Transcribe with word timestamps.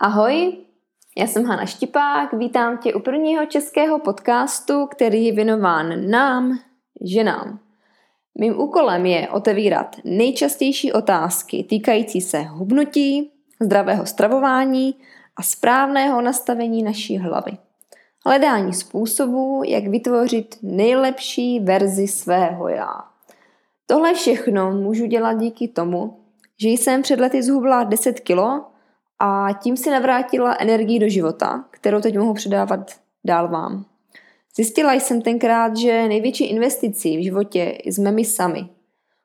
Ahoj, 0.00 0.56
já 1.18 1.26
jsem 1.26 1.44
Hana 1.44 1.66
Štipák, 1.66 2.32
vítám 2.32 2.78
tě 2.78 2.94
u 2.94 3.00
prvního 3.00 3.46
českého 3.46 3.98
podcastu, 3.98 4.86
který 4.86 5.26
je 5.26 5.32
věnován 5.32 6.10
nám, 6.10 6.58
ženám. 7.04 7.58
Mým 8.38 8.60
úkolem 8.60 9.06
je 9.06 9.28
otevírat 9.28 9.96
nejčastější 10.04 10.92
otázky 10.92 11.64
týkající 11.68 12.20
se 12.20 12.42
hubnutí, 12.42 13.30
zdravého 13.60 14.06
stravování 14.06 14.94
a 15.36 15.42
správného 15.42 16.20
nastavení 16.20 16.82
naší 16.82 17.18
hlavy. 17.18 17.52
Hledání 18.26 18.72
způsobů, 18.72 19.62
jak 19.66 19.86
vytvořit 19.86 20.56
nejlepší 20.62 21.60
verzi 21.60 22.08
svého 22.08 22.68
já. 22.68 23.04
Tohle 23.86 24.14
všechno 24.14 24.70
můžu 24.70 25.06
dělat 25.06 25.32
díky 25.32 25.68
tomu, 25.68 26.20
že 26.60 26.68
jsem 26.68 27.02
před 27.02 27.20
lety 27.20 27.42
zhubla 27.42 27.84
10 27.84 28.20
kilo 28.20 28.64
a 29.26 29.52
tím 29.52 29.76
si 29.76 29.90
navrátila 29.90 30.56
energii 30.60 30.98
do 30.98 31.08
života, 31.08 31.64
kterou 31.70 32.00
teď 32.00 32.18
mohu 32.18 32.34
předávat 32.34 32.90
dál 33.24 33.48
vám. 33.48 33.84
Zjistila 34.56 34.92
jsem 34.92 35.22
tenkrát, 35.22 35.76
že 35.76 36.08
největší 36.08 36.44
investicí 36.44 37.16
v 37.16 37.24
životě 37.24 37.78
jsme 37.84 38.12
my 38.12 38.24
sami. 38.24 38.68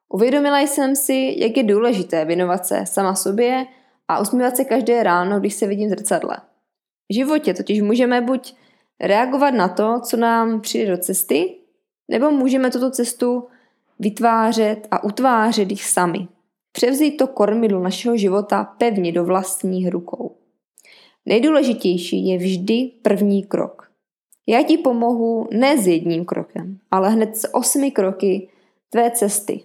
Uvědomila 0.09 0.59
jsem 0.59 0.95
si, 0.95 1.35
jak 1.37 1.57
je 1.57 1.63
důležité 1.63 2.25
věnovat 2.25 2.65
se 2.65 2.85
sama 2.85 3.15
sobě 3.15 3.65
a 4.07 4.19
usmívat 4.19 4.57
se 4.57 4.65
každé 4.65 5.03
ráno, 5.03 5.39
když 5.39 5.53
se 5.53 5.67
vidím 5.67 5.87
v 5.87 5.89
zrcadle. 5.89 6.37
V 7.09 7.13
životě 7.13 7.53
totiž 7.53 7.81
můžeme 7.81 8.21
buď 8.21 8.53
reagovat 8.99 9.51
na 9.51 9.67
to, 9.67 9.99
co 10.03 10.17
nám 10.17 10.61
přijde 10.61 10.91
do 10.91 10.97
cesty, 10.97 11.55
nebo 12.07 12.31
můžeme 12.31 12.71
tuto 12.71 12.91
cestu 12.91 13.47
vytvářet 13.99 14.87
a 14.91 15.03
utvářet 15.03 15.71
jich 15.71 15.83
sami. 15.85 16.27
Převzít 16.71 17.17
to 17.17 17.27
kormidlo 17.27 17.79
našeho 17.79 18.17
života 18.17 18.63
pevně 18.63 19.11
do 19.11 19.25
vlastních 19.25 19.89
rukou. 19.89 20.35
Nejdůležitější 21.25 22.27
je 22.27 22.37
vždy 22.37 22.91
první 23.01 23.43
krok. 23.43 23.91
Já 24.47 24.63
ti 24.63 24.77
pomohu 24.77 25.47
ne 25.51 25.77
s 25.77 25.87
jedním 25.87 26.25
krokem, 26.25 26.77
ale 26.91 27.09
hned 27.09 27.37
s 27.37 27.53
osmi 27.53 27.91
kroky 27.91 28.49
tvé 28.89 29.11
cesty. 29.11 29.63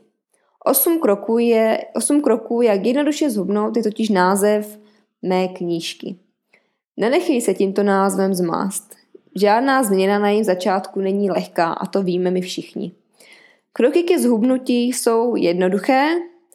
Osm 0.64 0.98
kroků, 0.98 1.38
je, 1.38 1.84
osm 1.96 2.20
kroků, 2.20 2.62
jak 2.62 2.86
jednoduše 2.86 3.30
zhubnout, 3.30 3.76
je 3.76 3.82
totiž 3.82 4.08
název 4.08 4.78
mé 5.22 5.48
knížky. 5.48 6.16
Nenechej 6.96 7.40
se 7.40 7.54
tímto 7.54 7.82
názvem 7.82 8.34
zmást. 8.34 8.94
Žádná 9.36 9.82
změna 9.82 10.18
na 10.18 10.28
jejím 10.28 10.44
začátku 10.44 11.00
není 11.00 11.30
lehká 11.30 11.72
a 11.72 11.86
to 11.86 12.02
víme 12.02 12.30
my 12.30 12.40
všichni. 12.40 12.92
Kroky 13.72 14.02
ke 14.02 14.18
zhubnutí 14.18 14.86
jsou 14.86 15.36
jednoduché, 15.36 16.08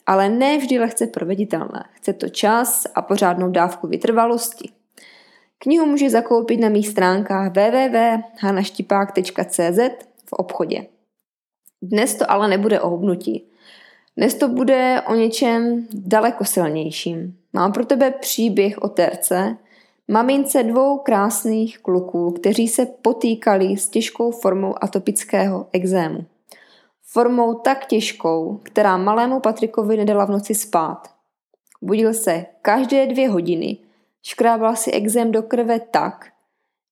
ale 0.09 0.29
ne 0.29 0.57
vždy 0.57 0.79
lehce 0.79 1.07
proveditelné. 1.07 1.85
Chce 1.93 2.13
to 2.13 2.29
čas 2.29 2.87
a 2.95 3.01
pořádnou 3.01 3.51
dávku 3.51 3.87
vytrvalosti. 3.87 4.69
Knihu 5.57 5.85
může 5.85 6.09
zakoupit 6.09 6.59
na 6.59 6.69
mých 6.69 6.87
stránkách 6.87 7.51
www.hanaštipák.cz 7.51 9.79
v 10.25 10.33
obchodě. 10.33 10.85
Dnes 11.81 12.15
to 12.15 12.31
ale 12.31 12.47
nebude 12.47 12.81
o 12.81 12.89
hubnutí. 12.89 13.45
Dnes 14.17 14.35
to 14.35 14.47
bude 14.47 15.01
o 15.07 15.15
něčem 15.15 15.87
daleko 15.93 16.45
silnějším. 16.45 17.37
Mám 17.53 17.71
pro 17.71 17.85
tebe 17.85 18.11
příběh 18.11 18.77
o 18.77 18.89
terce, 18.89 19.57
mamince 20.07 20.63
dvou 20.63 20.97
krásných 20.97 21.79
kluků, 21.79 22.31
kteří 22.31 22.67
se 22.67 22.85
potýkali 22.85 23.77
s 23.77 23.89
těžkou 23.89 24.31
formou 24.31 24.83
atopického 24.83 25.67
exému. 25.71 26.25
Formou 27.11 27.53
tak 27.53 27.85
těžkou, 27.85 28.59
která 28.63 28.97
malému 28.97 29.39
Patrikovi 29.39 29.97
nedala 29.97 30.25
v 30.25 30.29
noci 30.29 30.55
spát. 30.55 31.07
Budil 31.81 32.13
se 32.13 32.45
každé 32.61 33.07
dvě 33.07 33.29
hodiny, 33.29 33.77
škrábal 34.23 34.75
si 34.75 34.91
exém 34.91 35.31
do 35.31 35.43
krve 35.43 35.79
tak, 35.79 36.25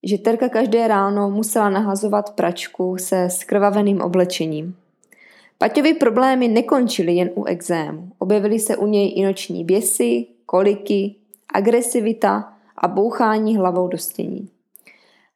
že 0.04 0.18
Terka 0.18 0.50
každé 0.50 0.88
ráno 0.88 1.30
musela 1.30 1.70
nahazovat 1.70 2.36
pračku 2.36 2.98
se 2.98 3.30
skrvaveným 3.30 4.02
oblečením. 4.02 4.76
Paťovi 5.58 5.94
problémy 5.94 6.48
nekončily 6.48 7.14
jen 7.14 7.30
u 7.36 7.45
exému. 7.45 8.11
Objevily 8.20 8.60
se 8.60 8.77
u 8.77 8.88
něj 8.88 9.14
i 9.16 9.26
noční 9.26 9.66
běsy, 9.66 10.27
koliky, 10.45 11.16
agresivita 11.54 12.54
a 12.77 12.88
bouchání 12.88 13.58
hlavou 13.58 13.88
do 13.88 13.98
stění. 13.98 14.50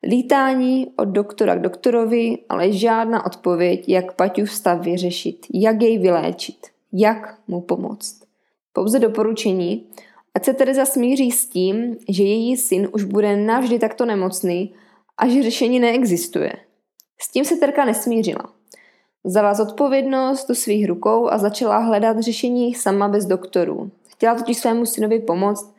Lítání 0.04 0.88
od 0.98 1.06
doktora 1.06 1.56
k 1.56 1.62
doktorovi, 1.62 2.38
ale 2.50 2.72
žádná 2.72 3.26
odpověď, 3.26 3.90
jak 3.90 4.16
Paťův 4.16 4.52
stav 4.52 4.82
vyřešit, 4.82 5.46
jak 5.54 5.82
jej 5.82 5.98
vyléčit, 5.98 6.68
jak 6.94 7.38
mu 7.48 7.62
pomoct. 7.62 8.22
Pouze 8.74 9.00
doporučení, 9.00 9.88
ať 10.36 10.46
se 10.46 10.54
Teresa 10.54 10.86
smíří 10.86 11.32
s 11.32 11.50
tím, 11.50 11.98
že 12.10 12.24
její 12.24 12.58
syn 12.58 12.90
už 12.94 13.04
bude 13.04 13.38
navždy 13.38 13.80
takto 13.80 14.06
nemocný 14.06 14.74
a 15.18 15.28
že 15.28 15.44
řešení 15.44 15.80
neexistuje. 15.80 16.54
S 17.20 17.32
tím 17.32 17.46
se 17.46 17.56
Terka 17.56 17.86
nesmířila. 17.86 18.54
Vzala 19.24 19.54
zodpovědnost 19.54 20.48
do 20.48 20.56
svých 20.56 20.88
rukou 20.88 21.30
a 21.30 21.38
začala 21.38 21.78
hledat 21.78 22.20
řešení 22.20 22.74
sama 22.74 23.08
bez 23.08 23.26
doktorů. 23.26 23.92
Chtěla 24.08 24.36
totiž 24.36 24.58
svému 24.58 24.86
synovi 24.86 25.20
pomoct, 25.20 25.71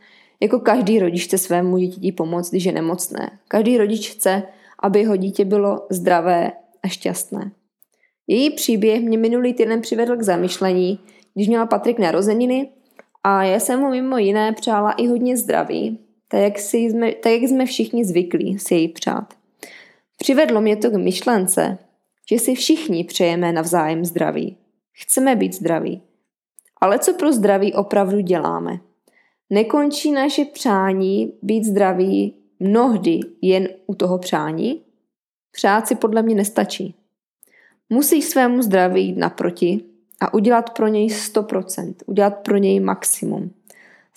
jako 0.43 0.61
každý 0.61 0.99
rodič 0.99 1.25
chce 1.25 1.39
svému 1.39 1.79
dítěti 1.79 2.13
pomoct, 2.13 2.51
když 2.51 2.65
je 2.65 2.73
nemocné. 2.73 3.39
Každý 3.49 3.79
rodič 3.79 4.11
chce, 4.11 4.43
aby 4.79 5.01
jeho 5.01 5.17
dítě 5.17 5.45
bylo 5.45 5.87
zdravé 5.91 6.53
a 6.83 6.89
šťastné. 6.89 7.51
Její 8.27 8.51
příběh 8.51 9.03
mě 9.03 9.19
minulý 9.19 9.55
týden 9.55 9.81
přivedl 9.81 10.17
k 10.17 10.23
zamyšlení, 10.23 10.99
když 11.35 11.49
měla 11.49 11.67
Patrik 11.67 11.99
narozeniny 11.99 12.71
a 13.25 13.45
já 13.45 13.61
jsem 13.61 13.81
mu 13.81 13.91
mimo 13.91 14.19
jiné 14.19 14.53
přála 14.53 14.93
i 14.93 15.07
hodně 15.07 15.37
zdraví, 15.37 15.99
tak 16.29 16.41
jak, 16.41 16.59
si 16.59 16.79
jsme, 16.79 17.13
tak 17.13 17.33
jak 17.33 17.43
jsme 17.43 17.67
všichni 17.67 18.05
zvyklí 18.05 18.59
si 18.59 18.75
jej 18.75 18.89
přát. 18.89 19.35
Přivedlo 20.19 20.61
mě 20.61 20.77
to 20.77 20.91
k 20.91 20.97
myšlence, 20.97 21.79
že 22.31 22.39
si 22.39 22.55
všichni 22.55 23.05
přejeme 23.05 23.53
navzájem 23.53 24.05
zdraví. 24.05 24.57
Chceme 24.93 25.37
být 25.37 25.55
zdraví. 25.55 26.03
Ale 26.81 26.99
co 26.99 27.15
pro 27.15 27.33
zdraví 27.33 27.75
opravdu 27.75 28.21
děláme? 28.21 28.81
Nekončí 29.53 30.13
naše 30.13 30.45
přání 30.45 31.33
být 31.43 31.65
zdraví 31.65 32.35
mnohdy 32.61 33.21
jen 33.43 33.69
u 33.87 33.95
toho 33.95 34.19
přání? 34.19 34.83
Přát 35.51 35.89
si 35.89 35.95
podle 35.95 36.23
mě 36.23 36.35
nestačí. 36.35 36.95
Musíš 37.91 38.25
svému 38.25 38.63
zdraví 38.63 39.07
jít 39.07 39.17
naproti 39.17 39.85
a 40.21 40.35
udělat 40.35 40.71
pro 40.71 40.89
něj 40.89 41.07
100%, 41.07 41.95
udělat 42.07 42.31
pro 42.31 42.57
něj 42.57 42.81
maximum. 42.81 43.51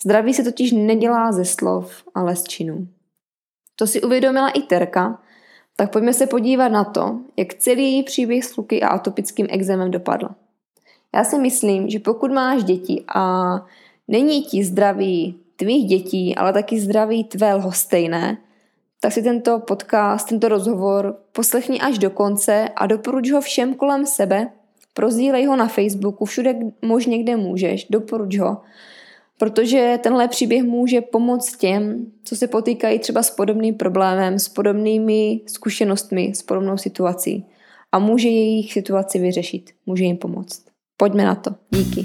Zdraví 0.02 0.34
se 0.34 0.42
totiž 0.42 0.72
nedělá 0.72 1.32
ze 1.32 1.44
slov, 1.44 2.02
ale 2.14 2.36
z 2.36 2.44
činů. 2.44 2.88
To 3.76 3.86
si 3.86 4.02
uvědomila 4.02 4.48
i 4.48 4.62
Terka, 4.62 5.22
tak 5.76 5.92
pojďme 5.92 6.12
se 6.12 6.26
podívat 6.26 6.68
na 6.68 6.84
to, 6.84 7.20
jak 7.36 7.54
celý 7.54 7.82
její 7.82 8.02
příběh 8.02 8.44
s 8.44 8.56
luky 8.56 8.82
a 8.82 8.88
atopickým 8.88 9.46
exémem 9.50 9.90
dopadl. 9.90 10.28
Já 11.14 11.24
si 11.24 11.38
myslím, 11.38 11.88
že 11.88 11.98
pokud 11.98 12.32
máš 12.32 12.64
děti 12.64 13.04
a 13.14 13.56
není 14.08 14.42
ti 14.42 14.64
zdraví 14.64 15.40
tvých 15.56 15.86
dětí, 15.86 16.36
ale 16.36 16.52
taky 16.52 16.80
zdraví 16.80 17.24
tvé 17.24 17.54
lhostejné, 17.54 18.38
tak 19.00 19.12
si 19.12 19.22
tento 19.22 19.58
podcast, 19.58 20.28
tento 20.28 20.48
rozhovor 20.48 21.16
poslechni 21.32 21.80
až 21.80 21.98
do 21.98 22.10
konce 22.10 22.68
a 22.76 22.86
doporuč 22.86 23.30
ho 23.30 23.40
všem 23.40 23.74
kolem 23.74 24.06
sebe, 24.06 24.48
prozdílej 24.94 25.46
ho 25.46 25.56
na 25.56 25.68
Facebooku, 25.68 26.24
všude 26.24 26.54
možně, 26.82 27.22
kde 27.22 27.36
můžeš, 27.36 27.86
doporuč 27.90 28.38
ho, 28.38 28.56
protože 29.38 29.98
tenhle 30.02 30.28
příběh 30.28 30.62
může 30.62 31.00
pomoct 31.00 31.56
těm, 31.56 32.06
co 32.24 32.36
se 32.36 32.46
potýkají 32.46 32.98
třeba 32.98 33.22
s 33.22 33.30
podobným 33.30 33.74
problémem, 33.74 34.38
s 34.38 34.48
podobnými 34.48 35.40
zkušenostmi, 35.46 36.32
s 36.34 36.42
podobnou 36.42 36.76
situací 36.76 37.46
a 37.92 37.98
může 37.98 38.28
jejich 38.28 38.72
situaci 38.72 39.18
vyřešit, 39.18 39.70
může 39.86 40.04
jim 40.04 40.16
pomoct. 40.16 40.62
Pojďme 40.96 41.24
na 41.24 41.34
to. 41.34 41.50
Díky. 41.70 42.04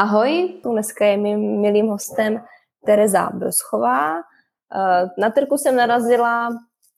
Ahoj, 0.00 0.48
tu 0.62 0.72
dneska 0.72 1.04
je 1.04 1.16
mým 1.16 1.60
milým 1.60 1.92
hostem 1.92 2.40
Tereza 2.86 3.30
Broschová. 3.36 4.16
Eh, 4.16 5.10
na 5.18 5.30
trku 5.30 5.58
jsem 5.58 5.76
narazila 5.76 6.48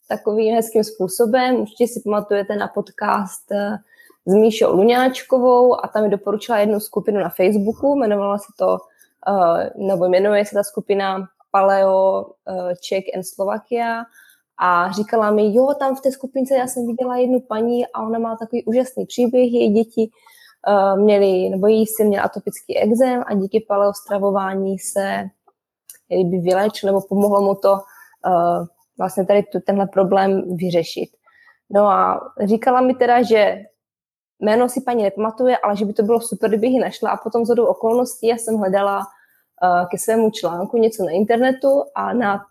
takovým 0.09 0.55
hezkým 0.55 0.85
způsobem. 0.85 1.57
Určitě 1.57 1.89
si 1.89 2.01
pamatujete 2.05 2.57
na 2.57 2.69
podcast 2.69 3.53
eh, 3.53 3.77
s 4.27 4.35
Míšou 4.35 4.77
Luňáčkovou 4.77 5.85
a 5.85 5.89
tam 5.89 6.03
mi 6.03 6.11
doporučila 6.11 6.59
jednu 6.59 6.81
skupinu 6.81 7.21
na 7.21 7.29
Facebooku, 7.29 7.95
jmenovala 7.97 8.39
se 8.39 8.53
to, 8.59 8.79
uh, 9.29 9.87
nebo 9.89 10.05
jmenuje 10.09 10.45
se 10.45 10.55
ta 10.55 10.63
skupina 10.63 11.29
Paleo 11.51 12.27
Czech 12.81 13.05
and 13.17 13.23
Slovakia 13.23 14.05
a 14.59 14.93
říkala 14.93 15.31
mi, 15.31 15.55
jo, 15.55 15.75
tam 15.79 15.97
v 15.97 16.01
té 16.01 16.13
skupince 16.13 16.55
já 16.55 16.67
jsem 16.67 16.87
viděla 16.87 17.17
jednu 17.17 17.41
paní 17.41 17.87
a 17.87 18.03
ona 18.03 18.19
má 18.19 18.37
takový 18.37 18.65
úžasný 18.65 19.07
příběh, 19.07 19.53
její 19.53 19.73
děti 19.73 20.11
měli, 20.97 21.49
nebo 21.51 21.67
její 21.67 21.87
syn 21.87 22.09
měl 22.09 22.25
atopický 22.25 22.79
exém 22.79 23.23
a 23.27 23.35
díky 23.35 23.65
paleostravování 23.69 24.79
se 24.79 25.25
by 26.11 26.39
vylečil 26.39 26.87
nebo 26.87 27.01
pomohlo 27.01 27.41
mu 27.41 27.55
to 27.55 27.73
uh, 27.73 28.67
vlastně 28.99 29.27
tady 29.27 29.43
tu, 29.43 29.61
tenhle 29.61 29.87
problém 29.87 30.57
vyřešit. 30.57 31.11
No 31.71 31.87
a 31.87 32.21
říkala 32.45 32.81
mi 32.81 32.95
teda, 32.95 33.23
že 33.23 33.59
jméno 34.41 34.69
si 34.69 34.81
paní 34.81 35.03
nepamatuje, 35.03 35.59
ale 35.59 35.77
že 35.77 35.85
by 35.85 35.93
to 35.93 36.03
bylo 36.03 36.21
super, 36.21 36.51
kdybych 36.51 36.71
ji 36.71 36.79
našla. 36.79 37.11
A 37.11 37.17
potom 37.17 37.45
zhodou 37.45 37.67
okolností 37.67 38.27
já 38.27 38.37
jsem 38.37 38.57
hledala 38.57 38.99
uh, 38.99 39.89
ke 39.91 39.99
svému 39.99 40.31
článku 40.31 40.77
něco 40.77 41.05
na 41.05 41.11
internetu 41.11 41.83
a 41.95 42.13
na 42.13 42.45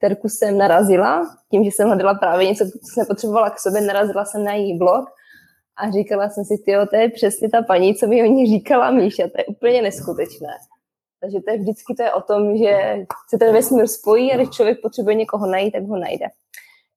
terku 0.00 0.28
jsem 0.28 0.58
narazila, 0.58 1.36
tím, 1.50 1.64
že 1.64 1.70
jsem 1.70 1.88
hledala 1.88 2.14
právě 2.14 2.46
něco, 2.46 2.64
co 2.64 2.92
jsem 2.94 3.06
potřebovala 3.06 3.50
k 3.50 3.58
sobě, 3.58 3.80
narazila 3.80 4.24
jsem 4.24 4.44
na 4.44 4.52
její 4.52 4.78
blog 4.78 5.10
a 5.76 5.90
říkala 5.90 6.28
jsem 6.28 6.44
si, 6.44 6.58
tyjo, 6.58 6.86
to 6.86 6.96
je 6.96 7.10
přesně 7.10 7.50
ta 7.50 7.62
paní, 7.62 7.94
co 7.94 8.06
mi 8.06 8.22
o 8.22 8.26
ní 8.26 8.46
říkala 8.46 8.90
Míša, 8.90 9.22
to 9.22 9.38
je 9.38 9.44
úplně 9.44 9.82
neskutečné. 9.82 10.56
Takže 11.20 11.40
to 11.40 11.50
je 11.50 11.58
vždycky 11.58 11.94
to 11.94 12.02
je 12.02 12.12
o 12.12 12.20
tom, 12.20 12.56
že 12.56 13.06
se 13.30 13.38
ten 13.38 13.54
vesmír 13.54 13.86
spojí 13.86 14.32
a 14.32 14.36
když 14.36 14.50
člověk 14.50 14.78
potřebuje 14.82 15.14
někoho 15.14 15.46
najít, 15.46 15.72
tak 15.72 15.82
ho 15.82 15.96
najde. 15.96 16.26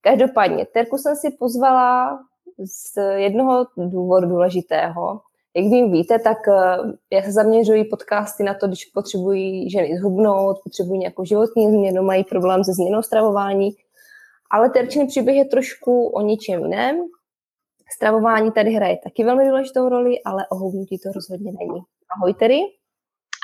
Každopádně, 0.01 0.65
Terku 0.65 0.97
jsem 0.97 1.15
si 1.15 1.31
pozvala 1.39 2.19
z 2.57 3.01
jednoho 3.15 3.65
důvodu 3.77 4.27
důležitého. 4.27 5.21
Jak 5.55 5.65
vím 5.65 5.91
víte, 5.91 6.19
tak 6.19 6.37
eh, 6.47 6.77
já 7.11 7.23
se 7.23 7.31
zaměřuji 7.31 7.83
podcasty 7.83 8.43
na 8.43 8.53
to, 8.53 8.67
když 8.67 8.85
potřebují 8.85 9.69
ženy 9.69 9.97
zhubnout, 9.97 10.57
potřebují 10.63 10.99
nějakou 10.99 11.25
životní 11.25 11.67
změnu, 11.67 12.03
mají 12.03 12.23
problém 12.23 12.63
se 12.63 12.73
změnou 12.73 13.01
stravování. 13.01 13.69
Ale 14.51 14.69
Terčin 14.69 15.07
příběh 15.07 15.35
je 15.35 15.45
trošku 15.45 16.07
o 16.07 16.21
něčem 16.21 16.61
jiném. 16.61 16.95
Stravování 17.93 18.51
tady 18.51 18.71
hraje 18.71 18.97
taky 19.03 19.23
velmi 19.23 19.49
důležitou 19.49 19.89
roli, 19.89 20.23
ale 20.23 20.47
o 20.51 20.55
hubnutí 20.55 20.99
to 20.99 21.11
rozhodně 21.11 21.51
není. 21.51 21.81
Ahoj 22.17 22.33
Terry. 22.33 22.59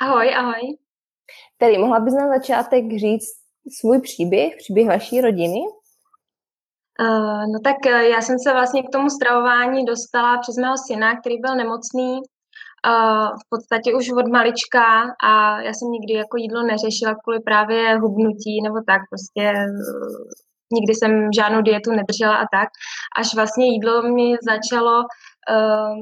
Ahoj, 0.02 0.36
ahoj. 0.36 0.78
Tedy, 1.58 1.78
mohla 1.78 2.00
bys 2.00 2.14
na 2.14 2.28
začátek 2.28 2.98
říct 2.98 3.42
svůj 3.80 4.02
příběh, 4.02 4.56
příběh 4.58 4.88
vaší 4.88 5.22
rodiny? 5.22 5.60
Uh, 7.00 7.44
no 7.54 7.60
tak 7.64 7.76
uh, 7.86 7.92
já 7.92 8.22
jsem 8.22 8.40
se 8.40 8.54
vlastně 8.54 8.84
k 8.84 8.90
tomu 8.92 9.10
stravování 9.10 9.86
dostala 9.86 10.38
přes 10.38 10.56
mého 10.58 10.76
syna, 10.88 11.20
který 11.20 11.38
byl 11.38 11.56
nemocný 11.56 12.12
uh, 12.14 13.28
v 13.42 13.44
podstatě 13.50 13.96
už 13.96 14.12
od 14.12 14.28
malička 14.28 14.86
a 15.24 15.62
já 15.62 15.74
jsem 15.74 15.92
nikdy 15.92 16.14
jako 16.14 16.38
jídlo 16.38 16.64
neřešila 16.64 17.16
kvůli 17.16 17.40
právě 17.40 17.98
hubnutí 17.98 18.62
nebo 18.62 18.76
tak, 18.88 19.02
prostě 19.10 19.54
nikdy 20.72 20.94
jsem 20.94 21.30
žádnou 21.36 21.62
dietu 21.62 21.92
nedržela 21.92 22.36
a 22.36 22.46
tak, 22.54 22.70
až 23.20 23.36
vlastně 23.36 23.66
jídlo 23.66 24.02
mi 24.02 24.36
začalo 24.52 24.96
uh, 25.00 25.96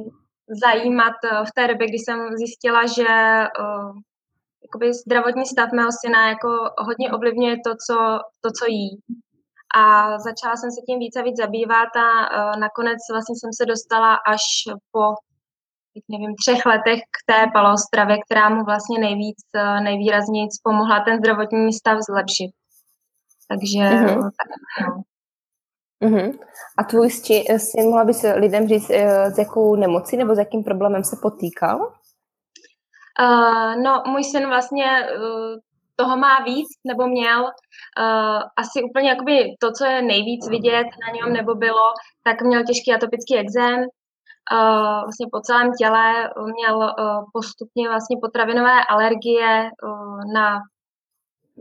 zajímat 0.65 1.13
uh, 1.23 1.45
v 1.45 1.51
té 1.55 1.67
době, 1.67 1.87
kdy 1.87 1.97
jsem 1.97 2.19
zjistila, 2.37 2.81
že 2.85 3.09
uh, 3.59 3.91
jakoby 4.63 4.93
zdravotní 4.93 5.45
stav 5.45 5.69
mého 5.71 5.89
syna 6.05 6.29
jako 6.29 6.49
hodně 6.77 7.11
ovlivňuje 7.11 7.55
to, 7.65 7.71
co, 7.85 7.97
to, 8.41 8.49
co 8.59 8.65
jí. 8.67 8.89
A 9.75 9.83
začala 10.19 10.55
jsem 10.55 10.71
se 10.71 10.81
tím 10.87 10.99
více 10.99 11.19
a 11.19 11.23
víc 11.23 11.37
zabývat 11.37 11.91
a 11.95 12.09
uh, 12.09 12.59
nakonec 12.59 12.99
vlastně 13.11 13.35
jsem 13.35 13.51
se 13.53 13.65
dostala 13.65 14.15
až 14.15 14.43
po 14.91 15.03
nevím, 16.09 16.35
třech 16.35 16.65
letech 16.65 16.99
k 17.15 17.17
té 17.31 17.39
palostravě, 17.53 18.17
která 18.25 18.49
mu 18.49 18.63
vlastně 18.63 18.99
nejvíc, 18.99 19.37
uh, 19.55 19.83
nejvýrazněji 19.83 20.47
pomohla 20.63 20.99
ten 21.05 21.17
zdravotní 21.17 21.73
stav 21.73 21.97
zlepšit. 22.09 22.51
Takže 23.49 23.79
mm-hmm. 23.79 24.21
tak, 24.23 24.47
no. 24.87 25.03
Mm-hmm. 26.03 26.39
A 26.77 26.83
tvůj 26.83 27.09
syn, 27.09 27.89
mohla 27.89 28.05
bys 28.05 28.25
lidem 28.35 28.67
říct, 28.67 28.91
s 29.33 29.37
jakou 29.37 29.75
nemocí 29.75 30.17
nebo 30.17 30.35
s 30.35 30.37
jakým 30.37 30.63
problémem 30.63 31.03
se 31.03 31.15
potýkal? 31.21 31.93
Uh, 33.19 33.83
no, 33.83 34.03
můj 34.07 34.23
syn 34.23 34.47
vlastně 34.47 34.85
uh, 34.85 35.59
toho 35.95 36.17
má 36.17 36.39
víc, 36.39 36.67
nebo 36.87 37.07
měl 37.07 37.43
uh, 37.43 38.41
asi 38.57 38.83
úplně 38.83 39.09
jakoby 39.09 39.55
to, 39.59 39.71
co 39.71 39.85
je 39.85 40.01
nejvíc 40.01 40.49
vidět 40.49 40.87
na 41.07 41.13
něm, 41.13 41.33
nebo 41.33 41.55
bylo, 41.55 41.93
tak 42.23 42.41
měl 42.41 42.63
těžký 42.63 42.93
atopický 42.93 43.37
exém, 43.37 43.79
uh, 43.79 45.01
vlastně 45.03 45.27
po 45.31 45.39
celém 45.41 45.71
těle 45.73 46.29
měl 46.57 46.77
uh, 46.77 47.23
postupně 47.33 47.89
vlastně 47.89 48.17
potravinové 48.21 48.85
alergie 48.89 49.69
uh, 49.83 50.33
na 50.33 50.59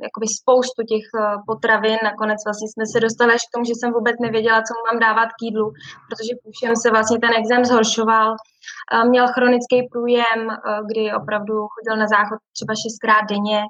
jakoby 0.07 0.27
spoustu 0.41 0.81
těch 0.93 1.07
eh, 1.15 1.37
potravin. 1.47 1.99
Nakonec 2.11 2.41
vlastně 2.47 2.69
jsme 2.69 2.85
se 2.93 2.99
dostali 3.07 3.31
až 3.35 3.43
k 3.47 3.53
tomu, 3.55 3.65
že 3.65 3.75
jsem 3.77 3.91
vůbec 3.99 4.17
nevěděla, 4.27 4.67
co 4.67 4.73
mu 4.75 4.83
mám 4.89 4.99
dávat 5.07 5.29
k 5.37 5.43
jídlu, 5.47 5.67
protože 6.09 6.33
půjšem 6.43 6.73
se 6.83 6.89
vlastně 6.95 7.19
ten 7.25 7.33
exém 7.41 7.63
zhoršoval. 7.65 8.29
Eh, 8.35 9.05
měl 9.13 9.27
chronický 9.35 9.79
průjem, 9.93 10.41
eh, 10.51 10.57
kdy 10.89 11.03
opravdu 11.21 11.55
chodil 11.75 11.95
na 12.03 12.07
záchod 12.15 12.39
třeba 12.57 12.73
šestkrát 12.83 13.25
denně. 13.33 13.61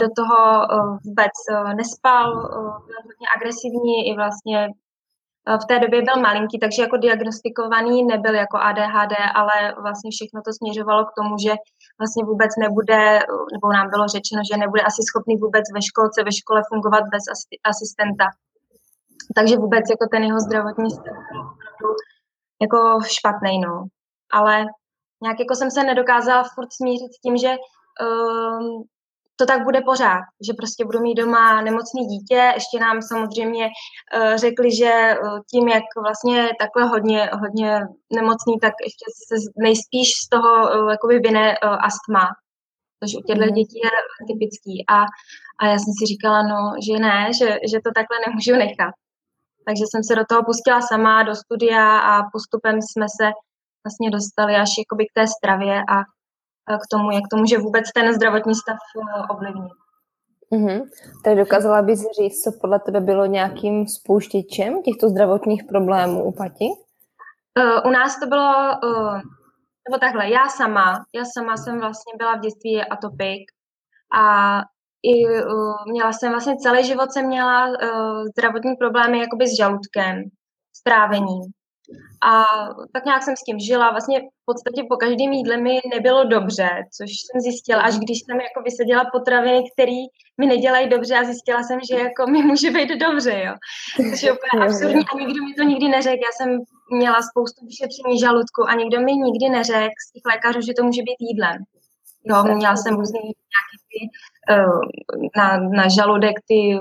Do 0.00 0.06
toho 0.18 0.38
vůbec 1.04 1.36
nespal, 1.76 2.26
byl 2.86 2.98
hodně 3.08 3.26
agresivní 3.36 3.96
i 4.10 4.14
vlastně 4.16 4.68
v 5.62 5.66
té 5.68 5.78
době 5.78 6.02
byl 6.02 6.22
malinký, 6.22 6.58
takže 6.58 6.82
jako 6.82 6.96
diagnostikovaný 6.96 8.04
nebyl 8.04 8.34
jako 8.34 8.56
ADHD, 8.58 9.14
ale 9.34 9.74
vlastně 9.82 10.10
všechno 10.10 10.40
to 10.44 10.52
směřovalo 10.52 11.04
k 11.04 11.14
tomu, 11.18 11.34
že 11.44 11.52
vlastně 12.00 12.24
vůbec 12.24 12.52
nebude, 12.64 13.00
nebo 13.54 13.66
nám 13.76 13.90
bylo 13.90 14.04
řečeno, 14.14 14.40
že 14.48 14.62
nebude 14.62 14.82
asi 14.82 15.02
schopný 15.08 15.34
vůbec 15.36 15.64
ve 15.76 15.82
školce, 15.88 16.18
ve 16.28 16.32
škole 16.40 16.60
fungovat 16.70 17.04
bez 17.14 17.24
asistenta. 17.70 18.26
Takže 19.36 19.56
vůbec 19.56 19.84
jako 19.94 20.04
ten 20.12 20.22
jeho 20.28 20.40
zdravotní 20.40 20.90
stav 20.90 21.16
jako 22.62 22.98
špatný, 23.06 23.60
no. 23.60 23.84
Ale 24.32 24.64
nějak 25.22 25.40
jako 25.40 25.54
jsem 25.54 25.70
se 25.70 25.82
nedokázala 25.84 26.44
furt 26.54 26.72
smířit 26.72 27.12
s 27.14 27.20
tím, 27.20 27.36
že 27.36 27.48
um, 27.48 28.84
to 29.40 29.46
tak 29.46 29.64
bude 29.64 29.80
pořád, 29.80 30.22
že 30.46 30.52
prostě 30.52 30.84
budu 30.84 31.00
mít 31.00 31.14
doma 31.14 31.62
nemocný 31.62 32.02
dítě. 32.06 32.40
Ještě 32.54 32.78
nám 32.80 33.02
samozřejmě 33.02 33.64
uh, 33.66 34.36
řekli, 34.44 34.68
že 34.76 34.92
uh, 34.92 35.38
tím, 35.50 35.68
jak 35.68 35.84
vlastně 36.06 36.48
takhle 36.62 36.84
hodně, 36.92 37.30
hodně 37.42 37.80
nemocný, 38.12 38.54
tak 38.60 38.74
ještě 38.88 39.06
se 39.28 39.34
nejspíš 39.66 40.08
z 40.24 40.28
toho 40.28 40.50
uh, 40.50 40.90
jakoby 40.90 41.18
vyne 41.18 41.44
uh, 41.48 41.86
astma, 41.88 42.24
což 43.00 43.10
u 43.18 43.22
těchto 43.26 43.44
mhm. 43.44 43.54
dětí 43.54 43.78
je 43.86 43.90
typický. 44.30 44.74
A, 44.96 44.98
a 45.60 45.62
já 45.72 45.76
jsem 45.78 45.92
si 45.98 46.04
říkala, 46.12 46.40
no, 46.52 46.60
že 46.86 46.94
ne, 47.06 47.18
že, 47.38 47.48
že 47.70 47.78
to 47.84 47.90
takhle 47.98 48.16
nemůžu 48.26 48.54
nechat. 48.64 48.94
Takže 49.66 49.84
jsem 49.86 50.02
se 50.04 50.14
do 50.20 50.24
toho 50.28 50.42
pustila 50.48 50.80
sama, 50.80 51.22
do 51.22 51.34
studia 51.42 51.98
a 51.98 52.12
postupem 52.32 52.76
jsme 52.82 53.06
se 53.18 53.26
vlastně 53.84 54.10
dostali 54.10 54.52
až 54.54 54.70
jakoby 54.82 55.04
k 55.06 55.14
té 55.18 55.24
stravě 55.36 55.76
a 55.94 55.96
k 56.78 56.86
tomu, 56.90 57.10
jak 57.10 57.24
to 57.30 57.36
může 57.36 57.58
vůbec 57.58 57.92
ten 57.94 58.14
zdravotní 58.14 58.54
stav 58.54 58.78
eh, 58.96 59.22
ovlivnit. 59.34 59.72
Mm-hmm. 60.52 60.88
Tak 61.24 61.36
dokázala 61.36 61.82
bys 61.82 62.00
říct, 62.20 62.42
co 62.42 62.52
podle 62.60 62.78
tebe 62.78 63.00
bylo 63.00 63.26
nějakým 63.26 63.86
spouštěčem 63.88 64.82
těchto 64.82 65.08
zdravotních 65.08 65.64
problémů 65.64 66.24
u 66.24 66.32
Pati? 66.32 66.64
Uh, 67.58 67.90
u 67.90 67.90
nás 67.90 68.20
to 68.20 68.26
bylo, 68.26 68.54
uh, 68.84 69.20
nebo 69.88 69.98
takhle, 70.00 70.30
já 70.30 70.48
sama, 70.48 71.04
já 71.14 71.24
sama 71.24 71.56
jsem 71.56 71.80
vlastně 71.80 72.12
byla 72.18 72.36
v 72.36 72.40
dětství 72.40 72.82
atopik 72.82 73.42
a 74.14 74.58
i 75.02 75.26
uh, 75.26 75.74
měla 75.86 76.12
jsem 76.12 76.32
vlastně 76.32 76.56
celý 76.56 76.84
život 76.86 77.12
jsem 77.12 77.26
měla 77.26 77.66
uh, 77.66 78.24
zdravotní 78.24 78.76
problémy 78.76 79.18
jakoby 79.18 79.48
s 79.48 79.56
žaludkem, 79.56 80.22
s 80.76 80.82
trávením. 80.82 81.42
A 82.30 82.44
tak 82.92 83.04
nějak 83.04 83.22
jsem 83.22 83.36
s 83.36 83.42
tím 83.42 83.58
žila. 83.58 83.90
Vlastně 83.90 84.20
v 84.20 84.44
podstatě 84.44 84.82
po 84.88 84.96
každém 84.96 85.32
jídle 85.32 85.56
mi 85.56 85.80
nebylo 85.94 86.24
dobře, 86.24 86.68
což 86.96 87.10
jsem 87.10 87.40
zjistila, 87.40 87.82
až 87.82 87.98
když 87.98 88.18
jsem 88.20 88.40
jako 88.40 88.62
vysadila 88.64 89.04
potraviny, 89.12 89.64
které 89.72 90.00
mi 90.40 90.46
nedělají 90.46 90.88
dobře 90.88 91.14
a 91.16 91.24
zjistila 91.24 91.62
jsem, 91.62 91.78
že 91.88 91.94
jako 91.96 92.26
mi 92.26 92.42
může 92.42 92.70
být 92.70 92.90
dobře, 93.06 93.42
jo. 93.46 93.54
Což 94.10 94.22
je 94.22 94.32
úplně 94.32 94.64
absurdní 94.64 95.04
a 95.12 95.18
nikdo 95.18 95.44
mi 95.44 95.54
to 95.54 95.62
nikdy 95.62 95.88
neřekl. 95.88 96.22
Já 96.28 96.32
jsem 96.36 96.58
měla 96.92 97.18
spoustu 97.22 97.66
vyšetření 97.66 98.18
žaludku 98.18 98.60
a 98.68 98.74
nikdo 98.74 99.00
mi 99.00 99.12
nikdy 99.12 99.48
neřekl 99.48 100.00
z 100.06 100.12
těch 100.12 100.22
lékařů, 100.32 100.60
že 100.60 100.72
to 100.76 100.82
může 100.84 101.02
být 101.02 101.20
jídlem. 101.20 101.58
Jo, 102.24 102.44
měla 102.54 102.76
jsem 102.76 102.94
různý 102.96 103.20
nějaký 103.22 103.76
ty, 103.90 104.00
uh, 104.54 104.80
na, 105.36 105.56
na 105.58 105.88
žaludek 105.88 106.36
ty 106.48 106.78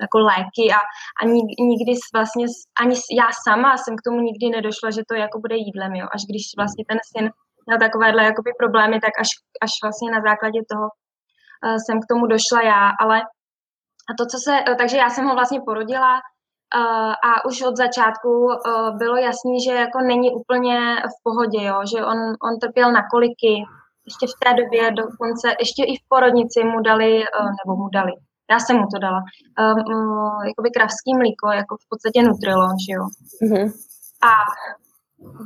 jako 0.00 0.18
léky 0.18 0.64
a 0.78 0.80
ani 1.22 1.40
nikdy 1.60 1.92
vlastně, 2.14 2.46
ani 2.80 2.94
já 3.20 3.28
sama 3.44 3.76
jsem 3.76 3.96
k 3.96 4.04
tomu 4.06 4.20
nikdy 4.20 4.46
nedošla, 4.50 4.90
že 4.90 5.02
to 5.08 5.14
jako 5.14 5.40
bude 5.40 5.56
jídlem, 5.56 5.94
jo. 5.94 6.06
Až 6.14 6.22
když 6.30 6.44
vlastně 6.56 6.84
ten 6.88 6.98
syn 7.16 7.30
měl 7.66 7.78
takovéhle 7.78 8.24
jakoby 8.24 8.50
problémy, 8.58 9.00
tak 9.00 9.14
až, 9.20 9.28
až 9.62 9.70
vlastně 9.82 10.10
na 10.10 10.20
základě 10.28 10.60
toho 10.70 10.86
uh, 10.88 11.76
jsem 11.76 12.00
k 12.00 12.08
tomu 12.10 12.26
došla 12.26 12.62
já, 12.62 12.90
ale 13.00 13.22
a 14.10 14.12
to, 14.18 14.26
co 14.26 14.38
se, 14.38 14.54
uh, 14.68 14.76
takže 14.76 14.96
já 14.96 15.10
jsem 15.10 15.24
ho 15.24 15.34
vlastně 15.34 15.60
porodila, 15.60 16.20
a 17.24 17.44
už 17.44 17.62
od 17.62 17.76
začátku 17.76 18.48
bylo 18.98 19.16
jasný, 19.16 19.60
že 19.64 19.74
jako 19.74 19.98
není 19.98 20.30
úplně 20.34 20.96
v 20.96 21.16
pohodě, 21.22 21.64
jo, 21.64 21.80
že 21.92 22.04
on, 22.04 22.18
on 22.18 22.58
trpěl 22.60 22.92
na 22.92 23.02
koliky, 23.10 23.64
ještě 24.04 24.26
v 24.26 24.38
té 24.44 24.62
době 24.62 24.90
dokonce, 24.90 25.48
ještě 25.60 25.84
i 25.84 25.96
v 25.96 26.08
porodnici 26.08 26.64
mu 26.64 26.80
dali, 26.80 27.24
nebo 27.64 27.76
mu 27.76 27.88
dali, 27.88 28.12
já 28.52 28.58
jsem 28.58 28.76
mu 28.76 28.86
to 28.92 28.98
dala, 29.06 29.20
um, 29.20 30.46
jakoby 30.50 30.68
kravský 30.76 31.10
mlíko, 31.20 31.46
jako 31.60 31.72
v 31.76 31.86
podstatě 31.90 32.18
nutrilo, 32.22 32.66
že 32.84 32.92
jo. 32.96 33.04
Mm-hmm. 33.42 33.66
A 34.30 34.32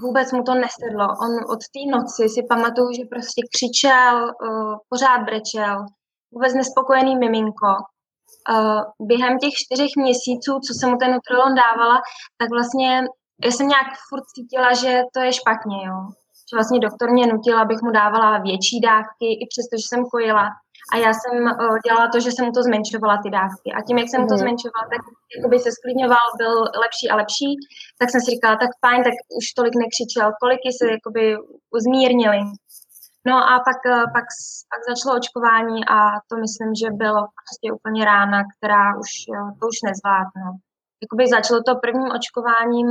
vůbec 0.05 0.33
mu 0.33 0.43
to 0.43 0.55
nesedlo. 0.55 1.07
On 1.25 1.33
od 1.55 1.61
té 1.75 1.83
noci 1.95 2.23
si 2.35 2.41
pamatuju, 2.53 2.89
že 2.99 3.13
prostě 3.15 3.41
křičel, 3.53 4.15
uh, 4.25 4.75
pořád 4.91 5.21
brečel, 5.29 5.77
vůbec 6.35 6.53
nespokojený 6.55 7.17
miminko. 7.17 7.73
Uh, 8.51 9.07
během 9.11 9.39
těch 9.39 9.55
čtyřech 9.63 9.93
měsíců, 9.97 10.53
co 10.67 10.71
jsem 10.75 10.91
mu 10.91 10.97
ten 10.97 11.11
Nutrilon 11.13 11.55
dávala, 11.65 11.97
tak 12.39 12.49
vlastně 12.51 12.91
já 13.45 13.51
jsem 13.51 13.69
nějak 13.69 13.89
furt 14.09 14.27
cítila, 14.35 14.75
že 14.75 15.03
to 15.15 15.21
je 15.21 15.33
špatně, 15.33 15.79
jo. 15.87 15.99
Že 16.49 16.57
vlastně 16.57 16.79
doktor 16.79 17.11
mě 17.11 17.27
nutil, 17.27 17.59
abych 17.59 17.83
mu 17.83 17.91
dávala 17.91 18.39
větší 18.39 18.81
dávky, 18.81 19.27
i 19.43 19.45
přesto, 19.53 19.75
že 19.77 19.87
jsem 19.89 20.05
kojila. 20.05 20.45
A 20.93 20.97
já 20.97 21.13
jsem 21.19 21.35
uh, 21.45 21.79
dělala 21.87 22.07
to, 22.13 22.19
že 22.21 22.31
jsem 22.33 22.53
to 22.53 22.63
zmenšovala 22.63 23.17
ty 23.23 23.31
dávky. 23.39 23.69
A 23.77 23.79
tím, 23.87 23.99
jak 23.99 24.09
jsem 24.09 24.21
mu 24.21 24.29
to 24.29 24.37
mhm. 24.37 24.43
zmenšovala, 24.43 24.85
tak 24.93 25.03
jakoby 25.37 25.57
se 25.59 25.71
sklidňoval, 25.77 26.27
byl 26.43 26.55
lepší 26.85 27.07
a 27.11 27.19
lepší. 27.23 27.51
Tak 27.99 28.09
jsem 28.11 28.21
si 28.21 28.31
říkala, 28.35 28.57
tak 28.63 28.71
fajn, 28.85 29.01
tak 29.09 29.17
už 29.39 29.45
tolik 29.59 29.75
nekřičel, 29.83 30.27
koliky 30.43 30.69
se 30.79 30.85
jakoby 30.97 31.25
zmírnili. 31.87 32.41
No 33.31 33.37
a 33.51 33.53
pak, 33.69 33.81
uh, 33.93 34.07
pak, 34.17 34.27
pak 34.73 34.81
začalo 34.91 35.13
očkování 35.19 35.79
a 35.95 35.99
to 36.29 36.35
myslím, 36.45 36.71
že 36.81 36.99
bylo 37.05 37.23
prostě 37.45 37.67
úplně 37.79 38.01
rána, 38.13 38.39
která 38.53 38.85
už, 39.03 39.11
uh, 39.35 39.51
to 39.59 39.63
už 39.73 39.79
nezvládnu. 39.89 40.49
Jakoby 41.03 41.25
začalo 41.29 41.61
to 41.67 41.81
prvním 41.85 42.11
očkováním 42.19 42.89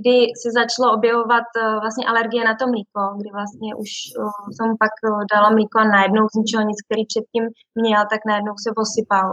kdy 0.00 0.16
se 0.42 0.48
začalo 0.60 0.86
objevovat 0.96 1.48
uh, 1.56 1.80
vlastně 1.84 2.06
alergie 2.06 2.44
na 2.44 2.54
to 2.60 2.64
mlíko, 2.72 3.00
kdy 3.20 3.30
vlastně 3.38 3.70
už 3.82 3.90
uh, 4.18 4.48
jsem 4.54 4.68
pak 4.82 4.94
uh, 5.02 5.22
dala 5.32 5.50
mlíko 5.50 5.76
a 5.78 5.90
najednou 5.96 6.24
z 6.28 6.34
ničeho 6.38 6.62
nic, 6.70 6.78
který 6.86 7.02
předtím 7.06 7.44
měl, 7.82 8.02
tak 8.12 8.20
najednou 8.30 8.54
se 8.64 8.70
posypal. 8.80 9.28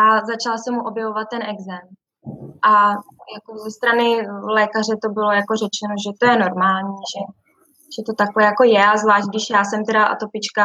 začala 0.30 0.56
se 0.58 0.70
mu 0.76 0.80
objevovat 0.90 1.26
ten 1.30 1.42
exém. 1.54 1.84
A 2.70 2.72
jako 3.36 3.50
ze 3.64 3.70
strany 3.78 4.08
lékaře 4.58 4.94
to 5.02 5.08
bylo 5.18 5.30
jako 5.40 5.52
řečeno, 5.62 5.94
že 6.04 6.10
to 6.20 6.24
je 6.30 6.36
normální, 6.46 6.98
že, 7.12 7.22
že 7.94 8.00
to 8.06 8.12
takhle 8.22 8.42
jako 8.50 8.64
je 8.64 8.82
a 8.86 8.96
zvlášť, 8.96 9.26
když 9.28 9.50
já 9.50 9.62
jsem 9.64 9.80
teda 9.84 10.02
atopička, 10.04 10.64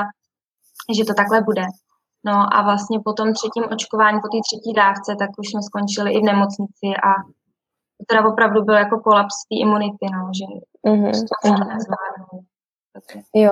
že 0.97 1.03
to 1.05 1.13
takhle 1.13 1.41
bude. 1.49 1.65
No 2.25 2.35
a 2.55 2.61
vlastně 2.61 2.99
po 3.05 3.13
tom 3.13 3.33
třetím 3.33 3.63
očkování, 3.73 4.19
po 4.21 4.27
té 4.27 4.39
třetí 4.47 4.73
dávce, 4.73 5.15
tak 5.19 5.29
už 5.39 5.47
jsme 5.49 5.61
skončili 5.69 6.09
i 6.13 6.19
v 6.19 6.29
nemocnici 6.31 6.87
a 7.07 7.11
teda 8.07 8.29
opravdu 8.31 8.63
byl 8.63 8.75
jako 8.75 8.99
kolaps 8.99 9.35
té 9.49 9.55
imunity, 9.65 10.05
no, 10.15 10.21
že 10.37 10.45
mm-hmm. 10.87 11.11
to 11.43 11.49
mm-hmm. 11.49 12.43
Jo. 13.35 13.51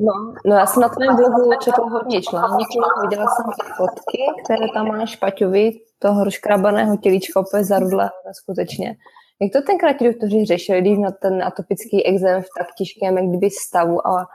No, 0.00 0.12
no 0.46 0.56
já 0.56 0.66
jsem 0.66 0.82
na 0.82 0.88
tvém 0.88 1.16
blogu 1.16 1.50
četla 1.60 1.88
hodně 1.90 2.22
článků, 2.22 2.64
viděla 3.02 3.26
jsem 3.26 3.46
i 3.50 3.72
fotky, 3.76 4.18
které 4.44 4.66
tam 4.74 4.88
máš 4.88 5.16
Paťovi, 5.16 5.70
toho 5.98 6.24
rozkrabaného 6.24 6.96
tělíčka 6.96 7.40
úplně 7.40 7.64
zarudlého 7.64 8.10
skutečně. 8.42 8.96
Jak 9.42 9.52
to 9.52 9.62
tenkrát 9.66 9.92
ti 9.92 10.04
doktoři 10.04 10.44
řešili, 10.44 10.80
když 10.80 10.98
měl 10.98 11.12
ten 11.22 11.42
atopický 11.42 12.06
exém 12.06 12.42
v 12.42 12.46
tak 12.58 12.66
těžkém 12.78 13.16
jak 13.16 13.26
kdyby 13.26 13.50
stavu 13.50 14.06
a, 14.06 14.26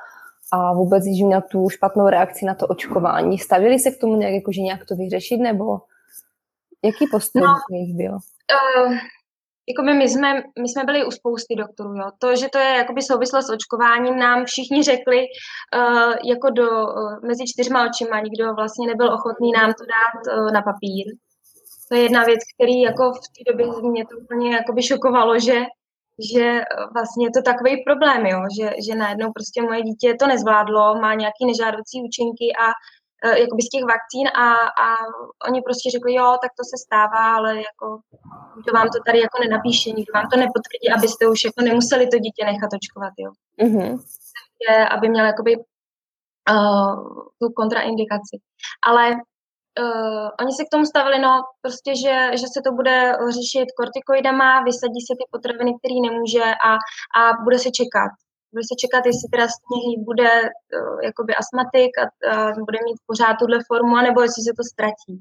a 0.53 0.73
vůbec, 0.73 1.03
když 1.03 1.21
měl 1.21 1.41
tu 1.41 1.69
špatnou 1.69 2.09
reakci 2.09 2.45
na 2.45 2.55
to 2.55 2.67
očkování, 2.67 3.37
stavili 3.37 3.79
se 3.79 3.91
k 3.91 3.99
tomu 3.99 4.15
nějak, 4.15 4.33
jakože 4.33 4.61
nějak 4.61 4.85
to 4.85 4.95
vyřešit, 4.95 5.37
nebo 5.37 5.79
jaký 6.83 7.05
postup 7.11 7.43
no, 7.43 7.55
jich 7.71 7.95
byl? 7.95 8.13
Uh, 8.13 8.93
jakoby 9.69 9.93
my 9.93 10.09
jsme, 10.09 10.33
my 10.35 10.69
jsme 10.69 10.83
byli 10.83 11.05
u 11.05 11.11
spousty 11.11 11.55
doktorů, 11.55 11.95
jo. 11.95 12.09
To, 12.19 12.35
že 12.35 12.49
to 12.49 12.57
je 12.57 12.69
jakoby 12.77 13.01
souvislost 13.01 13.45
s 13.47 13.49
očkováním, 13.49 14.19
nám 14.19 14.45
všichni 14.45 14.83
řekli 14.83 15.17
uh, 15.17 16.13
jako 16.31 16.49
do, 16.49 16.69
uh, 16.71 17.27
mezi 17.27 17.43
čtyřma 17.47 17.89
očima, 17.89 18.19
nikdo 18.19 18.53
vlastně 18.53 18.87
nebyl 18.87 19.13
ochotný 19.13 19.51
nám 19.51 19.73
to 19.73 19.83
dát 19.95 20.37
uh, 20.37 20.51
na 20.51 20.61
papír. 20.61 21.05
To 21.89 21.95
je 21.95 22.01
jedna 22.01 22.23
věc, 22.23 22.39
který 22.53 22.81
jako 22.81 23.11
v 23.11 23.27
té 23.35 23.51
době 23.51 23.65
mě 23.91 24.05
to 24.05 24.17
úplně 24.17 24.55
jakoby 24.55 24.83
šokovalo, 24.83 25.39
že, 25.39 25.61
že 26.33 26.61
vlastně 26.93 27.25
je 27.25 27.31
to 27.31 27.41
takový 27.41 27.83
problém, 27.83 28.25
jo, 28.25 28.39
že, 28.59 28.71
že 28.85 28.95
najednou 28.95 29.31
prostě 29.31 29.61
moje 29.61 29.81
dítě 29.81 30.15
to 30.19 30.27
nezvládlo, 30.27 30.95
má 30.95 31.13
nějaký 31.13 31.45
nežádoucí 31.45 32.01
účinky 32.07 32.47
a 32.63 32.65
Eh, 33.25 33.39
jakoby 33.39 33.61
z 33.61 33.69
těch 33.69 33.83
vakcín 33.93 34.27
a, 34.27 34.47
a 34.85 34.87
oni 35.47 35.61
prostě 35.61 35.91
řekli, 35.91 36.13
jo, 36.13 36.37
tak 36.41 36.51
to 36.59 36.63
se 36.71 36.77
stává, 36.85 37.35
ale 37.35 37.51
jako 37.57 37.85
to 38.65 38.71
vám 38.73 38.87
to 38.93 38.99
tady 39.05 39.19
jako 39.19 39.37
nenapíše, 39.43 39.89
nikdo 39.89 40.11
vám 40.13 40.29
to 40.29 40.37
nepotvrdí, 40.37 40.87
abyste 40.97 41.27
už 41.27 41.39
jako 41.43 41.61
nemuseli 41.61 42.07
to 42.07 42.17
dítě 42.19 42.45
nechat 42.45 42.69
očkovat, 42.77 43.13
jo. 43.17 43.31
Mm-hmm. 43.61 43.99
Aby 44.91 45.09
měl 45.09 45.25
jakoby 45.25 45.57
uh, 45.57 46.95
tu 47.39 47.49
kontraindikaci. 47.55 48.35
Ale 48.87 49.15
uh, 49.83 50.27
oni 50.41 50.51
se 50.53 50.63
k 50.65 50.71
tomu 50.73 50.85
stavili, 50.85 51.19
no, 51.19 51.33
prostě, 51.61 51.91
že, 52.03 52.15
že 52.39 52.47
se 52.53 52.59
to 52.65 52.71
bude 52.79 52.95
řešit 53.37 53.67
kortikoidama, 53.79 54.63
vysadí 54.69 55.01
se 55.07 55.13
ty 55.19 55.23
potraviny, 55.31 55.71
které 55.79 55.97
nemůže 56.07 56.45
a, 56.69 56.71
a 57.19 57.21
bude 57.45 57.59
se 57.59 57.71
čekat 57.79 58.11
bude 58.55 58.65
se 58.71 58.75
čekat, 58.83 59.03
jestli 59.05 59.27
teda 59.33 59.47
z 59.55 59.57
něj 59.73 59.87
bude 60.09 60.31
uh, 60.41 60.99
jakoby 61.09 61.31
astmatik 61.35 61.91
a 62.01 62.03
uh, 62.05 62.65
bude 62.67 62.79
mít 62.87 62.99
pořád 63.09 63.33
tuhle 63.39 63.57
formu, 63.69 63.93
anebo 64.01 64.17
jestli 64.21 64.41
se 64.43 64.53
to 64.59 64.63
ztratí. 64.71 65.13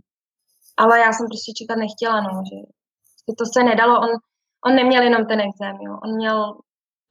Ale 0.83 0.95
já 1.05 1.11
jsem 1.13 1.27
prostě 1.31 1.53
čekat 1.59 1.79
nechtěla, 1.85 2.19
no, 2.27 2.33
že 2.49 2.59
to 3.39 3.45
se 3.55 3.61
nedalo, 3.71 3.95
on, 4.07 4.11
on 4.67 4.73
neměl 4.81 5.03
jenom 5.03 5.23
ten 5.27 5.41
exém, 5.49 5.77
jo. 5.87 5.93
on 6.05 6.11
měl, 6.21 6.39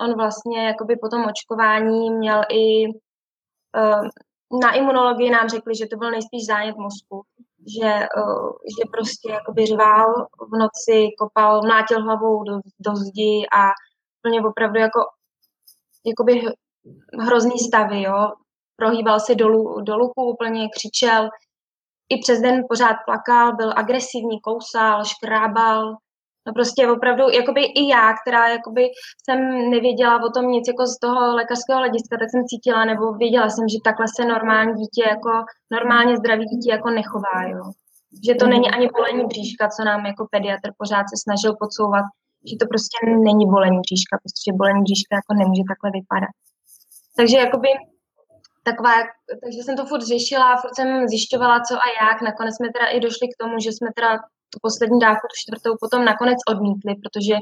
on 0.04 0.12
vlastně 0.22 0.60
jakoby 0.72 0.94
po 0.96 1.08
tom 1.10 1.22
očkování 1.32 2.12
měl 2.12 2.42
i 2.64 2.66
uh, 3.82 4.08
na 4.62 4.72
imunologii 4.72 5.30
nám 5.30 5.50
řekli, 5.50 5.76
že 5.76 5.88
to 5.88 5.98
byl 5.98 6.12
nejspíš 6.12 6.46
zánět 6.46 6.76
mozku, 6.76 7.24
že, 7.80 8.08
uh, 8.18 8.52
že 8.78 8.84
prostě 8.92 9.32
jakoby 9.32 9.66
řval 9.66 10.28
v 10.52 10.58
noci, 10.58 11.10
kopal, 11.20 11.62
mlátil 11.62 12.04
hlavou 12.04 12.44
do, 12.44 12.60
do 12.80 12.96
zdi 12.96 13.46
a 13.54 13.62
úplně 14.22 14.42
opravdu 14.42 14.80
jako 14.80 15.00
jakoby 16.06 16.42
hrozný 17.20 17.60
stavy, 17.60 18.02
jo. 18.02 18.32
Prohýbal 18.76 19.20
se 19.20 19.36
dolů, 19.36 19.82
do 19.82 19.98
luku, 19.98 20.24
úplně 20.24 20.70
křičel, 20.70 21.30
i 22.10 22.18
přes 22.18 22.42
den 22.42 22.64
pořád 22.70 22.96
plakal, 23.06 23.56
byl 23.56 23.74
agresivní, 23.76 24.42
kousal, 24.42 25.06
škrábal, 25.06 25.96
No 26.48 26.54
prostě 26.54 26.88
opravdu, 26.88 27.24
jakoby 27.30 27.62
i 27.64 27.88
já, 27.88 28.14
která 28.22 28.48
jakoby 28.48 28.84
jsem 29.24 29.40
nevěděla 29.70 30.24
o 30.24 30.30
tom 30.30 30.46
nic 30.48 30.68
jako 30.68 30.86
z 30.88 31.00
toho 31.00 31.36
lékařského 31.36 31.80
hlediska, 31.80 32.18
tak 32.20 32.30
jsem 32.32 32.44
cítila, 32.46 32.86
nebo 32.86 33.14
věděla 33.14 33.50
jsem, 33.50 33.68
že 33.68 33.78
takhle 33.84 34.06
se 34.16 34.26
normální 34.26 34.74
dítě, 34.74 35.04
jako 35.10 35.32
normálně 35.72 36.18
zdravý 36.18 36.46
dítě 36.46 36.70
jako 36.72 36.90
nechová, 36.90 37.40
jo. 37.54 37.64
Že 38.26 38.36
to 38.36 38.46
není 38.48 38.72
ani 38.72 38.88
bolení 38.98 39.26
bříška, 39.26 39.70
co 39.76 39.84
nám 39.84 40.06
jako 40.06 40.28
pediatr 40.32 40.70
pořád 40.78 41.06
se 41.12 41.16
snažil 41.24 41.54
podsouvat, 41.60 42.06
že 42.50 42.56
to 42.60 42.66
prostě 42.74 42.98
není 43.28 43.46
bolení 43.56 43.80
bříška, 43.86 44.14
protože 44.24 44.58
bolení 44.62 44.82
bříška 44.88 45.14
jako 45.16 45.32
nemůže 45.42 45.64
takhle 45.72 45.90
vypadat. 46.00 46.34
Takže 47.18 47.38
jakoby 47.38 47.70
taková, 48.64 48.94
takže 49.44 49.60
jsem 49.64 49.76
to 49.78 49.86
furt 49.86 50.04
řešila, 50.14 50.58
furt 50.62 50.76
jsem 50.76 51.08
zjišťovala, 51.08 51.58
co 51.68 51.74
a 51.76 51.88
jak. 52.02 52.22
Nakonec 52.22 52.56
jsme 52.56 52.68
teda 52.76 52.88
i 52.88 53.00
došli 53.00 53.26
k 53.28 53.40
tomu, 53.42 53.56
že 53.60 53.72
jsme 53.72 53.90
teda 53.96 54.12
tu 54.54 54.58
poslední 54.62 55.00
dávku, 55.00 55.26
tu 55.28 55.38
čtvrtou, 55.42 55.72
potom 55.84 56.06
nakonec 56.06 56.40
odmítli, 56.52 56.92
protože 57.04 57.36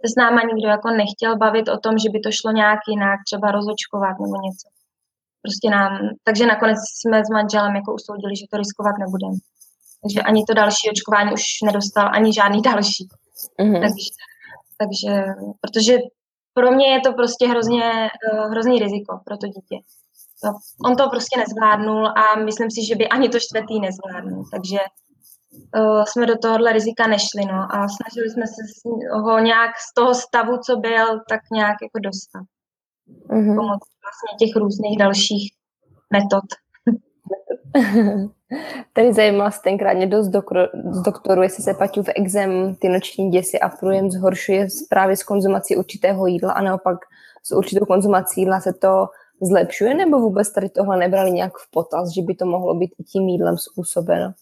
se 0.00 0.06
s 0.12 0.14
náma 0.22 0.40
nikdo 0.50 0.68
jako 0.68 0.88
nechtěl 0.90 1.32
bavit 1.44 1.66
o 1.68 1.78
tom, 1.84 1.94
že 1.98 2.08
by 2.14 2.18
to 2.20 2.30
šlo 2.38 2.50
nějak 2.60 2.80
jinak, 2.92 3.18
třeba 3.28 3.46
rozočkovat 3.56 4.14
nebo 4.24 4.36
něco. 4.46 4.66
Prostě 5.44 5.70
nám, 5.70 5.92
takže 6.26 6.46
nakonec 6.46 6.78
jsme 7.00 7.24
s 7.24 7.30
manželem 7.38 7.76
jako 7.76 7.94
usoudili, 7.94 8.36
že 8.36 8.46
to 8.50 8.56
riskovat 8.56 8.94
nebudeme. 8.98 9.38
Takže 10.02 10.20
ani 10.28 10.40
to 10.48 10.54
další 10.54 10.90
očkování 10.90 11.30
už 11.32 11.44
nedostal, 11.64 12.06
ani 12.12 12.32
žádný 12.32 12.62
další. 12.62 13.04
Mm-hmm. 13.60 13.80
Takže 13.80 14.08
takže, 14.78 15.24
protože 15.60 15.98
pro 16.54 16.70
mě 16.72 16.88
je 16.88 17.00
to 17.00 17.12
prostě 17.12 17.48
hrozně, 17.48 17.82
uh, 18.32 18.50
hrozný 18.50 18.78
riziko 18.78 19.20
pro 19.24 19.36
to 19.36 19.46
dítě. 19.46 19.76
To, 20.42 20.48
on 20.84 20.96
to 20.96 21.10
prostě 21.10 21.40
nezvládnul 21.40 22.06
a 22.06 22.36
myslím 22.44 22.70
si, 22.70 22.86
že 22.86 22.94
by 22.94 23.08
ani 23.08 23.28
to 23.28 23.38
čtvrtý 23.40 23.80
nezvládnul. 23.80 24.44
Takže 24.52 24.78
uh, 25.78 26.04
jsme 26.04 26.26
do 26.26 26.38
tohohle 26.38 26.72
rizika 26.72 27.06
nešli, 27.06 27.44
no, 27.52 27.74
a 27.74 27.88
snažili 27.88 28.30
jsme 28.30 28.46
se 28.46 28.62
ho 29.12 29.38
nějak 29.38 29.70
z 29.90 29.94
toho 29.94 30.14
stavu, 30.14 30.56
co 30.66 30.76
byl, 30.76 31.20
tak 31.28 31.40
nějak 31.52 31.76
jako 31.82 31.98
dostat. 31.98 32.44
Mm-hmm. 33.30 33.56
Pomocí 33.56 33.90
vlastně 34.04 34.46
těch 34.46 34.56
různých 34.56 34.98
dalších 34.98 35.52
metod. 36.12 36.44
Tady 38.92 39.12
zajímala 39.12 39.50
se 39.50 39.60
tenkrát 39.64 39.92
někdo 39.92 40.22
z, 40.22 40.28
doktor, 40.28 40.68
z 40.90 41.02
doktoru, 41.02 41.42
jestli 41.42 41.62
se 41.62 41.74
v 41.74 42.08
exem 42.16 42.74
ty 42.74 42.88
noční 42.88 43.30
děsy 43.30 43.60
a 43.60 43.68
průjem 43.68 44.10
zhoršuje 44.10 44.66
právě 44.90 45.16
s 45.16 45.22
konzumací 45.22 45.76
určitého 45.76 46.26
jídla 46.26 46.52
a 46.52 46.62
naopak 46.62 46.98
s 47.42 47.56
určitou 47.56 47.84
konzumací 47.86 48.40
jídla 48.40 48.60
se 48.60 48.72
to 48.72 49.06
zlepšuje, 49.42 49.94
nebo 49.94 50.18
vůbec 50.18 50.52
tady 50.52 50.68
tohle 50.68 50.96
nebrali 50.96 51.30
nějak 51.30 51.52
v 51.52 51.70
potaz, 51.70 52.08
že 52.14 52.22
by 52.22 52.34
to 52.34 52.46
mohlo 52.46 52.74
být 52.74 52.90
i 52.98 53.04
tím 53.04 53.28
jídlem 53.28 53.58
způsobeno? 53.58 54.32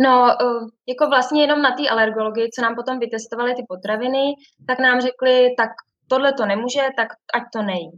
No, 0.00 0.36
uh, 0.44 0.68
jako 0.88 1.06
vlastně 1.06 1.42
jenom 1.42 1.62
na 1.62 1.70
té 1.70 1.88
alergologii, 1.88 2.50
co 2.50 2.62
nám 2.62 2.74
potom 2.74 2.98
vytestovali 2.98 3.54
ty 3.54 3.62
potraviny, 3.68 4.34
tak 4.66 4.78
nám 4.78 5.00
řekli, 5.00 5.54
tak 5.56 5.70
tohle 6.08 6.32
to 6.32 6.46
nemůže, 6.46 6.80
tak 6.96 7.08
ať 7.34 7.42
to 7.52 7.62
nejí. 7.62 7.90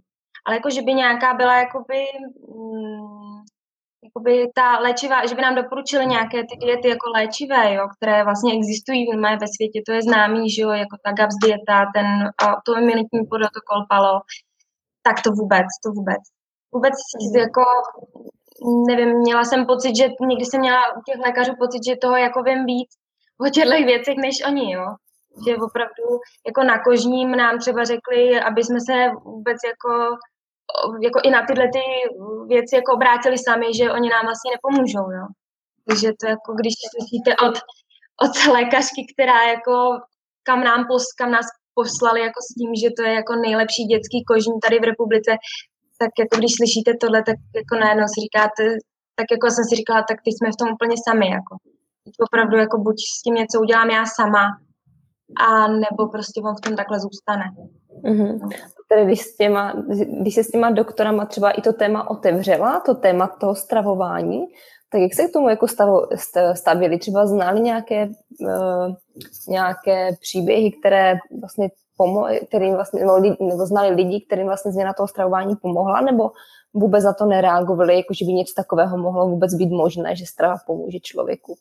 Ale 0.46 0.56
jako, 0.56 0.70
že 0.70 0.82
by 0.82 0.94
nějaká 0.94 1.34
byla 1.34 1.56
jakoby, 1.58 2.04
mm, 2.48 3.42
jakoby 4.04 4.50
ta 4.54 4.78
léčiva, 4.78 5.26
že 5.26 5.34
by 5.34 5.42
nám 5.42 5.54
doporučili 5.54 6.06
nějaké 6.06 6.38
ty 6.40 6.56
diety 6.60 6.88
jako 6.88 7.10
léčivé, 7.10 7.74
jo, 7.74 7.88
které 7.96 8.24
vlastně 8.24 8.54
existují 8.54 9.16
mají 9.16 9.36
ve 9.38 9.46
světě, 9.56 9.82
to 9.86 9.92
je 9.92 10.02
známý, 10.02 10.50
že 10.50 10.62
jo, 10.62 10.70
jako 10.70 10.96
ta 11.04 11.12
GAPS 11.12 11.34
dieta, 11.44 11.86
ten 11.94 12.06
autoimunitní 12.42 13.20
protokol 13.30 13.86
PALO, 13.88 14.20
tak 15.02 15.22
to 15.22 15.30
vůbec, 15.30 15.66
to 15.84 15.90
vůbec. 15.90 16.22
Vůbec 16.74 16.94
jako 17.36 17.62
nevím, 18.88 19.18
měla 19.18 19.44
jsem 19.44 19.66
pocit, 19.66 19.96
že 19.96 20.08
někdy 20.20 20.44
jsem 20.44 20.60
měla 20.60 20.96
u 20.96 21.00
těch 21.06 21.18
lékařů 21.26 21.52
pocit, 21.58 21.84
že 21.88 21.96
toho 21.96 22.16
jako 22.16 22.42
vím 22.42 22.64
víc 22.64 22.90
o 23.46 23.48
těchto 23.50 23.70
věcech 23.70 24.16
než 24.16 24.36
oni, 24.46 24.72
jo. 24.72 24.86
Že 25.46 25.56
opravdu 25.56 26.04
jako 26.46 26.62
na 26.62 26.82
kožním 26.82 27.30
nám 27.30 27.58
třeba 27.58 27.84
řekli, 27.84 28.40
aby 28.40 28.64
jsme 28.64 28.80
se 28.80 28.96
vůbec 29.24 29.58
jako, 29.66 29.92
jako 31.02 31.20
i 31.24 31.30
na 31.30 31.46
tyhle 31.46 31.68
ty 31.72 31.84
věci 32.46 32.76
jako 32.76 32.92
obrátili 32.92 33.38
sami, 33.38 33.66
že 33.74 33.92
oni 33.92 34.08
nám 34.08 34.24
vlastně 34.24 34.50
nepomůžou, 34.56 35.10
jo. 35.18 35.26
Takže 35.88 36.08
to 36.20 36.26
jako, 36.26 36.52
když 36.60 36.74
slyšíte 36.92 37.30
od, 37.46 37.54
od 38.24 38.52
lékařky, 38.52 39.06
která 39.12 39.42
jako 39.42 39.98
kam 40.42 40.64
nám 40.64 40.86
pos, 40.86 41.04
kam 41.18 41.30
nás 41.30 41.46
poslali 41.74 42.20
jako 42.20 42.40
s 42.46 42.54
tím, 42.54 42.74
že 42.74 42.88
to 42.96 43.02
je 43.02 43.14
jako 43.14 43.34
nejlepší 43.34 43.84
dětský 43.84 44.24
kožní 44.24 44.60
tady 44.62 44.78
v 44.78 44.84
republice, 44.84 45.30
tak 46.04 46.12
jako 46.22 46.34
když 46.38 46.52
slyšíte 46.58 46.90
tohle, 47.02 47.18
tak 47.28 47.38
jako 47.60 47.74
najednou 47.82 48.08
si 48.12 48.18
říkáte, 48.26 48.62
tak 49.18 49.26
jako 49.34 49.46
jsem 49.50 49.64
si 49.68 49.74
říkala, 49.80 50.00
tak 50.08 50.18
teď 50.24 50.32
jsme 50.34 50.48
v 50.52 50.60
tom 50.60 50.68
úplně 50.76 50.96
sami, 51.08 51.26
jako. 51.38 51.54
Teď 52.04 52.14
opravdu 52.26 52.56
jako 52.64 52.76
buď 52.86 52.96
s 53.16 53.22
tím 53.22 53.34
něco 53.34 53.56
udělám 53.60 53.90
já 53.90 54.04
sama, 54.18 54.44
a 55.46 55.68
nebo 55.68 56.02
prostě 56.14 56.40
on 56.48 56.54
v 56.56 56.64
tom 56.64 56.76
takhle 56.76 56.98
zůstane. 57.00 57.44
Mm-hmm. 58.04 58.48
Tedy 58.88 59.04
když, 59.04 59.20
s 59.20 59.36
těma, 59.36 59.74
když 60.20 60.34
se 60.34 60.44
s 60.44 60.50
těma 60.50 60.70
doktorama 60.70 61.24
třeba 61.26 61.50
i 61.50 61.60
to 61.60 61.72
téma 61.72 62.10
otevřela, 62.10 62.80
to 62.86 62.94
téma 62.94 63.26
toho 63.40 63.54
stravování, 63.54 64.40
tak 64.90 65.00
jak 65.00 65.14
se 65.14 65.28
k 65.28 65.32
tomu 65.32 65.48
jako 65.48 65.68
stavo, 65.68 66.06
stavili? 66.54 66.98
Třeba 66.98 67.26
znali 67.26 67.60
nějaké, 67.60 68.08
uh, 68.40 68.94
nějaké 69.48 70.10
příběhy, 70.20 70.72
které 70.72 71.14
vlastně 71.40 71.68
pomo- 71.98 72.46
kterým 72.46 72.74
vlastně, 72.74 73.00
nebo, 73.00 73.20
nebo 73.20 73.66
znali 73.66 73.94
lidi, 73.94 74.24
kterým 74.26 74.46
vlastně 74.46 74.72
změna 74.72 74.92
toho 74.92 75.08
stravování 75.08 75.56
pomohla, 75.56 76.00
nebo 76.00 76.30
vůbec 76.74 77.04
na 77.04 77.12
to 77.12 77.24
nereagovali, 77.24 77.96
jako 77.96 78.14
že 78.14 78.24
by 78.24 78.32
něco 78.32 78.54
takového 78.56 78.98
mohlo 78.98 79.28
vůbec 79.28 79.54
být 79.54 79.70
možné, 79.70 80.16
že 80.16 80.26
strava 80.26 80.56
pomůže 80.66 80.98
člověku? 81.02 81.54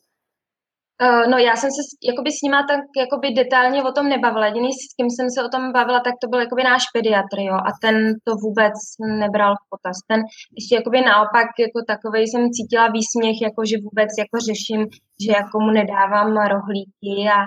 Uh, 1.02 1.30
no 1.30 1.38
já 1.38 1.56
jsem 1.56 1.70
se 1.70 1.82
jakoby 2.10 2.30
s 2.32 2.42
nima 2.42 2.60
tak 2.70 2.80
jakoby 3.04 3.30
detailně 3.40 3.84
o 3.84 3.92
tom 3.92 4.08
nebavila. 4.08 4.46
Jediný, 4.46 4.70
s 4.72 4.94
kým 4.96 5.08
jsem 5.10 5.26
se 5.34 5.44
o 5.44 5.48
tom 5.48 5.72
bavila, 5.72 6.00
tak 6.00 6.14
to 6.22 6.28
byl 6.28 6.40
jakoby 6.40 6.62
náš 6.64 6.82
pediatr, 6.96 7.36
jo, 7.38 7.56
a 7.68 7.70
ten 7.82 7.96
to 8.26 8.32
vůbec 8.44 8.74
nebral 9.22 9.52
v 9.56 9.64
potaz. 9.72 9.96
Ten 10.10 10.20
ještě 10.58 10.74
jakoby 10.74 10.98
naopak 11.00 11.48
jako 11.64 11.78
takovej 11.92 12.24
jsem 12.26 12.42
cítila 12.56 12.86
výsměch, 12.98 13.38
jako 13.46 13.60
že 13.70 13.84
vůbec 13.86 14.10
jako 14.22 14.36
řeším, 14.48 14.80
že 15.24 15.32
jako 15.40 15.56
mu 15.64 15.70
nedávám 15.80 16.28
rohlíky 16.54 17.14
a, 17.38 17.40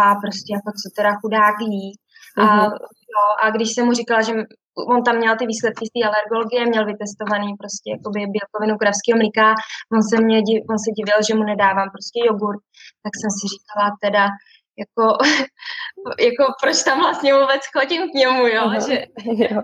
a 0.00 0.02
prostě 0.22 0.50
jako 0.56 0.70
co 0.78 0.86
teda 0.96 1.12
chudák 1.20 1.56
jí. 1.72 1.86
A, 2.38 2.44
no, 3.14 3.24
a 3.42 3.50
když 3.50 3.68
jsem 3.74 3.86
mu 3.86 3.92
říkala, 3.92 4.22
že 4.22 4.32
on 4.88 5.02
tam 5.02 5.16
měl 5.16 5.36
ty 5.36 5.46
výsledky 5.46 5.86
z 5.86 5.92
té 5.92 6.00
alergologie, 6.08 6.66
měl 6.66 6.84
vytestovaný 6.86 7.48
prostě 7.62 7.88
jakoby 7.96 8.20
bílkovinu 8.34 8.74
kravského 8.78 9.16
mlíka, 9.18 9.54
on 9.94 10.02
se, 10.10 10.16
mě, 10.24 10.38
on 10.72 10.78
se 10.84 10.90
divil, 10.98 11.18
že 11.28 11.34
mu 11.34 11.44
nedávám 11.52 11.88
prostě 11.94 12.18
jogurt, 12.28 12.62
tak 13.04 13.12
jsem 13.16 13.30
si 13.38 13.44
říkala 13.54 13.86
teda, 14.04 14.24
jako, 14.82 15.04
jako 16.28 16.44
proč 16.62 16.76
tam 16.82 16.98
vlastně 17.00 17.34
vůbec 17.34 17.62
chodím 17.76 18.02
k 18.10 18.14
němu, 18.20 18.46
jo, 18.46 18.62
uh-huh. 18.66 18.86
že, 18.86 18.96
jo. 19.54 19.62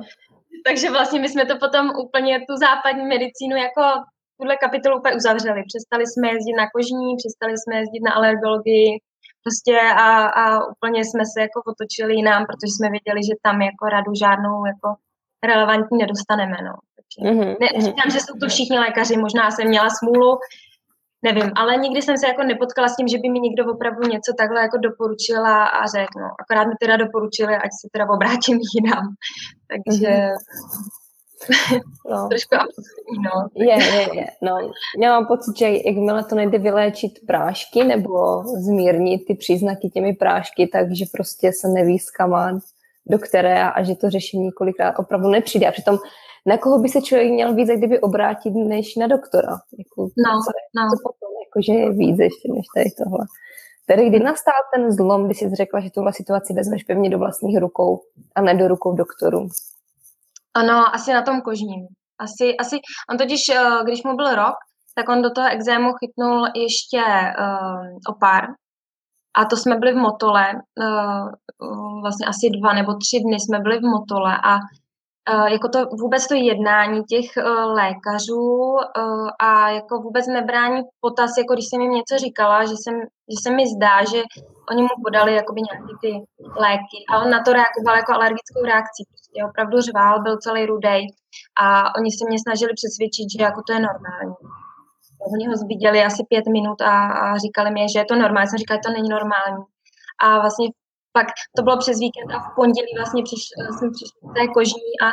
takže 0.67 0.91
vlastně 0.91 1.21
my 1.21 1.29
jsme 1.29 1.47
to 1.47 1.57
potom 1.59 1.91
úplně 2.07 2.39
tu 2.49 2.57
západní 2.57 3.07
medicínu 3.07 3.57
jako 3.57 3.83
tuhle 4.41 4.57
kapitolu 4.57 4.99
úplně 4.99 5.15
uzavřeli. 5.15 5.63
Přestali 5.71 6.05
jsme 6.07 6.29
jezdit 6.29 6.57
na 6.57 6.67
kožní, 6.75 7.17
přestali 7.17 7.53
jsme 7.59 7.75
jezdit 7.77 8.03
na 8.07 8.13
alergologii, 8.13 8.91
prostě 9.45 9.75
a, 10.07 10.27
a 10.43 10.67
úplně 10.73 11.05
jsme 11.05 11.25
se 11.33 11.41
jako 11.41 11.63
otočili 11.67 12.15
jinam, 12.15 12.47
protože 12.47 12.73
jsme 12.73 12.89
věděli, 12.97 13.21
že 13.29 13.35
tam 13.43 13.63
jako 13.63 13.85
radu 13.87 14.13
žádnou 14.25 14.67
jako 14.73 14.89
relevantní 15.51 15.99
nedostaneme, 15.99 16.57
no. 16.69 16.75
Takže 16.97 17.19
mm-hmm. 17.29 17.57
ne, 17.61 17.69
mhm. 17.75 17.85
říkám, 17.87 18.11
že 18.13 18.21
jsou 18.21 18.35
to 18.39 18.49
všichni 18.49 18.79
lékaři, 18.79 19.17
možná 19.17 19.51
jsem 19.51 19.69
měla 19.69 19.89
smůlu, 19.91 20.39
nevím, 21.23 21.51
ale 21.57 21.77
nikdy 21.77 22.03
jsem 22.03 22.17
se 22.19 22.27
jako 22.29 22.43
nepotkala 22.43 22.89
s 22.89 22.97
tím, 22.97 23.09
že 23.09 23.19
by 23.19 23.29
mi 23.29 23.41
někdo 23.41 23.73
opravdu 23.73 24.09
něco 24.09 24.33
takhle 24.39 24.61
jako 24.61 24.79
doporučila 24.79 25.65
a 25.65 25.87
řekl, 25.87 26.17
no, 26.21 26.31
akorát 26.43 26.67
mi 26.69 26.75
teda 26.81 26.97
doporučili, 26.97 27.55
ať 27.57 27.71
se 27.81 27.89
teda 27.93 28.11
obrátím 28.11 28.59
jinam. 28.75 29.05
Takže 29.73 30.09
mm-hmm. 30.09 31.02
No. 32.11 32.29
Trošku 32.29 32.55
absurdní, 32.55 33.19
no. 33.25 33.65
Je, 33.65 33.85
je, 33.85 34.17
je. 34.17 34.27
No, 34.43 34.71
já 35.03 35.11
mám 35.11 35.27
pocit, 35.27 35.59
že 35.59 35.69
jakmile 35.87 36.25
to 36.25 36.35
nejde 36.35 36.59
vyléčit 36.59 37.13
prášky 37.27 37.85
nebo 37.85 38.43
zmírnit 38.45 39.25
ty 39.27 39.35
příznaky 39.35 39.89
těmi 39.89 40.13
prášky, 40.13 40.67
takže 40.73 41.05
prostě 41.13 41.51
se 41.53 41.69
neví 41.69 41.99
s 41.99 42.11
kama, 42.11 42.61
do 43.07 43.19
které 43.19 43.71
a 43.71 43.83
že 43.83 43.97
to 43.97 44.11
řešení 44.11 44.45
několikrát 44.45 44.99
opravdu 44.99 45.29
nepřijde. 45.29 45.69
A 45.69 45.73
přitom 45.73 45.99
na 46.47 46.59
koho 46.59 46.79
by 46.79 46.89
se 46.89 47.03
člověk 47.03 47.33
měl 47.33 47.55
víc 47.55 47.69
kdyby 47.69 48.01
obrátit, 48.01 48.51
než 48.51 48.97
na 48.97 49.07
doktora? 49.07 49.59
Jako, 49.79 50.03
no, 50.03 50.43
co, 50.45 50.51
no. 50.77 50.89
Co 50.91 51.03
potom, 51.03 51.29
jako, 51.47 51.63
že 51.67 51.73
je 51.73 51.93
víc 51.93 52.19
ještě 52.19 52.49
než 52.53 52.67
tady 52.77 52.91
tohle. 52.91 53.27
Tedy 53.87 54.09
kdy 54.09 54.21
nastal 54.21 54.55
ten 54.75 54.93
zlom, 54.93 55.25
kdy 55.27 55.35
jsi 55.35 55.55
řekla, 55.55 55.81
že 55.81 55.91
tuhle 55.91 56.13
situaci 56.13 56.53
vezmeš 56.53 56.83
pevně 56.83 57.11
do 57.11 57.19
vlastních 57.19 57.59
rukou 57.59 58.01
a 58.35 58.43
ne 58.43 58.55
do 58.55 58.69
rukou 58.69 58.93
doktorů? 58.93 59.49
Ano, 60.55 60.95
asi 60.95 61.13
na 61.13 61.23
tom 61.23 61.41
kožním. 61.41 61.87
Asi, 62.19 62.57
asi, 62.57 62.77
on 63.11 63.19
totiž, 63.19 63.49
eh, 63.49 63.85
když 63.85 64.03
mu 64.05 64.17
byl 64.17 64.35
rok, 64.35 64.55
tak 64.95 65.09
on 65.09 65.23
do 65.23 65.31
toho 65.31 65.49
exému 65.51 65.93
chytnul 65.93 66.47
ještě 66.55 67.03
uh, 67.39 67.87
opár. 68.09 68.45
A 69.37 69.45
to 69.45 69.57
jsme 69.57 69.77
byli 69.77 69.93
v 69.93 69.97
Motole, 69.97 70.53
uh, 70.53 72.01
vlastně 72.01 72.27
asi 72.27 72.51
dva 72.61 72.73
nebo 72.73 72.93
tři 72.95 73.21
dny 73.21 73.41
jsme 73.41 73.59
byli 73.59 73.79
v 73.79 73.83
Motole 73.83 74.39
a 74.45 74.59
jako 75.29 75.69
to 75.69 75.79
vůbec 76.01 76.27
to 76.29 76.35
jednání 76.35 77.05
těch 77.05 77.27
uh, 77.37 77.73
lékařů 77.73 78.43
uh, 78.43 79.29
a 79.39 79.71
jako 79.71 79.99
vůbec 79.99 80.27
nebrání 80.27 80.83
potaz, 81.01 81.31
jako 81.39 81.55
když 81.55 81.67
jsem 81.69 81.81
jim 81.81 81.93
něco 81.93 82.19
říkala, 82.19 82.65
že, 82.65 82.75
jsem, 82.83 83.01
že 83.33 83.39
se 83.43 83.51
mi 83.51 83.65
zdá, 83.75 84.05
že 84.13 84.23
oni 84.71 84.83
mu 84.83 84.95
podali 85.05 85.35
jakoby 85.35 85.61
nějaké 85.63 85.93
ty 86.01 86.13
léky 86.57 86.99
a 87.11 87.23
on 87.23 87.31
na 87.31 87.41
to 87.43 87.53
reagoval 87.53 87.97
jako 87.97 88.13
alergickou 88.13 88.63
reakcí. 88.65 89.03
Prostě 89.11 89.45
opravdu 89.51 89.81
řvál, 89.81 90.23
byl 90.23 90.37
celý 90.37 90.67
rudej 90.67 91.07
a 91.61 91.95
oni 91.99 92.11
se 92.11 92.25
mě 92.29 92.39
snažili 92.39 92.73
přesvědčit, 92.81 93.27
že 93.33 93.45
jako 93.45 93.61
to 93.67 93.73
je 93.73 93.81
normální. 93.81 94.35
Oni 95.35 95.47
ho 95.47 95.57
zbíděli 95.57 96.05
asi 96.05 96.23
pět 96.29 96.47
minut 96.47 96.81
a, 96.81 96.95
a 97.23 97.39
říkali 97.39 97.71
mi, 97.71 97.87
že 97.93 97.99
je 97.99 98.05
to 98.05 98.15
normální. 98.15 98.49
Jsem 98.49 98.59
říkala, 98.59 98.79
že 98.79 98.87
to 98.87 98.93
není 98.97 99.09
normální. 99.09 99.65
A 100.25 100.39
vlastně 100.41 100.67
pak 101.13 101.27
to 101.57 101.63
bylo 101.63 101.77
přes 101.79 101.99
víkend 101.99 102.31
a 102.35 102.39
v 102.39 102.55
pondělí 102.57 102.93
vlastně 102.97 103.23
přiš, 103.23 103.43
jsem 103.79 103.91
přišla 103.97 104.31
z 104.31 104.35
té 104.35 104.45
kožní 104.55 104.93
a 105.05 105.07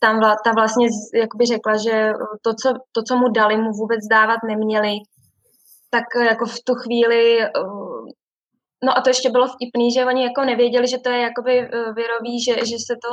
tam 0.00 0.18
vla, 0.18 0.36
ta 0.44 0.52
vlastně 0.52 0.88
jakoby 1.14 1.46
řekla, 1.46 1.76
že 1.76 2.12
to 2.42 2.54
co, 2.54 2.68
to, 2.92 3.02
co 3.02 3.16
mu 3.16 3.28
dali, 3.28 3.56
mu 3.56 3.70
vůbec 3.72 4.00
dávat 4.10 4.38
neměli, 4.46 4.92
tak 5.90 6.04
jako 6.26 6.46
v 6.46 6.56
tu 6.64 6.74
chvíli 6.74 7.38
No 8.84 8.98
a 8.98 9.00
to 9.00 9.10
ještě 9.10 9.30
bylo 9.30 9.48
vtipný, 9.48 9.92
že 9.92 10.06
oni 10.06 10.22
jako 10.22 10.44
nevěděli, 10.44 10.88
že 10.88 10.98
to 10.98 11.10
je 11.10 11.20
jakoby 11.20 11.58
eh, 11.60 11.92
virový, 11.92 12.44
že, 12.44 12.54
že 12.54 12.76
se 12.86 12.94
to 13.02 13.08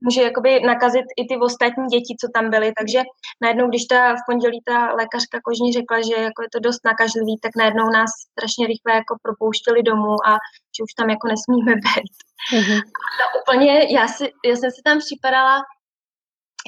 může 0.00 0.22
jakoby 0.22 0.60
nakazit 0.60 1.06
i 1.16 1.22
ty 1.28 1.36
ostatní 1.36 1.86
děti, 1.86 2.12
co 2.20 2.26
tam 2.34 2.50
byly. 2.50 2.72
Takže 2.78 3.00
najednou, 3.42 3.68
když 3.68 3.84
ta 3.84 4.14
v 4.14 4.22
pondělí 4.28 4.60
ta 4.70 4.92
lékařka 5.00 5.36
kožní 5.44 5.72
řekla, 5.72 5.98
že 6.08 6.14
jako 6.28 6.42
je 6.42 6.50
to 6.52 6.58
dost 6.66 6.80
nakažlivý, 6.84 7.34
tak 7.42 7.52
najednou 7.56 7.86
nás 7.98 8.10
strašně 8.32 8.66
rychle 8.66 8.92
jako 9.00 9.12
propouštěli 9.22 9.82
domů 9.82 10.14
a 10.28 10.32
že 10.74 10.80
už 10.86 10.92
tam 10.98 11.10
jako 11.10 11.26
nesmíme 11.32 11.74
být. 11.84 12.16
Mm-hmm. 12.54 12.80
No 13.20 13.24
úplně, 13.40 13.72
já, 13.96 14.08
si, 14.08 14.24
já 14.48 14.56
jsem 14.56 14.70
si 14.70 14.82
tam 14.84 14.98
připadala 14.98 15.56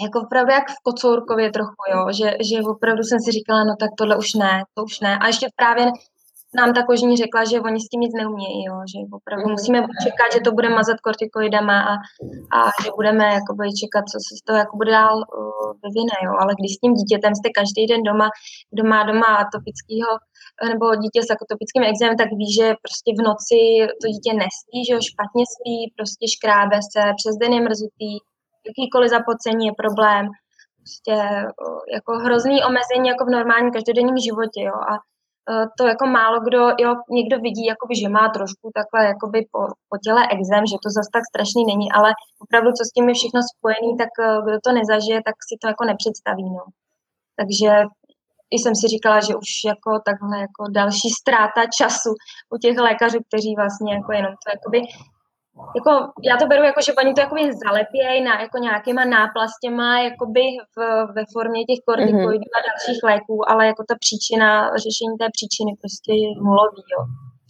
jako 0.02 0.20
opravdu 0.20 0.52
jak 0.52 0.70
v 0.70 0.82
Kocourkově 0.82 1.50
trochu, 1.50 1.82
jo, 1.92 2.06
že, 2.18 2.36
že 2.48 2.62
opravdu 2.62 3.02
jsem 3.02 3.20
si 3.20 3.30
říkala, 3.30 3.64
no 3.64 3.76
tak 3.80 3.90
tohle 3.98 4.16
už 4.16 4.34
ne, 4.34 4.64
to 4.74 4.84
už 4.84 5.00
ne. 5.00 5.18
A 5.18 5.26
ještě 5.26 5.46
právě 5.56 5.86
nám 6.56 6.74
ta 6.74 6.82
kožní 6.82 7.16
řekla, 7.16 7.44
že 7.44 7.60
oni 7.60 7.80
s 7.80 7.88
tím 7.88 8.00
nic 8.00 8.14
neumějí, 8.14 8.64
jo, 8.64 8.76
že 8.92 8.98
opravdu 9.18 9.46
mm. 9.46 9.52
musíme 9.52 9.78
čekat, 10.04 10.28
že 10.34 10.40
to 10.40 10.50
bude 10.52 10.68
mazat 10.68 11.00
kortikoidama 11.00 11.78
a, 11.90 11.94
a 12.58 12.58
že 12.82 12.90
budeme 12.98 13.24
jakoby 13.38 13.64
čekat, 13.82 14.04
co 14.12 14.18
se 14.26 14.32
z 14.40 14.42
toho 14.46 14.58
jako 14.58 14.76
bude 14.76 14.90
dál 14.90 15.16
uh, 15.16 15.72
vyvine, 15.84 16.16
jo, 16.26 16.32
ale 16.42 16.52
když 16.58 16.72
s 16.74 16.80
tím 16.82 16.92
dítětem 17.00 17.32
jste 17.34 17.48
každý 17.58 17.82
den 17.92 18.02
doma, 18.10 18.28
kdo 18.72 18.82
má 18.92 19.00
doma 19.10 19.28
atopického 19.44 20.12
nebo 20.72 20.86
dítě 21.02 21.20
s 21.22 21.30
atopickým 21.34 21.84
exémem, 21.90 22.16
tak 22.22 22.30
ví, 22.40 22.48
že 22.58 22.66
prostě 22.84 23.10
v 23.18 23.20
noci 23.28 23.60
to 24.00 24.06
dítě 24.14 24.32
nespí, 24.42 24.78
že 24.86 24.94
ho 24.96 25.02
špatně 25.10 25.44
spí, 25.54 25.76
prostě 25.96 26.24
škrábe 26.34 26.76
se, 26.92 27.02
přes 27.20 27.34
den 27.42 27.52
je 27.56 27.62
mrzutý, 27.68 28.10
jakýkoliv 28.68 29.08
zapocení 29.16 29.64
je 29.66 29.80
problém, 29.82 30.24
prostě 30.80 31.16
uh, 31.66 31.82
jako 31.96 32.10
hrozný 32.24 32.56
omezení 32.68 33.06
jako 33.12 33.22
v 33.24 33.34
normálním 33.36 33.72
každodenním 33.76 34.18
životě, 34.28 34.60
jo, 34.70 34.78
a 34.92 34.94
to 35.78 35.86
jako 35.86 36.06
málo 36.06 36.40
kdo, 36.40 36.62
jo, 36.78 36.94
někdo 37.10 37.36
vidí, 37.38 37.64
jakoby, 37.66 37.94
že 37.96 38.08
má 38.08 38.28
trošku 38.28 38.70
takhle 38.74 39.00
jakoby 39.12 39.38
po, 39.52 39.60
po 39.90 39.96
těle 40.04 40.22
exém, 40.36 40.66
že 40.66 40.76
to 40.82 40.88
zase 40.96 41.10
tak 41.12 41.24
strašný 41.32 41.62
není, 41.66 41.92
ale 41.92 42.10
opravdu, 42.44 42.70
co 42.72 42.82
s 42.84 42.92
tím 42.94 43.08
je 43.08 43.14
všechno 43.14 43.40
spojený, 43.52 43.90
tak 44.02 44.12
eh, 44.20 44.38
kdo 44.46 44.56
to 44.64 44.70
nezažije, 44.72 45.18
tak 45.28 45.36
si 45.48 45.54
to 45.60 45.66
jako 45.68 45.84
nepředstaví, 45.84 46.46
no. 46.58 46.64
Takže 47.38 47.70
jsem 48.52 48.74
si 48.74 48.86
říkala, 48.88 49.20
že 49.20 49.36
už 49.36 49.50
jako 49.72 49.90
takhle 50.08 50.40
jako 50.40 50.62
další 50.70 51.08
ztráta 51.20 51.62
času 51.78 52.10
u 52.54 52.56
těch 52.58 52.76
lékařů, 52.78 53.18
kteří 53.28 53.54
vlastně 53.56 53.94
jako 53.94 54.12
jenom 54.12 54.32
to 54.42 54.46
jakoby 54.56 54.78
jako, 55.76 55.90
já 56.28 56.36
to 56.36 56.46
beru 56.46 56.62
jako, 56.64 56.80
že 56.86 56.92
oni 56.92 57.14
to 57.14 57.20
jakoby 57.20 57.42
zalepějí 57.66 58.24
na 58.24 58.40
jako 58.40 58.58
nějakýma 58.58 59.04
náplastěma 59.04 60.00
jakoby 60.00 60.44
v, 60.74 60.76
ve 61.16 61.22
formě 61.32 61.60
těch 61.64 61.80
kortikoidů 61.86 62.46
mm-hmm. 62.46 62.56
a 62.56 62.66
dalších 62.68 63.02
léků, 63.10 63.50
ale 63.50 63.66
jako 63.66 63.82
ta 63.88 63.94
příčina, 64.04 64.76
řešení 64.84 65.14
té 65.20 65.26
příčiny 65.36 65.70
prostě 65.80 66.12
je 66.22 66.30
nulový, 66.46 66.82
jo. 66.94 67.00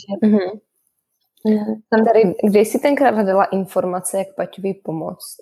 Že, 0.03 0.11
mm-hmm. 0.27 0.53
Tam 1.91 2.05
tady, 2.05 2.35
kde 2.49 2.61
jsi 2.61 2.79
tenkrát 2.79 3.15
hledala 3.15 3.45
informace, 3.45 4.19
jak 4.19 4.29
Paťovi 4.37 4.75
pomoct? 4.75 5.37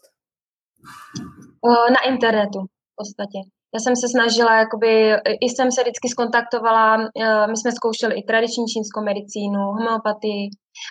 Na 1.90 2.12
internetu 2.12 2.60
v 2.62 2.96
podstatě. 2.96 3.38
Já 3.74 3.80
jsem 3.80 3.96
se 3.96 4.08
snažila, 4.08 4.58
jakoby, 4.58 5.12
i 5.40 5.46
jsem 5.48 5.72
se 5.72 5.82
vždycky 5.82 6.08
skontaktovala, 6.08 6.96
eh, 7.02 7.46
my 7.46 7.56
jsme 7.56 7.72
zkoušeli 7.72 8.14
i 8.14 8.22
tradiční 8.22 8.66
čínskou 8.66 9.00
medicínu, 9.04 9.60
homeopatii. 9.60 10.50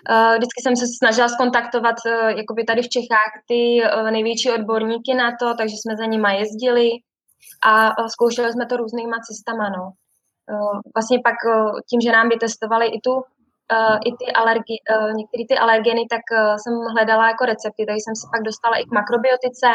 Eh, 0.10 0.38
vždycky 0.38 0.62
jsem 0.62 0.76
se 0.76 0.86
snažila 0.98 1.28
skontaktovat 1.28 1.96
eh, 2.06 2.34
jakoby 2.38 2.64
tady 2.64 2.82
v 2.82 2.90
Čechách 2.90 3.32
ty 3.48 3.82
největší 4.12 4.52
odborníky 4.52 5.14
na 5.14 5.32
to, 5.40 5.54
takže 5.58 5.76
jsme 5.78 5.98
za 5.98 6.06
nima 6.06 6.32
jezdili 6.32 6.90
a 7.64 8.08
zkoušeli 8.08 8.54
jsme 8.54 8.66
to 8.66 8.78
různýma 8.78 9.18
cestama. 9.28 9.70
No. 9.70 9.92
Vlastně 10.96 11.20
pak 11.24 11.36
tím, 11.90 12.02
že 12.02 12.12
nám 12.12 12.30
vytestovali 12.30 12.86
i 12.88 13.00
tu 13.02 13.24
i 14.06 14.12
ty 14.20 14.26
alergi, 14.34 14.76
některé 15.16 15.44
ty 15.50 15.56
alergeny, 15.58 16.04
tak 16.10 16.22
jsem 16.62 16.74
hledala 16.94 17.28
jako 17.28 17.46
recepty, 17.46 17.86
takže 17.86 18.04
jsem 18.04 18.16
se 18.16 18.28
pak 18.34 18.42
dostala 18.44 18.76
i 18.78 18.84
k 18.84 18.92
makrobiotice, 18.92 19.70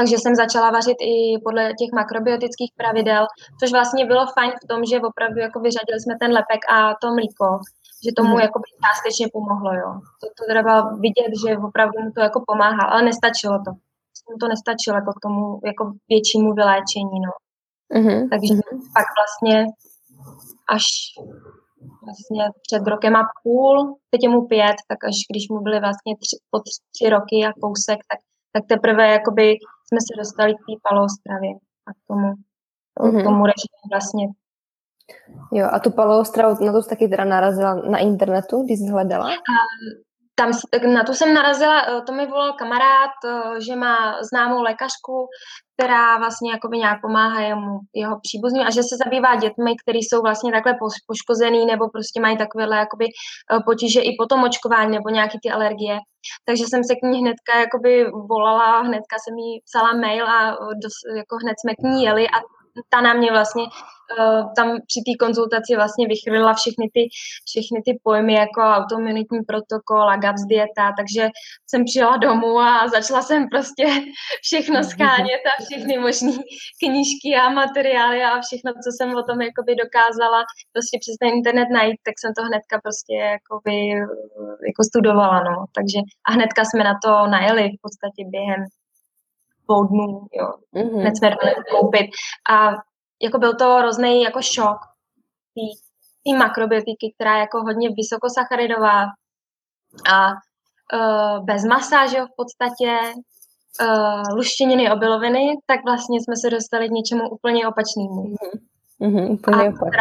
takže 0.00 0.16
jsem 0.18 0.34
začala 0.34 0.70
vařit 0.70 0.98
i 1.00 1.38
podle 1.44 1.64
těch 1.80 1.90
makrobiotických 1.94 2.72
pravidel, 2.76 3.26
což 3.60 3.72
vlastně 3.72 4.06
bylo 4.06 4.26
fajn 4.36 4.52
v 4.64 4.68
tom, 4.68 4.80
že 4.84 5.00
opravdu 5.10 5.38
jako 5.40 5.60
vyřadili 5.60 6.00
jsme 6.00 6.14
ten 6.20 6.30
lepek 6.32 6.62
a 6.76 6.94
to 7.02 7.06
mlíko, 7.18 7.46
že 8.04 8.10
tomu 8.16 8.34
mm. 8.34 8.40
jako 8.46 8.58
částečně 8.84 9.26
pomohlo, 9.36 9.70
jo. 9.82 9.90
To, 10.20 10.26
to 10.36 10.42
teda 10.48 10.62
bylo 10.62 10.80
vidět, 11.06 11.32
že 11.42 11.58
opravdu 11.68 11.96
mu 12.04 12.10
to 12.12 12.20
jako 12.20 12.38
pomáhá, 12.50 12.84
ale 12.90 13.02
nestačilo 13.02 13.56
to. 13.66 13.70
Mu 14.30 14.36
to 14.40 14.46
nestačilo 14.54 14.96
jako 15.00 15.12
k 15.12 15.22
tomu 15.24 15.60
jako 15.70 15.82
většímu 16.12 16.50
vyléčení, 16.60 17.18
no. 17.26 17.32
Mm-hmm. 17.94 18.20
Takže 18.32 18.52
mm-hmm. 18.54 18.78
pak 18.96 19.06
vlastně 19.18 19.56
až 20.76 20.84
vlastně 22.06 22.42
před 22.66 22.82
rokem 22.92 23.16
a 23.16 23.24
půl, 23.42 23.96
teď 24.10 24.20
je 24.22 24.28
mu 24.28 24.40
pět, 24.46 24.76
tak 24.90 24.98
až 25.08 25.16
když 25.30 25.44
mu 25.52 25.60
byly 25.60 25.80
vlastně 25.80 26.12
tři, 26.22 26.36
po 26.50 26.58
tři, 26.58 26.78
tři 26.94 27.06
roky 27.16 27.36
a 27.48 27.52
kousek, 27.62 27.98
tak 28.10 28.20
tak 28.52 28.64
teprve 28.66 29.08
jakoby 29.08 29.46
jsme 29.86 30.00
se 30.06 30.12
dostali 30.18 30.54
k 30.54 30.64
té 30.66 30.74
paleostravě 30.88 31.52
a 31.88 31.90
k 31.92 32.00
tomu, 32.08 32.28
mm-hmm. 33.00 33.24
tomu 33.24 33.42
režimu 33.50 33.84
vlastně. 33.90 34.26
Jo, 35.52 35.68
a 35.72 35.78
tu 35.78 35.90
paleostravu, 35.90 36.64
na 36.64 36.72
to 36.72 36.82
jsi 36.82 36.88
taky 36.88 37.08
teda 37.08 37.24
narazila 37.24 37.74
na 37.74 37.98
internetu, 37.98 38.62
když 38.62 38.78
jsi 38.78 38.86
hledala? 38.86 39.26
A, 39.26 39.34
tam, 40.40 40.50
na 40.94 41.04
to 41.04 41.14
jsem 41.14 41.34
narazila, 41.34 41.80
eh, 41.80 42.00
to 42.06 42.12
mi 42.12 42.26
volal 42.26 42.52
kamarád, 42.52 43.10
eh, 43.24 43.60
že 43.60 43.76
má 43.76 44.22
známou 44.22 44.62
lékařku, 44.62 45.28
která 45.74 46.18
vlastně 46.18 46.50
jakoby 46.52 46.78
nějak 46.78 47.00
pomáhá 47.00 47.40
jemu, 47.40 47.78
jeho 47.94 48.16
příbuzným 48.22 48.66
a 48.66 48.70
že 48.70 48.82
se 48.82 48.96
zabývá 49.04 49.36
dětmi, 49.36 49.74
které 49.82 49.98
jsou 49.98 50.22
vlastně 50.22 50.52
takhle 50.52 50.74
poškozený 51.06 51.66
nebo 51.66 51.88
prostě 51.88 52.20
mají 52.20 52.36
takovéhle 52.38 52.76
jakoby 52.76 53.06
eh, 53.06 53.60
potíže 53.66 54.00
i 54.00 54.10
po 54.18 54.26
tom 54.26 54.44
očkování 54.44 54.92
nebo 54.96 55.08
nějaký 55.08 55.38
ty 55.42 55.50
alergie. 55.50 55.98
Takže 56.44 56.64
jsem 56.66 56.84
se 56.84 56.94
k 56.94 57.02
ní 57.02 57.20
hnedka 57.20 57.52
jakoby 57.64 57.92
volala, 58.30 58.80
hnedka 58.80 59.16
jsem 59.22 59.34
jí 59.38 59.60
psala 59.68 59.92
mail 59.92 60.26
a 60.28 60.38
dos, 60.82 60.94
jako 61.16 61.36
hned 61.42 61.56
jsme 61.60 61.72
k 61.74 61.82
ní 61.82 62.04
jeli 62.04 62.24
a 62.28 62.38
ta 62.88 63.00
na 63.00 63.14
mě 63.14 63.30
vlastně 63.30 63.62
uh, 63.62 64.54
tam 64.56 64.68
při 64.86 65.00
té 65.06 65.24
konzultaci 65.24 65.76
vlastně 65.76 66.06
vychrlila 66.06 66.54
všechny 66.54 66.90
ty, 66.94 67.08
všechny 67.50 67.82
ty 67.86 68.00
pojmy 68.02 68.34
jako 68.34 68.60
autoimunitní 68.60 69.40
protokol 69.42 70.10
a 70.10 70.16
GAPS 70.16 70.42
dieta, 70.42 70.92
takže 70.96 71.28
jsem 71.66 71.84
přijela 71.84 72.16
domů 72.16 72.58
a 72.58 72.88
začala 72.88 73.22
jsem 73.22 73.48
prostě 73.48 73.84
všechno 74.42 74.84
schánět 74.84 75.42
a 75.50 75.62
všechny 75.64 75.98
možné 75.98 76.32
knížky 76.82 77.30
a 77.42 77.48
materiály 77.48 78.22
a 78.22 78.40
všechno, 78.40 78.72
co 78.72 78.90
jsem 78.96 79.16
o 79.16 79.22
tom 79.22 79.40
jakoby 79.40 79.72
dokázala 79.84 80.44
prostě 80.72 80.98
přes 81.00 81.14
ten 81.20 81.28
internet 81.28 81.68
najít, 81.72 82.00
tak 82.06 82.14
jsem 82.18 82.32
to 82.34 82.42
hnedka 82.42 82.80
prostě 82.82 83.14
jakoby, 83.36 83.74
jako 84.70 84.82
studovala, 84.90 85.38
no. 85.48 85.56
Takže 85.76 85.98
a 86.28 86.32
hnedka 86.32 86.62
jsme 86.64 86.84
na 86.84 86.94
to 87.04 87.10
najeli 87.26 87.64
v 87.68 87.80
podstatě 87.82 88.22
během 88.34 88.64
dvou 89.70 89.84
dnů, 89.84 90.26
jo. 90.32 90.48
Mm-hmm. 90.74 91.00
Hned 91.00 91.16
jsme 91.16 91.30
dali 91.30 91.54
koupit. 91.70 92.06
A 92.50 92.70
jako 93.22 93.38
byl 93.38 93.54
to 93.54 93.74
hrozný 93.74 94.22
jako 94.22 94.42
šok 94.42 94.78
té 96.24 96.36
makrobiotiky, 96.38 97.14
která 97.14 97.34
je 97.34 97.40
jako 97.40 97.58
hodně 97.62 97.88
vysokosacharidová 97.96 99.02
a 100.12 100.30
uh, 100.30 101.44
bez 101.44 101.64
masa, 101.64 102.06
že 102.06 102.18
jo, 102.18 102.26
v 102.26 102.36
podstatě, 102.36 102.98
uh, 103.82 104.36
luštěniny, 104.36 104.92
obiloviny, 104.92 105.58
tak 105.66 105.80
vlastně 105.84 106.18
jsme 106.20 106.34
se 106.36 106.50
dostali 106.50 106.88
k 106.88 106.92
něčemu 106.92 107.28
úplně 107.30 107.68
opačnému. 107.68 108.34
Mm-hmm, 109.00 109.32
úplně 109.32 109.68
opačný. 109.68 110.00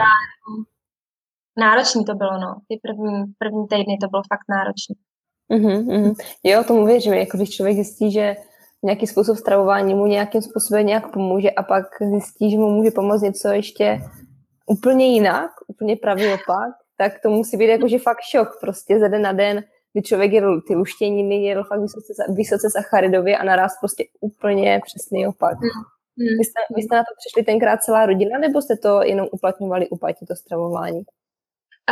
Náročný 1.58 2.06
to 2.06 2.14
bylo, 2.14 2.40
no. 2.40 2.56
Ty 2.68 2.80
první, 2.84 3.26
první 3.38 3.68
týdny 3.68 3.98
to 4.02 4.08
bylo 4.08 4.24
fakt 4.34 4.46
náročný. 4.50 4.96
Mm-hmm. 5.52 6.16
Jo, 6.44 6.64
tomu 6.64 6.86
věřím, 6.86 7.14
jako 7.14 7.38
když 7.38 7.50
člověk 7.50 7.76
zjistí, 7.76 8.12
že 8.12 8.36
nějaký 8.84 9.08
způsob 9.08 9.38
stravování 9.38 9.94
mu 9.94 10.06
nějakým 10.06 10.42
způsobem 10.42 10.86
nějak 10.86 11.14
pomůže 11.14 11.52
a 11.52 11.64
pak 11.64 11.86
zjistí, 12.02 12.52
že 12.52 12.58
mu 12.58 12.70
může 12.70 12.92
pomoct 12.92 13.22
něco 13.22 13.48
ještě 13.48 14.00
úplně 14.68 15.08
jinak, 15.08 15.52
úplně 15.68 15.96
pravý 15.96 16.28
opak, 16.28 16.74
tak 16.98 17.14
to 17.24 17.30
musí 17.30 17.58
být 17.58 17.68
jakože 17.68 18.00
fakt 18.00 18.22
šok 18.32 18.50
prostě 18.62 19.00
ze 19.00 19.10
den 19.10 19.22
na 19.22 19.32
den, 19.32 19.64
kdy 19.94 20.02
člověk 20.02 20.32
jedl 20.32 20.62
ty 20.62 20.76
luštěniny, 20.76 21.44
jedl 21.44 21.64
fakt 21.64 21.82
vysoce, 21.82 22.14
vysoce 22.30 22.70
sacharidově 22.70 23.38
a 23.38 23.44
naraz 23.44 23.80
prostě 23.80 24.04
úplně 24.20 24.82
přesný 24.86 25.28
opak. 25.28 25.58
Mm. 25.62 26.38
Vy 26.38 26.46
jste, 26.46 26.60
vy 26.76 26.82
jste 26.82 26.96
na 26.96 27.02
to 27.02 27.14
přišli 27.18 27.44
tenkrát 27.44 27.84
celá 27.84 28.06
rodina, 28.06 28.40
nebo 28.40 28.62
jste 28.62 28.78
to 28.78 29.02
jenom 29.04 29.28
uplatňovali 29.32 29.90
u 29.90 29.98
to 30.28 30.36
stravování? 30.36 31.04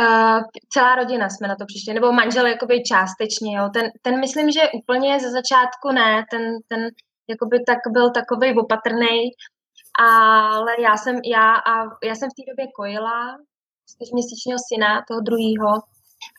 Uh, 0.00 0.40
celá 0.72 0.94
rodina 0.94 1.28
jsme 1.28 1.48
na 1.48 1.56
to 1.56 1.64
přišli, 1.66 1.94
nebo 1.94 2.12
manžel 2.12 2.46
jakoby 2.46 2.82
částečně, 2.82 3.56
jo. 3.56 3.68
Ten, 3.74 3.90
ten 4.02 4.20
myslím, 4.20 4.50
že 4.50 4.60
úplně 4.74 5.20
ze 5.20 5.30
začátku 5.30 5.92
ne, 5.92 6.24
ten, 6.30 6.42
ten 6.68 6.90
jakoby 7.28 7.64
tak 7.66 7.78
byl 7.92 8.10
takový 8.10 8.58
opatrný, 8.58 9.30
ale 9.98 10.72
já 10.80 10.96
jsem, 10.96 11.20
já, 11.24 11.54
a 11.54 11.72
já 12.04 12.14
jsem 12.14 12.28
v 12.30 12.36
té 12.36 12.42
době 12.50 12.66
kojila 12.76 13.36
čtyřměsíčního 13.90 14.58
syna, 14.68 15.04
toho 15.08 15.20
druhého, 15.20 15.72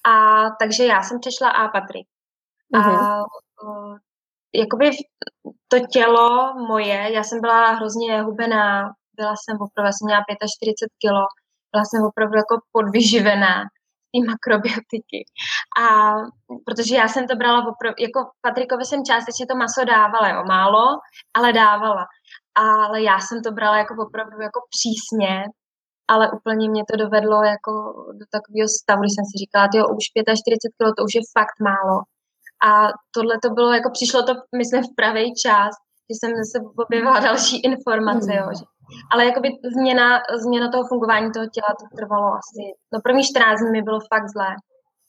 a 0.06 0.14
takže 0.60 0.86
já 0.86 1.04
jsem 1.04 1.20
přešla 1.20 1.50
A 1.50 1.68
patry. 1.68 2.02
A 2.74 2.80
uh, 3.64 3.98
jakoby 4.56 4.92
to 5.68 5.80
tělo 5.80 6.54
moje, 6.68 7.14
já 7.14 7.24
jsem 7.24 7.42
byla 7.42 7.72
hrozně 7.72 8.22
hubená, 8.22 8.94
byla 9.14 9.34
jsem 9.36 9.58
já 9.86 9.92
jsem 9.92 10.06
měla 10.06 10.22
45 10.58 10.90
kilo, 11.00 11.26
byla 11.72 11.84
jsem 11.86 12.04
opravdu 12.04 12.38
jako 12.38 12.62
podvyživená 12.72 13.64
ty 14.12 14.28
makrobiotiky. 14.28 15.26
A 15.82 16.14
protože 16.66 16.96
já 16.96 17.08
jsem 17.08 17.28
to 17.28 17.36
brala 17.36 17.68
opravdu, 17.68 17.96
jako 18.00 18.20
Patrikovi 18.42 18.86
jsem 18.86 19.04
částečně 19.04 19.46
to 19.46 19.56
maso 19.56 19.86
dávala, 19.86 20.30
jo, 20.30 20.44
málo, 20.48 20.86
ale 21.34 21.54
dávala. 21.54 22.06
Ale 22.56 23.02
já 23.04 23.20
jsem 23.20 23.42
to 23.44 23.52
brala 23.52 23.78
jako 23.78 23.94
opravdu 24.08 24.42
jako 24.42 24.60
přísně, 24.70 25.44
ale 26.08 26.32
úplně 26.32 26.70
mě 26.70 26.84
to 26.92 26.98
dovedlo 26.98 27.44
jako 27.44 27.72
do 28.20 28.26
takového 28.36 28.68
stavu, 28.68 29.02
když 29.02 29.16
jsem 29.16 29.26
si 29.26 29.36
říkala, 29.38 29.68
jo, 29.74 29.84
už 29.98 30.04
45 30.04 30.58
kg, 30.74 30.96
to 30.98 31.04
už 31.04 31.14
je 31.16 31.22
fakt 31.38 31.58
málo. 31.70 31.98
A 32.70 32.70
tohle 33.16 33.36
to 33.44 33.50
bylo, 33.50 33.74
jako 33.74 33.90
přišlo 33.98 34.24
to, 34.24 34.34
myslím, 34.58 34.84
v 34.84 34.96
pravý 34.96 35.34
čas, 35.46 35.72
že 36.10 36.14
jsem 36.18 36.32
zase 36.42 36.58
objevila 36.84 37.20
další 37.20 37.62
informace, 37.62 38.36
jo, 38.36 38.48
že 38.60 38.66
ale 39.12 39.26
jakoby 39.26 39.50
změna, 39.76 40.08
změna 40.44 40.72
toho 40.72 40.88
fungování 40.88 41.32
toho 41.32 41.48
těla 41.56 41.72
to 41.80 41.86
trvalo 41.98 42.30
asi, 42.42 42.64
no 42.94 43.00
první 43.04 43.24
14 43.24 43.60
dní 43.60 43.72
mi 43.72 43.82
bylo 43.82 44.00
fakt 44.14 44.30
zlé. 44.36 44.52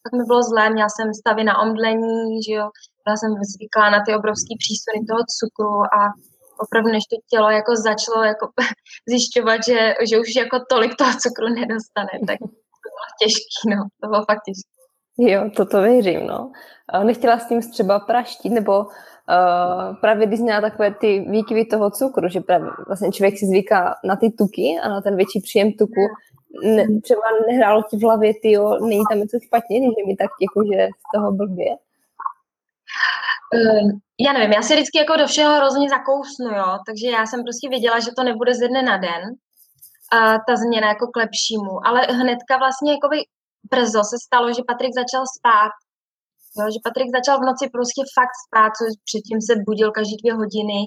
Tak 0.02 0.12
mi 0.18 0.24
bylo 0.30 0.42
zlé, 0.42 0.70
měla 0.70 0.88
jsem 0.88 1.14
stavy 1.14 1.44
na 1.44 1.58
omdlení, 1.64 2.42
že 2.46 2.52
jo, 2.58 2.66
byla 3.04 3.16
jsem 3.16 3.30
zvyklá 3.54 3.90
na 3.90 4.00
ty 4.04 4.10
obrovské 4.18 4.52
přísuny 4.62 4.98
toho 5.10 5.22
cukru 5.38 5.74
a 5.98 6.00
opravdu 6.64 6.88
než 6.92 7.04
to 7.10 7.16
tělo 7.30 7.50
jako 7.50 7.72
začalo 7.76 8.24
jako 8.32 8.46
zjišťovat, 9.10 9.58
že, 9.68 9.80
že 10.08 10.20
už 10.22 10.28
jako 10.42 10.56
tolik 10.72 10.92
toho 11.00 11.12
cukru 11.22 11.48
nedostane, 11.60 12.14
tak 12.28 12.38
to 12.82 12.88
bylo 12.94 13.08
těžký, 13.20 13.64
no, 13.74 13.80
to 14.00 14.04
bylo 14.10 14.22
fakt 14.30 14.42
těžké. 14.46 14.79
Jo, 15.18 15.50
toto 15.56 15.82
věřím, 15.82 16.26
no. 16.26 16.52
Nechtěla 17.04 17.38
s 17.38 17.48
tím 17.48 17.60
třeba 17.70 18.00
praštit, 18.00 18.50
nebo 18.50 18.86
Uh, 19.30 19.96
právě 20.00 20.26
když 20.26 20.40
měla 20.40 20.60
takové 20.60 20.94
ty 20.94 21.20
výkyvy 21.20 21.64
toho 21.64 21.90
cukru, 21.90 22.28
že 22.28 22.40
právě 22.40 22.70
vlastně 22.86 23.12
člověk 23.12 23.38
si 23.38 23.46
zvyká 23.46 23.94
na 24.04 24.16
ty 24.16 24.30
tuky 24.30 24.78
a 24.82 24.88
na 24.88 25.00
ten 25.00 25.16
větší 25.16 25.40
příjem 25.40 25.72
tuku, 25.72 26.00
ne, 26.64 26.86
třeba 27.02 27.20
nehrálo 27.50 27.82
ti 27.82 27.96
v 27.96 28.02
hlavě, 28.02 28.32
ty 28.42 28.52
jo, 28.52 28.78
není 28.80 29.02
tam 29.10 29.18
něco 29.18 29.38
špatně, 29.46 29.80
že 29.80 30.06
mi 30.06 30.16
tak 30.16 30.30
jakože 30.40 30.88
z 30.88 31.04
toho 31.14 31.32
blbě? 31.32 31.70
Uh, 33.54 33.90
já 34.20 34.32
nevím, 34.32 34.52
já 34.52 34.62
se 34.62 34.74
vždycky 34.74 34.98
jako 34.98 35.16
do 35.16 35.26
všeho 35.26 35.56
hrozně 35.56 35.88
zakousnu, 35.88 36.50
jo, 36.58 36.78
takže 36.86 37.10
já 37.10 37.26
jsem 37.26 37.42
prostě 37.42 37.68
věděla, 37.68 38.00
že 38.00 38.10
to 38.16 38.22
nebude 38.24 38.54
ze 38.54 38.68
dne 38.68 38.82
na 38.82 38.96
den, 38.96 39.22
uh, 40.14 40.36
ta 40.48 40.56
změna 40.56 40.88
jako 40.88 41.06
k 41.06 41.16
lepšímu, 41.16 41.86
ale 41.86 42.00
hnedka 42.00 42.56
vlastně 42.58 42.92
jakoby 42.92 43.16
brzo 43.70 44.02
se 44.10 44.16
stalo, 44.26 44.46
že 44.56 44.68
Patrik 44.70 44.92
začal 45.02 45.24
spát, 45.36 45.72
jo, 46.56 46.64
že 46.74 46.84
Patrik 46.86 47.08
začal 47.18 47.36
v 47.38 47.48
noci 47.50 47.64
prostě 47.76 48.02
fakt 48.16 48.36
spát, 48.44 48.70
což 48.78 48.90
předtím 49.08 49.40
se 49.48 49.52
budil 49.68 49.88
každý 49.98 50.16
dvě 50.22 50.34
hodiny. 50.42 50.78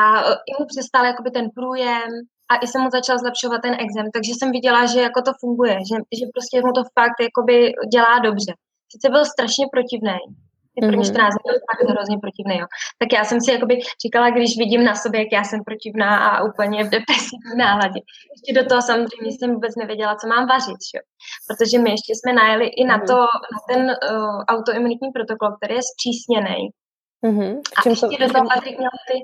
A 0.00 0.02
uh, 0.28 0.36
i 0.50 0.52
mu 0.58 0.64
přestal 0.72 1.04
jakoby 1.10 1.30
ten 1.30 1.46
průjem, 1.58 2.10
a 2.50 2.54
i 2.64 2.66
se 2.66 2.78
mu 2.78 2.88
začal 2.90 3.18
zlepšovat 3.18 3.60
ten 3.62 3.74
exem, 3.84 4.06
takže 4.14 4.32
jsem 4.32 4.50
viděla, 4.58 4.86
že 4.86 5.00
jako 5.00 5.20
to 5.22 5.32
funguje, 5.40 5.74
že, 5.88 5.96
že 6.18 6.24
prostě 6.34 6.56
mu 6.66 6.72
to 6.72 6.82
fakt 6.98 7.18
jakoby 7.28 7.56
dělá 7.94 8.14
dobře. 8.28 8.52
Sice 8.92 9.08
byl 9.14 9.24
strašně 9.24 9.66
protivný, 9.74 10.18
ty 10.76 10.86
první 10.86 11.04
mm-hmm. 11.04 11.14
14 11.14 11.34
dní 11.34 11.46
byl 11.50 11.58
fakt 11.68 11.82
hrozně 11.92 12.16
protivný, 12.24 12.56
jo. 12.60 12.66
Tak 13.00 13.08
já 13.18 13.22
jsem 13.24 13.38
si 13.40 13.48
jakoby 13.52 13.74
říkala, 14.04 14.30
když 14.30 14.58
vidím 14.58 14.84
na 14.84 14.94
sobě, 14.94 15.20
jak 15.20 15.32
já 15.32 15.44
jsem 15.44 15.60
protivná 15.68 16.10
a 16.28 16.44
úplně 16.50 16.78
v 16.84 16.90
depresivní 16.96 17.54
náladě. 17.66 18.00
Ještě 18.34 18.50
do 18.58 18.62
toho 18.68 18.82
samozřejmě 18.82 19.30
jsem 19.30 19.50
vůbec 19.54 19.72
nevěděla, 19.82 20.16
co 20.20 20.26
mám 20.28 20.48
vařit, 20.48 20.82
jo. 20.94 21.00
Protože 21.48 21.78
my 21.78 21.90
ještě 21.90 22.12
jsme 22.14 22.32
najeli 22.32 22.66
i 22.66 22.82
na, 22.84 22.96
mhm. 22.96 23.06
to, 23.06 23.18
na 23.54 23.58
ten 23.70 23.82
uh, 23.86 24.40
autoimunitní 24.54 25.08
protokol, 25.16 25.48
který 25.56 25.74
je 25.74 25.84
zpřísněný. 25.92 26.60
Mm-hmm. 27.26 27.52
A 27.76 27.88
ještě 27.88 28.16
do 28.24 28.32
toho 28.32 28.44
Patrik 28.48 28.78
měl 28.78 28.96
ty 29.08 29.16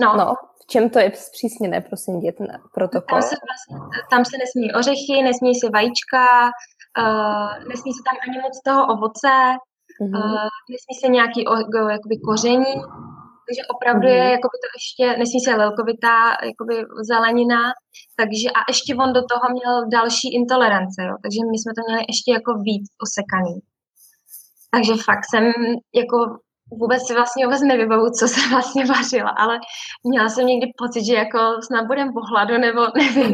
No. 0.00 0.16
no, 0.16 0.34
v 0.62 0.66
čem 0.66 0.90
to 0.90 0.98
je 0.98 1.12
zpřísněné, 1.14 1.80
prosím 1.80 2.20
tě, 2.20 2.32
ten 2.32 2.62
protokol? 2.74 3.20
Tam 3.20 3.22
se, 3.22 3.36
vlastně, 3.48 4.00
tam 4.10 4.24
se 4.24 4.36
nesmí 4.38 4.74
ořechy, 4.74 5.22
nesmí 5.22 5.54
se 5.54 5.70
vajíčka, 5.70 6.24
uh, 6.98 7.68
nesmí 7.68 7.92
se 7.92 8.02
tam 8.06 8.16
ani 8.28 8.40
moc 8.40 8.60
toho 8.64 8.82
ovoce, 8.94 9.34
mm-hmm. 10.00 10.18
uh, 10.18 10.48
nesmí 10.72 10.94
se 11.00 11.08
nějaký 11.18 11.40
o, 11.46 11.54
jakoby 11.96 12.16
koření, 12.28 12.74
takže 13.46 13.62
opravdu 13.74 14.06
mm-hmm. 14.06 14.20
je 14.20 14.26
mhm. 14.28 14.34
jakoby 14.36 14.56
to 14.62 14.68
ještě, 14.78 15.04
nesmí 15.20 15.40
se 15.40 15.50
lelkovitá 15.62 16.18
jakoby 16.50 16.74
zelenina, 17.10 17.62
takže 18.20 18.46
a 18.58 18.60
ještě 18.72 18.90
on 19.04 19.10
do 19.18 19.22
toho 19.32 19.46
měl 19.56 19.74
další 19.98 20.28
intolerance, 20.40 20.98
jo, 21.08 21.14
takže 21.22 21.40
my 21.50 21.56
jsme 21.58 21.72
to 21.76 21.82
měli 21.86 22.02
ještě 22.12 22.30
jako 22.38 22.50
víc 22.68 22.84
osekaný. 23.06 23.56
Takže 24.74 24.94
fakt 25.08 25.24
jsem 25.30 25.44
jako 26.02 26.18
vůbec 26.70 27.06
si 27.06 27.14
vlastně 27.14 27.46
vůbec 27.46 27.62
nevybavu, 27.62 28.10
co 28.18 28.28
jsem 28.28 28.50
vlastně 28.50 28.84
vařila, 28.86 29.30
ale 29.30 29.58
měla 30.04 30.28
jsem 30.28 30.46
někdy 30.46 30.66
pocit, 30.78 31.04
že 31.04 31.14
jako 31.14 31.38
snad 31.62 31.86
budem 31.86 32.12
po 32.12 32.20
hladu, 32.20 32.58
nebo 32.58 32.80
nevím. 32.96 33.32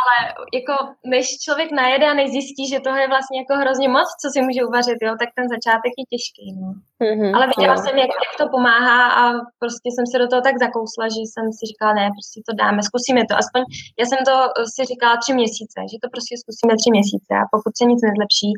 ale 0.00 0.14
jako 0.58 0.74
než 1.06 1.24
člověk 1.44 1.70
najede 1.72 2.06
a 2.06 2.14
než 2.14 2.30
zjistí, 2.30 2.68
že 2.68 2.80
toho 2.80 2.96
je 2.96 3.08
vlastně 3.08 3.38
jako 3.42 3.54
hrozně 3.62 3.88
moc, 3.88 4.08
co 4.20 4.26
si 4.32 4.42
může 4.42 4.64
uvařit, 4.64 4.98
jo, 5.02 5.12
tak 5.18 5.28
ten 5.36 5.46
začátek 5.54 5.92
je 5.98 6.04
těžký. 6.12 6.46
No. 6.60 6.68
Mm-hmm, 7.04 7.32
ale 7.36 7.44
viděla 7.52 7.74
jo. 7.76 7.82
jsem, 7.82 7.94
jak, 8.04 8.12
jak 8.24 8.32
to 8.40 8.44
pomáhá 8.56 9.00
a 9.20 9.22
prostě 9.62 9.88
jsem 9.90 10.06
se 10.12 10.16
do 10.22 10.26
toho 10.28 10.42
tak 10.48 10.56
zakousla, 10.64 11.04
že 11.14 11.20
jsem 11.30 11.46
si 11.56 11.62
říkala, 11.70 11.92
ne, 11.98 12.06
prostě 12.16 12.38
to 12.48 12.52
dáme, 12.62 12.80
zkusíme 12.88 13.22
to. 13.30 13.34
Aspoň 13.42 13.62
já 14.00 14.04
jsem 14.06 14.20
to 14.30 14.36
si 14.72 14.80
říkala 14.90 15.14
tři 15.22 15.32
měsíce, 15.40 15.78
že 15.90 15.96
to 16.02 16.08
prostě 16.14 16.34
zkusíme 16.42 16.72
tři 16.80 16.90
měsíce 16.96 17.32
a 17.42 17.44
pokud 17.54 17.72
se 17.78 17.84
nic 17.90 18.00
nezlepší, 18.08 18.50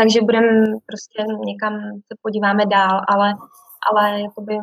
takže 0.00 0.18
budeme 0.28 0.52
prostě 0.88 1.18
někam 1.50 1.74
se 2.08 2.14
podíváme 2.22 2.66
dál, 2.66 2.96
ale, 3.12 3.28
ale 3.88 4.20
jakoby 4.20 4.54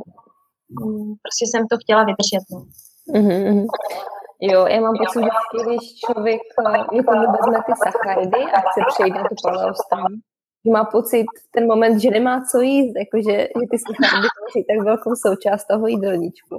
mm, 0.80 1.14
prostě 1.24 1.44
jsem 1.46 1.64
to 1.72 1.76
chtěla 1.82 2.02
vydržet. 2.10 2.44
No. 2.54 2.60
Mm-hmm. 3.14 3.66
Jo, 4.42 4.66
já 4.68 4.80
mám 4.82 4.96
pocit, 5.04 5.22
že 5.24 5.64
když 5.66 5.84
člověk 6.06 6.42
někomu 6.94 7.22
vezme 7.36 7.60
ty 7.66 7.74
sacharidy 7.84 8.42
a 8.56 8.58
chce 8.60 8.80
přejít 8.88 9.16
na 9.16 9.24
tu 9.30 9.36
paleostravu, 9.44 10.16
že 10.66 10.72
má 10.72 10.84
pocit 10.86 11.28
ten 11.54 11.68
moment, 11.68 12.00
že 12.00 12.10
nemá 12.10 12.42
co 12.52 12.58
jíst, 12.62 12.94
jakože 13.04 13.36
že 13.60 13.66
ty 13.72 13.78
sacharidy 13.86 14.28
tvoří 14.36 14.62
tak 14.70 14.86
velkou 14.86 15.12
součást 15.26 15.66
toho 15.72 15.88
jídelníčku. 15.88 16.56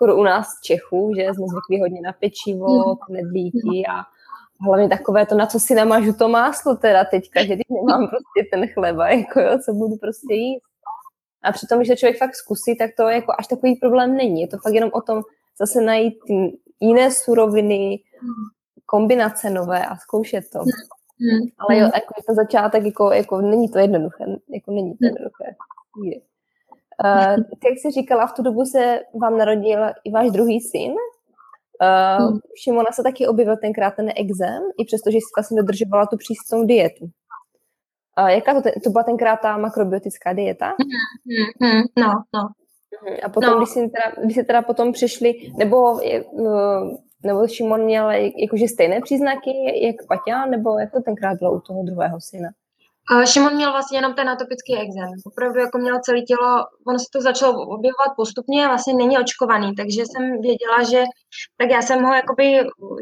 Jako 0.00 0.16
u 0.20 0.22
nás 0.22 0.46
v 0.46 0.64
Čechů, 0.66 1.12
že 1.16 1.22
jsme 1.22 1.46
zvyklí 1.52 1.80
hodně 1.80 2.00
na 2.00 2.12
pečivo, 2.12 2.68
mhm. 2.78 2.96
knedlíky 3.06 3.76
a 3.94 3.96
hlavně 4.60 4.88
takové 4.88 5.26
to, 5.26 5.34
na 5.34 5.46
co 5.46 5.60
si 5.60 5.74
namažu 5.74 6.12
to 6.12 6.28
máslo 6.28 6.76
teda 6.76 7.04
teďka, 7.04 7.42
že 7.42 7.56
teď 7.56 7.66
nemám 7.70 8.08
prostě 8.08 8.48
ten 8.52 8.68
chleba, 8.68 9.08
jako 9.18 9.40
jo, 9.40 9.58
co 9.64 9.72
budu 9.72 9.96
prostě 9.96 10.34
jíst. 10.34 10.62
A 11.42 11.52
přitom, 11.52 11.78
když 11.78 11.88
to 11.88 11.96
člověk 11.96 12.18
fakt 12.18 12.34
zkusí, 12.34 12.76
tak 12.76 12.90
to 12.96 13.02
jako 13.02 13.32
až 13.38 13.46
takový 13.46 13.76
problém 13.76 14.16
není. 14.16 14.40
Je 14.40 14.48
to 14.48 14.58
fakt 14.58 14.74
jenom 14.74 14.90
o 14.92 15.00
tom 15.00 15.22
zase 15.58 15.80
najít 15.80 16.18
jiné 16.80 17.10
suroviny, 17.10 17.98
kombinace 18.86 19.50
nové 19.50 19.86
a 19.86 19.96
zkoušet 19.96 20.44
to. 20.52 20.58
Hmm. 20.58 21.48
Ale 21.58 21.78
jo, 21.78 21.84
jako 21.94 22.14
to 22.28 22.34
začátek, 22.34 22.84
jako, 22.84 23.12
jako 23.12 23.40
není 23.40 23.68
to 23.68 23.78
jednoduché. 23.78 24.24
Jako 24.54 24.70
není 24.70 24.90
to 24.90 25.04
jednoduché. 25.04 25.54
Uh, 27.04 27.44
jak 27.64 27.78
jsi 27.78 27.90
říkala, 27.90 28.26
v 28.26 28.32
tu 28.32 28.42
dobu 28.42 28.64
se 28.64 29.00
vám 29.20 29.38
narodil 29.38 29.80
i 30.04 30.10
váš 30.10 30.30
druhý 30.30 30.60
syn, 30.60 30.94
Uh, 31.82 32.26
hmm. 32.26 32.38
Šimona 32.62 32.92
se 32.92 33.02
taky 33.02 33.26
objevil 33.26 33.56
tenkrát 33.56 33.94
ten 33.94 34.08
exém, 34.16 34.62
i 34.78 34.84
přesto, 34.84 35.10
že 35.10 35.16
jsi 35.16 35.30
vlastně 35.36 35.62
dodržovala 35.62 36.06
tu 36.06 36.16
přísnou 36.16 36.66
dietu. 36.66 37.04
Uh, 38.20 38.28
jaká 38.28 38.54
to, 38.54 38.60
to 38.84 38.90
byla 38.90 39.04
tenkrát 39.04 39.36
ta 39.36 39.56
makrobiotická 39.56 40.32
dieta? 40.32 40.66
Hmm, 40.66 41.70
hmm, 41.70 41.82
no, 41.98 42.12
no. 42.34 42.48
Uh, 43.08 43.16
a 43.22 43.28
potom, 43.28 43.50
no. 43.50 43.58
když, 43.58 43.68
jsi 43.68 43.80
teda, 43.80 44.24
když 44.24 44.36
jsi 44.36 44.44
teda 44.44 44.62
potom 44.62 44.92
přišli, 44.92 45.34
nebo, 45.58 45.92
uh, 45.92 46.96
nebo 47.24 47.48
Šimon 47.48 47.84
měl 47.84 48.10
jakože 48.36 48.68
stejné 48.68 49.00
příznaky 49.00 49.50
jak 49.86 49.96
Paťa, 50.08 50.46
nebo 50.46 50.78
jak 50.78 50.92
to 50.92 51.02
tenkrát 51.02 51.38
bylo 51.38 51.56
u 51.56 51.60
toho 51.60 51.82
druhého 51.82 52.20
syna? 52.20 52.48
Šimon 53.24 53.54
měl 53.54 53.72
vlastně 53.72 53.98
jenom 53.98 54.14
ten 54.14 54.28
atopický 54.28 54.76
exém. 54.76 55.10
Opravdu 55.26 55.60
jako 55.60 55.78
měl 55.78 56.00
celé 56.00 56.20
tělo, 56.20 56.66
ono 56.88 56.98
se 56.98 57.06
to 57.12 57.20
začalo 57.20 57.52
objevovat 57.52 58.16
postupně 58.16 58.64
a 58.64 58.68
vlastně 58.68 58.94
není 58.94 59.18
očkovaný, 59.18 59.74
takže 59.74 60.02
jsem 60.06 60.40
věděla, 60.40 60.82
že 60.90 61.04
tak 61.56 61.70
já 61.70 61.82
jsem 61.82 62.02
ho 62.04 62.14
jakoby, 62.14 62.44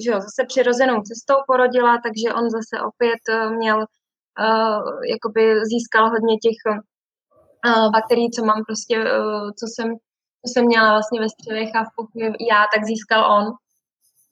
že 0.04 0.10
jo, 0.10 0.20
zase 0.20 0.44
přirozenou 0.48 1.02
cestou 1.02 1.38
porodila, 1.46 2.00
takže 2.04 2.34
on 2.34 2.50
zase 2.50 2.74
opět 2.90 3.22
eh, 3.28 3.50
měl, 3.50 3.78
uh, 3.78 5.04
jakoby 5.14 5.42
získal 5.72 6.10
hodně 6.10 6.36
těch 6.44 6.60
uh, 6.70 7.90
bakterií, 7.90 8.30
co 8.30 8.44
mám 8.44 8.64
prostě, 8.68 8.96
uh, 8.98 9.50
co 9.58 9.66
jsem, 9.72 9.88
co 10.40 10.46
jsem 10.52 10.64
měla 10.66 10.90
vlastně 10.90 11.20
ve 11.20 11.28
střevech 11.28 11.70
a 11.76 11.84
v 11.84 11.94
kuchyni 11.96 12.26
já, 12.50 12.60
tak 12.74 12.84
získal 12.84 13.22
on. 13.38 13.44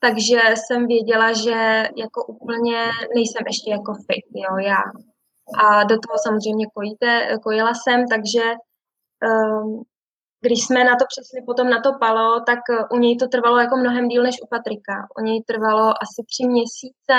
Takže 0.01 0.41
jsem 0.57 0.87
věděla, 0.87 1.33
že 1.33 1.89
jako 1.97 2.25
úplně 2.27 2.79
nejsem 3.15 3.45
ještě 3.47 3.71
jako 3.71 3.93
fit, 3.95 4.27
jo, 4.35 4.57
já 4.57 4.83
a 5.59 5.85
do 5.85 5.97
toho 5.99 6.17
samozřejmě 6.27 6.67
kojíte, 6.75 7.39
kojila 7.43 7.73
jsem, 7.75 8.09
takže 8.09 8.43
um, 9.29 9.85
když 10.41 10.67
jsme 10.67 10.85
na 10.85 10.97
to 10.97 11.05
přesli 11.09 11.47
potom 11.47 11.71
na 11.71 11.81
to 11.81 11.91
palo, 12.01 12.41
tak 12.41 12.59
u 12.93 12.97
něj 12.97 13.17
to 13.17 13.29
trvalo 13.29 13.59
jako 13.59 13.77
mnohem 13.77 14.09
díl 14.09 14.23
než 14.23 14.37
u 14.43 14.47
Patrika. 14.47 15.07
U 15.19 15.23
něj 15.23 15.43
trvalo 15.43 15.89
asi 15.89 16.21
tři 16.31 16.49
měsíce, 16.49 17.17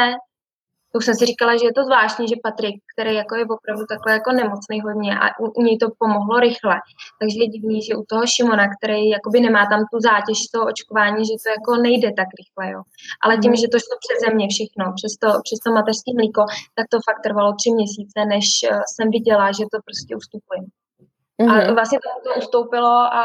to 0.95 0.99
už 0.99 1.05
jsem 1.05 1.15
si 1.15 1.25
říkala, 1.25 1.58
že 1.58 1.65
je 1.65 1.73
to 1.73 1.84
zvláštní, 1.84 2.27
že 2.27 2.43
Patrik, 2.43 2.75
který 2.91 3.13
jako 3.15 3.36
je 3.36 3.45
opravdu 3.58 3.86
takhle 3.93 4.12
jako 4.13 4.31
nemocný 4.31 4.77
hodně 4.88 5.13
a 5.23 5.25
u, 5.43 5.45
u 5.60 5.62
něj 5.67 5.77
to 5.77 5.88
pomohlo 6.03 6.36
rychle. 6.47 6.75
Takže 7.19 7.38
je 7.43 7.47
divný, 7.55 7.77
že 7.88 7.95
u 8.01 8.03
toho 8.12 8.23
Šimona, 8.34 8.65
který 8.75 9.10
jakoby 9.15 9.39
nemá 9.47 9.63
tam 9.71 9.81
tu 9.91 9.97
zátěž 10.10 10.38
toho 10.53 10.65
očkování, 10.71 11.21
že 11.25 11.36
to 11.43 11.47
jako 11.58 11.71
nejde 11.88 12.10
tak 12.19 12.29
rychle, 12.39 12.65
jo. 12.73 12.81
Ale 13.23 13.34
tím, 13.41 13.51
mm. 13.51 13.60
že 13.62 13.67
to 13.73 13.77
šlo 13.86 13.95
přes 14.03 14.17
země 14.25 14.45
všechno, 14.55 14.84
přes 14.99 15.13
to, 15.21 15.29
přes 15.45 15.60
to 15.63 15.69
mateřské 15.79 16.12
mlíko, 16.19 16.41
tak 16.77 16.86
to 16.93 16.97
fakt 17.08 17.21
trvalo 17.25 17.49
tři 17.60 17.69
měsíce, 17.79 18.19
než 18.34 18.45
eh, 18.63 18.67
jsem 18.93 19.08
viděla, 19.17 19.45
že 19.58 19.63
to 19.73 19.77
prostě 19.88 20.12
ustupuje. 20.21 20.62
Mm-hmm. 21.39 21.51
A 21.51 21.55
mhm. 21.55 21.73
vlastně 21.77 21.97
to, 22.05 22.10
to 22.25 22.31
ustoupilo 22.43 22.93
a, 23.19 23.21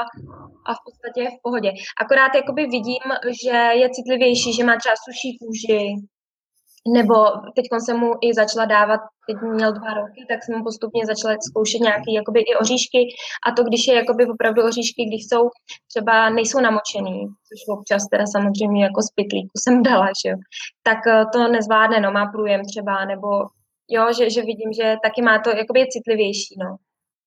a 0.69 0.71
v 0.79 0.81
podstatě 0.87 1.21
je 1.27 1.31
v 1.37 1.43
pohodě. 1.47 1.71
Akorát 2.03 2.33
jakoby 2.35 2.63
vidím, 2.77 3.07
že 3.43 3.57
je 3.81 3.87
citlivější, 3.97 4.51
že 4.57 4.65
má 4.69 4.75
třeba 4.83 4.95
suší 5.07 5.31
kůži, 5.41 5.83
nebo 6.89 7.15
teď 7.57 7.65
jsem 7.79 7.97
mu 7.99 8.13
i 8.21 8.35
začala 8.35 8.65
dávat, 8.65 9.01
teď 9.27 9.37
měl 9.43 9.73
dva 9.73 9.95
roky, 9.95 10.27
tak 10.29 10.45
jsem 10.45 10.59
mu 10.59 10.65
postupně 10.65 11.07
začala 11.07 11.37
zkoušet 11.51 11.81
nějaké 11.81 12.13
jakoby 12.13 12.41
i 12.41 12.57
oříšky 12.57 13.01
a 13.47 13.53
to, 13.57 13.65
když 13.65 13.87
je 13.89 13.95
jakoby 13.95 14.27
opravdu 14.27 14.63
oříšky, 14.63 15.05
když 15.05 15.23
jsou 15.29 15.51
třeba 15.91 16.31
nejsou 16.31 16.61
namočený, 16.61 17.27
což 17.49 17.61
občas 17.79 18.03
teda 18.13 18.27
samozřejmě 18.27 18.85
jako 18.85 19.03
z 19.03 19.11
pitlíku 19.15 19.55
jsem 19.59 19.83
dala, 19.83 20.09
že 20.21 20.31
jo, 20.31 20.37
tak 20.83 20.99
eh, 21.07 21.25
to 21.33 21.49
nezvládne, 21.49 22.01
no, 22.01 22.13
má 22.13 22.27
průjem 22.27 22.61
třeba, 22.65 23.05
nebo 23.05 23.29
jo, 23.91 24.13
že, 24.19 24.31
že 24.31 24.41
vidím, 24.41 24.73
že 24.73 24.97
taky 25.03 25.23
má 25.23 25.39
to, 25.39 25.51
jakoby 25.51 25.81
je 25.81 25.87
citlivější, 25.97 26.55
no. 26.65 26.71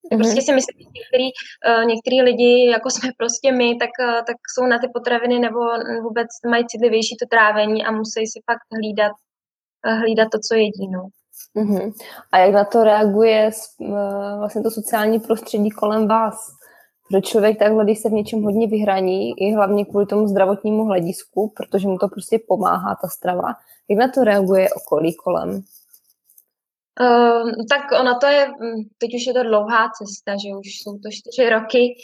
Mm-hmm. 0.04 0.18
Prostě 0.18 0.42
si 0.42 0.54
myslím, 0.54 0.78
že 0.80 0.88
některý, 1.00 1.28
uh, 1.68 1.86
některý 1.86 2.22
lidi, 2.22 2.70
jako 2.76 2.90
jsme 2.90 3.10
prostě 3.18 3.52
my, 3.52 3.76
tak, 3.76 3.90
uh, 4.00 4.22
tak 4.28 4.38
jsou 4.54 4.66
na 4.68 4.78
ty 4.80 4.88
potraviny 4.94 5.40
nebo 5.40 5.60
vůbec 6.04 6.28
mají 6.50 6.64
citlivější 6.68 7.16
to 7.18 7.26
trávení 7.36 7.86
a 7.86 7.92
musí 7.92 8.22
si 8.34 8.40
fakt 8.50 8.68
hlídat 8.78 9.14
hlídat 9.86 10.28
to, 10.32 10.38
co 10.48 10.56
jedí. 10.56 10.88
No. 10.88 11.08
Uh-huh. 11.56 11.94
A 12.32 12.38
jak 12.38 12.54
na 12.54 12.64
to 12.64 12.84
reaguje 12.84 13.52
vlastně 14.38 14.62
to 14.62 14.72
sociální 14.72 15.20
prostředí 15.20 15.70
kolem 15.70 16.08
vás? 16.08 16.54
pro 17.14 17.22
člověk 17.22 17.60
takhle, 17.60 17.84
když 17.84 18.00
se 18.00 18.10
v 18.10 18.14
něčem 18.14 18.44
hodně 18.44 18.68
vyhraní, 18.68 19.32
i 19.42 19.54
hlavně 19.54 19.86
kvůli 19.86 20.06
tomu 20.06 20.28
zdravotnímu 20.28 20.86
hledisku, 20.86 21.54
protože 21.58 21.88
mu 21.88 21.98
to 21.98 22.08
prostě 22.08 22.40
pomáhá 22.48 22.98
ta 23.02 23.08
strava. 23.08 23.56
Jak 23.90 24.00
na 24.00 24.08
to 24.08 24.24
reaguje 24.24 24.70
okolí 24.70 25.16
kolem? 25.16 25.50
Uh, 27.02 27.52
tak 27.70 27.82
ona 28.02 28.20
to 28.20 28.26
je, 28.26 28.48
hm, 28.48 28.84
teď 28.98 29.10
už 29.16 29.28
je 29.28 29.34
to 29.34 29.44
dlouhá 29.44 29.90
cesta, 29.98 30.32
že 30.32 30.56
už 30.56 30.68
jsou 30.68 30.92
to 30.98 31.10
čtyři 31.12 31.50
roky, 31.50 31.96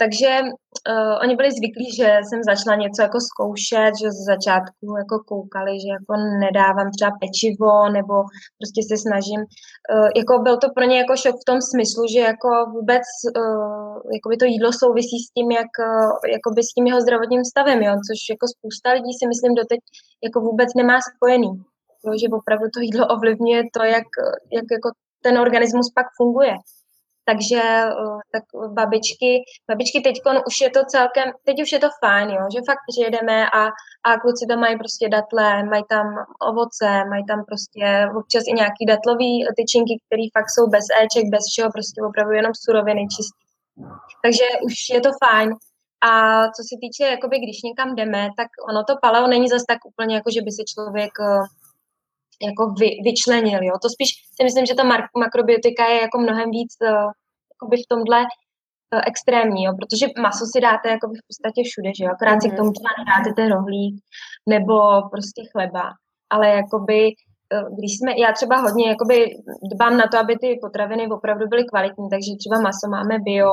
Takže 0.00 0.30
uh, 0.42 1.14
oni 1.24 1.36
byli 1.36 1.50
zvyklí, 1.52 1.86
že 1.98 2.08
jsem 2.22 2.40
začala 2.50 2.76
něco 2.76 3.02
jako 3.02 3.18
zkoušet, 3.28 3.92
že 4.00 4.08
z 4.10 4.20
začátku 4.32 4.86
jako 5.02 5.16
koukali, 5.30 5.72
že 5.82 5.90
jako 5.98 6.12
nedávám 6.46 6.88
třeba 6.96 7.12
pečivo 7.22 7.72
nebo 7.96 8.14
prostě 8.58 8.80
se 8.90 8.96
snažím. 9.04 9.40
Uh, 9.40 10.10
jako 10.20 10.32
byl 10.46 10.56
to 10.58 10.68
pro 10.76 10.84
ně 10.90 10.96
jako 10.98 11.14
šok 11.16 11.36
v 11.40 11.48
tom 11.50 11.58
smyslu, 11.70 12.02
že 12.14 12.20
jako 12.32 12.48
vůbec 12.76 13.04
uh, 13.40 13.94
jakoby 14.16 14.36
to 14.36 14.46
jídlo 14.52 14.70
souvisí 14.72 15.18
s 15.22 15.32
tím, 15.34 15.48
jak 15.60 15.72
uh, 15.88 16.10
jakoby 16.36 16.60
s 16.64 16.72
tím 16.74 16.86
jeho 16.86 17.00
zdravotním 17.00 17.44
stavem, 17.52 17.78
jo, 17.86 17.94
což 18.06 18.18
jako 18.34 18.44
spousta 18.54 18.88
lidí 18.96 19.12
si 19.16 19.24
myslím 19.32 19.52
doteď 19.60 19.80
jako 20.26 20.38
vůbec 20.48 20.68
nemá 20.80 20.96
spojený. 21.10 21.52
Jo, 22.04 22.12
že 22.20 22.26
opravdu 22.38 22.66
to 22.74 22.80
jídlo 22.80 23.04
ovlivňuje 23.14 23.62
to, 23.74 23.82
jak, 23.96 24.08
jak 24.56 24.66
jako 24.76 24.88
ten 25.24 25.38
organismus 25.38 25.86
pak 25.98 26.06
funguje. 26.18 26.54
Takže 27.30 27.62
eh, 27.62 28.18
tak 28.34 28.44
babičky, 28.78 29.32
babičky 29.70 30.00
teď 30.00 30.16
už 30.50 30.56
je 30.60 30.70
to 30.70 30.80
celkem, 30.94 31.26
teď 31.44 31.56
už 31.62 31.72
je 31.72 31.80
to 31.84 31.90
fajn, 32.04 32.28
jo, 32.30 32.44
že 32.54 32.68
fakt, 32.70 32.86
že 32.94 33.04
jedeme 33.04 33.36
a, 33.60 33.62
a 34.08 34.10
kluci 34.22 34.46
tam 34.48 34.58
mají 34.60 34.78
prostě 34.78 35.08
datle, 35.08 35.64
mají 35.72 35.84
tam 35.88 36.06
ovoce, 36.50 36.88
mají 37.12 37.24
tam 37.30 37.40
prostě 37.48 37.84
občas 38.20 38.44
i 38.46 38.52
nějaký 38.60 38.82
datlový 38.92 39.32
tyčinky, 39.56 39.94
které 40.06 40.24
fakt 40.36 40.50
jsou 40.50 40.64
bez 40.76 40.84
éček, 41.02 41.24
bez 41.34 41.44
všeho, 41.50 41.70
prostě 41.76 41.98
opravdu 42.08 42.32
jenom 42.40 42.52
suroviny 42.64 43.02
čistý. 43.14 43.42
Takže 44.24 44.44
už 44.66 44.74
je 44.94 45.00
to 45.00 45.10
fajn. 45.24 45.48
A 46.10 46.12
co 46.54 46.62
se 46.68 46.74
týče, 46.82 47.04
jakoby, 47.14 47.36
když 47.38 47.62
někam 47.62 47.94
jdeme, 47.94 48.22
tak 48.38 48.48
ono 48.70 48.84
to 48.84 48.94
paleo 49.02 49.26
není 49.26 49.48
zas 49.48 49.64
tak 49.68 49.78
úplně, 49.90 50.14
jako 50.14 50.30
že 50.30 50.42
by 50.42 50.50
si 50.50 50.64
člověk 50.72 51.14
eh, 51.20 51.44
jako 52.48 52.62
vy, 52.80 52.88
vyčlenil. 53.04 53.60
Jo? 53.62 53.74
To 53.82 53.88
spíš 53.88 54.10
si 54.36 54.44
myslím, 54.44 54.66
že 54.66 54.74
ta 54.74 54.84
makrobiotika 55.16 55.88
je 55.88 56.00
jako 56.00 56.18
mnohem 56.18 56.50
víc 56.50 56.72
uh, 56.82 57.12
jakoby 57.60 57.76
v 57.76 57.90
tomhle 57.92 58.20
uh, 58.22 59.02
extrémní, 59.10 59.64
jo? 59.64 59.72
protože 59.80 60.06
maso 60.26 60.44
si 60.52 60.58
dáte 60.68 60.86
jako 60.88 61.06
v 61.08 61.24
podstatě 61.28 61.60
všude, 61.64 61.90
že 61.98 62.04
jo? 62.04 62.10
akorát 62.14 62.38
mm. 62.38 62.40
si 62.40 62.48
k 62.50 62.58
tomu 62.58 62.70
třeba 62.76 62.92
nedáte 63.00 63.28
ten 63.38 63.46
rohlík 63.54 63.94
nebo 64.54 64.74
prostě 65.14 65.40
chleba. 65.52 65.84
Ale 66.34 66.46
jakoby 66.60 66.98
uh, 67.54 67.68
když 67.76 67.92
jsme, 67.94 68.10
já 68.24 68.30
třeba 68.38 68.56
hodně 68.66 68.84
jakoby 68.92 69.16
dbám 69.74 69.94
na 70.02 70.06
to, 70.10 70.16
aby 70.18 70.34
ty 70.42 70.48
potraviny 70.66 71.02
opravdu 71.16 71.44
byly 71.52 71.64
kvalitní, 71.64 72.06
takže 72.14 72.40
třeba 72.40 72.56
maso 72.66 72.86
máme 72.96 73.16
bio, 73.28 73.52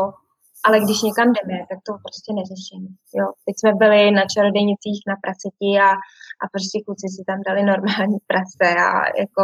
ale 0.65 0.77
když 0.79 0.99
někam 1.01 1.27
jdeme, 1.33 1.57
tak 1.69 1.79
to 1.87 1.91
prostě 2.05 2.31
neřeším. 2.39 2.83
Jo. 3.17 3.25
Teď 3.45 3.55
jsme 3.57 3.71
byli 3.83 4.01
na 4.19 4.23
čarodejnicích 4.33 4.99
na 5.11 5.15
praseti 5.23 5.69
a, 5.87 5.89
a 6.41 6.45
prostě 6.53 6.77
kluci 6.85 7.07
si 7.15 7.21
tam 7.29 7.39
dali 7.47 7.61
normální 7.73 8.19
prase 8.29 8.67
a 8.87 8.89
jako 9.23 9.43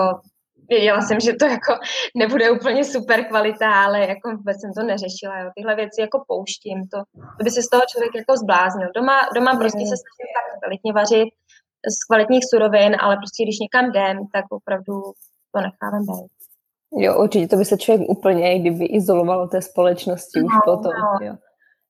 věděla 0.70 1.02
jsem, 1.02 1.20
že 1.20 1.34
to 1.34 1.46
jako 1.46 1.74
nebude 2.16 2.52
úplně 2.52 2.84
super 2.84 3.26
kvalita, 3.26 3.84
ale 3.86 4.00
jako 4.00 4.32
vůbec 4.38 4.62
jsem 4.62 4.72
to 4.74 4.84
neřešila. 4.84 5.40
Jo. 5.40 5.50
Tyhle 5.56 5.76
věci 5.76 6.02
jako 6.02 6.24
pouštím, 6.28 6.88
to, 6.92 6.98
to 7.38 7.44
by 7.44 7.52
se 7.52 7.62
z 7.62 7.70
toho 7.70 7.84
člověk 7.92 8.16
jako 8.16 8.38
zbláznil. 8.38 8.90
Doma, 8.96 9.18
doma 9.36 9.52
prostě 9.56 9.84
se 9.92 9.98
snažím 10.02 10.30
tak 10.38 10.46
kvalitně 10.60 10.94
vařit 10.94 11.30
z 11.96 12.04
kvalitních 12.08 12.46
surovin, 12.50 12.96
ale 13.00 13.18
prostě 13.18 13.44
když 13.44 13.60
někam 13.60 13.86
jdem, 13.90 14.18
tak 14.34 14.46
opravdu 14.50 14.94
to 15.54 15.58
nechávám 15.68 16.06
být. 16.10 16.32
Jo, 17.04 17.22
určitě 17.24 17.48
to 17.48 17.56
by 17.56 17.66
se 17.66 17.78
člověk 17.78 18.10
úplně 18.10 18.60
kdyby 18.60 18.86
izoloval 18.86 19.42
od 19.42 19.52
té 19.52 19.62
společnosti 19.62 20.40
no, 20.40 20.46
už 20.46 20.54
potom. 20.66 20.92
No. 21.00 21.28
Jo. 21.28 21.36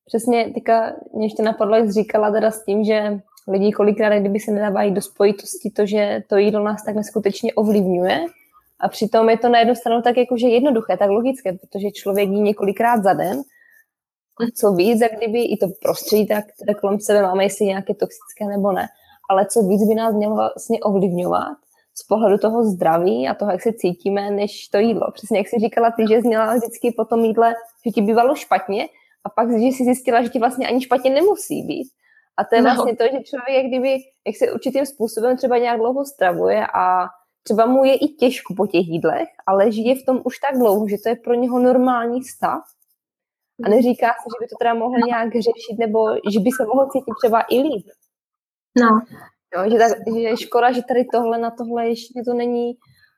Přesně, 0.06 0.52
teďka 0.54 0.94
mě 1.14 1.26
ještě 1.26 1.44
napadlo, 1.44 1.76
jak 1.76 1.92
říkala 1.92 2.32
teda 2.32 2.52
s 2.52 2.66
tím, 2.66 2.84
že 2.84 3.20
lidi 3.48 3.72
kolikrát, 3.72 4.20
kdyby 4.20 4.40
se 4.40 4.52
nedávají 4.52 4.92
do 4.92 5.02
spojitosti 5.02 5.70
to, 5.76 5.86
že 5.86 6.24
to 6.30 6.38
jídlo 6.38 6.64
nás 6.64 6.84
tak 6.84 6.96
neskutečně 6.96 7.54
ovlivňuje, 7.54 8.26
a 8.84 8.88
přitom 8.88 9.30
je 9.30 9.38
to 9.38 9.50
na 9.50 9.60
jednu 9.60 9.76
stranu 9.76 10.02
tak 10.02 10.18
jakože 10.18 10.48
jednoduché, 10.48 10.98
tak 10.98 11.10
logické, 11.10 11.54
protože 11.54 11.92
člověk 11.92 12.30
jí 12.30 12.42
několikrát 12.42 13.04
za 13.04 13.14
den, 13.14 13.42
co 14.56 14.72
víc, 14.72 15.02
jak 15.02 15.18
kdyby 15.18 15.44
i 15.44 15.58
to 15.58 15.68
prostředí, 15.82 16.28
tak 16.28 16.46
tak 16.68 16.80
kolem 16.80 17.00
sebe 17.00 17.22
máme, 17.22 17.44
jestli 17.44 17.66
nějaké 17.66 17.94
toxické 17.94 18.46
nebo 18.48 18.72
ne, 18.72 18.88
ale 19.30 19.46
co 19.46 19.62
víc 19.62 19.88
by 19.88 19.96
nás 19.96 20.16
mělo 20.16 20.36
vlastně 20.36 20.80
ovlivňovat, 20.80 21.58
z 21.96 22.04
pohledu 22.04 22.38
toho 22.38 22.64
zdraví 22.64 23.28
a 23.28 23.34
toho, 23.34 23.52
jak 23.52 23.62
se 23.62 23.74
cítíme, 23.74 24.32
než 24.32 24.68
to 24.68 24.78
jídlo. 24.78 25.12
Přesně 25.14 25.38
jak 25.38 25.48
jsi 25.48 25.60
říkala 25.60 25.92
ty, 25.92 26.06
že 26.10 26.16
jsi 26.16 26.28
měla 26.28 26.56
vždycky 26.56 26.92
po 26.92 27.06
tom 27.06 27.26
jídle, 27.26 27.56
že 27.86 27.92
ti 27.92 28.02
bývalo 28.02 28.36
špatně 28.36 28.88
a 29.24 29.30
pak, 29.30 29.52
že 29.52 29.58
jsi 29.58 29.84
zjistila, 29.84 30.24
že 30.24 30.30
ti 30.30 30.40
vlastně 30.40 30.68
ani 30.68 30.82
špatně 30.82 31.12
nemusí 31.12 31.62
být. 31.62 31.88
A 32.38 32.44
to 32.44 32.56
je 32.56 32.62
no. 32.62 32.70
vlastně 32.70 32.96
to, 32.96 33.04
že 33.04 33.24
člověk, 33.24 33.56
jak 33.58 33.66
kdyby, 33.66 33.90
jak 34.28 34.36
se 34.38 34.52
určitým 34.52 34.86
způsobem 34.86 35.38
třeba 35.38 35.58
nějak 35.58 35.78
dlouho 35.78 36.06
stravuje 36.06 36.68
a 36.74 37.08
třeba 37.44 37.66
mu 37.66 37.86
je 37.86 37.96
i 37.96 38.08
těžko 38.08 38.54
po 38.56 38.68
těch 38.68 38.88
jídlech, 38.88 39.30
ale 39.46 39.72
žije 39.72 39.96
v 39.96 40.06
tom 40.06 40.22
už 40.24 40.40
tak 40.40 40.58
dlouho, 40.58 40.88
že 40.88 40.98
to 41.04 41.10
je 41.10 41.16
pro 41.16 41.34
něho 41.34 41.60
normální 41.60 42.24
stav. 42.24 42.62
A 43.66 43.70
neříká 43.70 44.08
se, 44.08 44.28
že 44.28 44.38
by 44.40 44.48
to 44.48 44.56
teda 44.60 44.74
mohl 44.74 44.96
nějak 45.06 45.34
řešit, 45.34 45.78
nebo 45.80 46.00
že 46.34 46.40
by 46.40 46.50
se 46.58 46.66
mohl 46.66 46.90
cítit 46.92 47.14
třeba 47.22 47.42
i 47.50 47.60
líp. 47.60 47.86
No. 48.82 49.02
Jo, 49.56 49.70
že, 49.72 49.78
tak, 49.78 49.92
že 50.16 50.20
je 50.20 50.38
škoda, 50.38 50.72
že 50.72 50.82
tady 50.88 51.06
tohle 51.06 51.38
na 51.38 51.52
tohle 51.52 51.88
ještě 51.88 52.24
to 52.26 52.34
není 52.34 52.68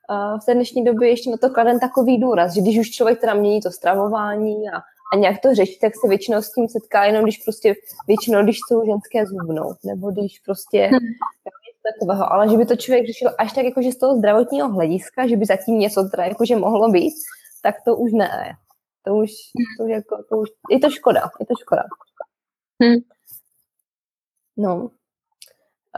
uh, 0.09 0.39
v 0.39 0.45
té 0.45 0.53
dnešní 0.53 0.83
době 0.83 1.09
ještě 1.09 1.29
na 1.29 1.37
to 1.37 1.49
kladen 1.49 1.79
takový 1.79 2.19
důraz, 2.19 2.53
že 2.53 2.61
když 2.61 2.79
už 2.79 2.91
člověk 2.91 3.21
teda 3.21 3.33
mění 3.33 3.61
to 3.61 3.71
stravování 3.71 4.69
a, 4.69 4.77
a 5.13 5.17
nějak 5.17 5.41
to 5.41 5.55
řeší, 5.55 5.79
tak 5.79 5.93
se 6.01 6.07
většinou 6.07 6.41
s 6.41 6.51
tím 6.51 6.67
setká 6.69 7.05
jenom 7.05 7.23
když 7.23 7.37
prostě 7.37 7.75
většinou, 8.07 8.43
když 8.43 8.57
jsou 8.67 8.85
ženské 8.85 9.25
zubnou, 9.25 9.73
nebo 9.83 10.11
když 10.11 10.39
prostě 10.39 10.85
hmm. 10.85 10.99
Takového, 11.93 12.33
ale 12.33 12.49
že 12.49 12.57
by 12.57 12.65
to 12.65 12.75
člověk 12.75 13.07
řešil 13.07 13.31
až 13.37 13.53
tak 13.53 13.65
jakože 13.65 13.91
z 13.91 13.97
toho 13.97 14.15
zdravotního 14.15 14.69
hlediska, 14.69 15.27
že 15.27 15.37
by 15.37 15.45
zatím 15.45 15.79
něco 15.79 16.09
teda 16.11 16.25
jakože 16.25 16.55
mohlo 16.55 16.91
být, 16.91 17.13
tak 17.61 17.75
to 17.85 17.95
už 17.95 18.11
ne. 18.13 18.53
To 19.05 19.15
už, 19.15 19.29
to 19.77 19.83
už 19.83 19.89
jako, 19.91 20.23
to 20.29 20.37
už, 20.37 20.49
je 20.71 20.79
to 20.79 20.89
škoda, 20.89 21.21
je 21.39 21.45
to 21.45 21.53
škoda. 21.61 21.83
Hmm. 22.81 22.99
No, 24.57 24.89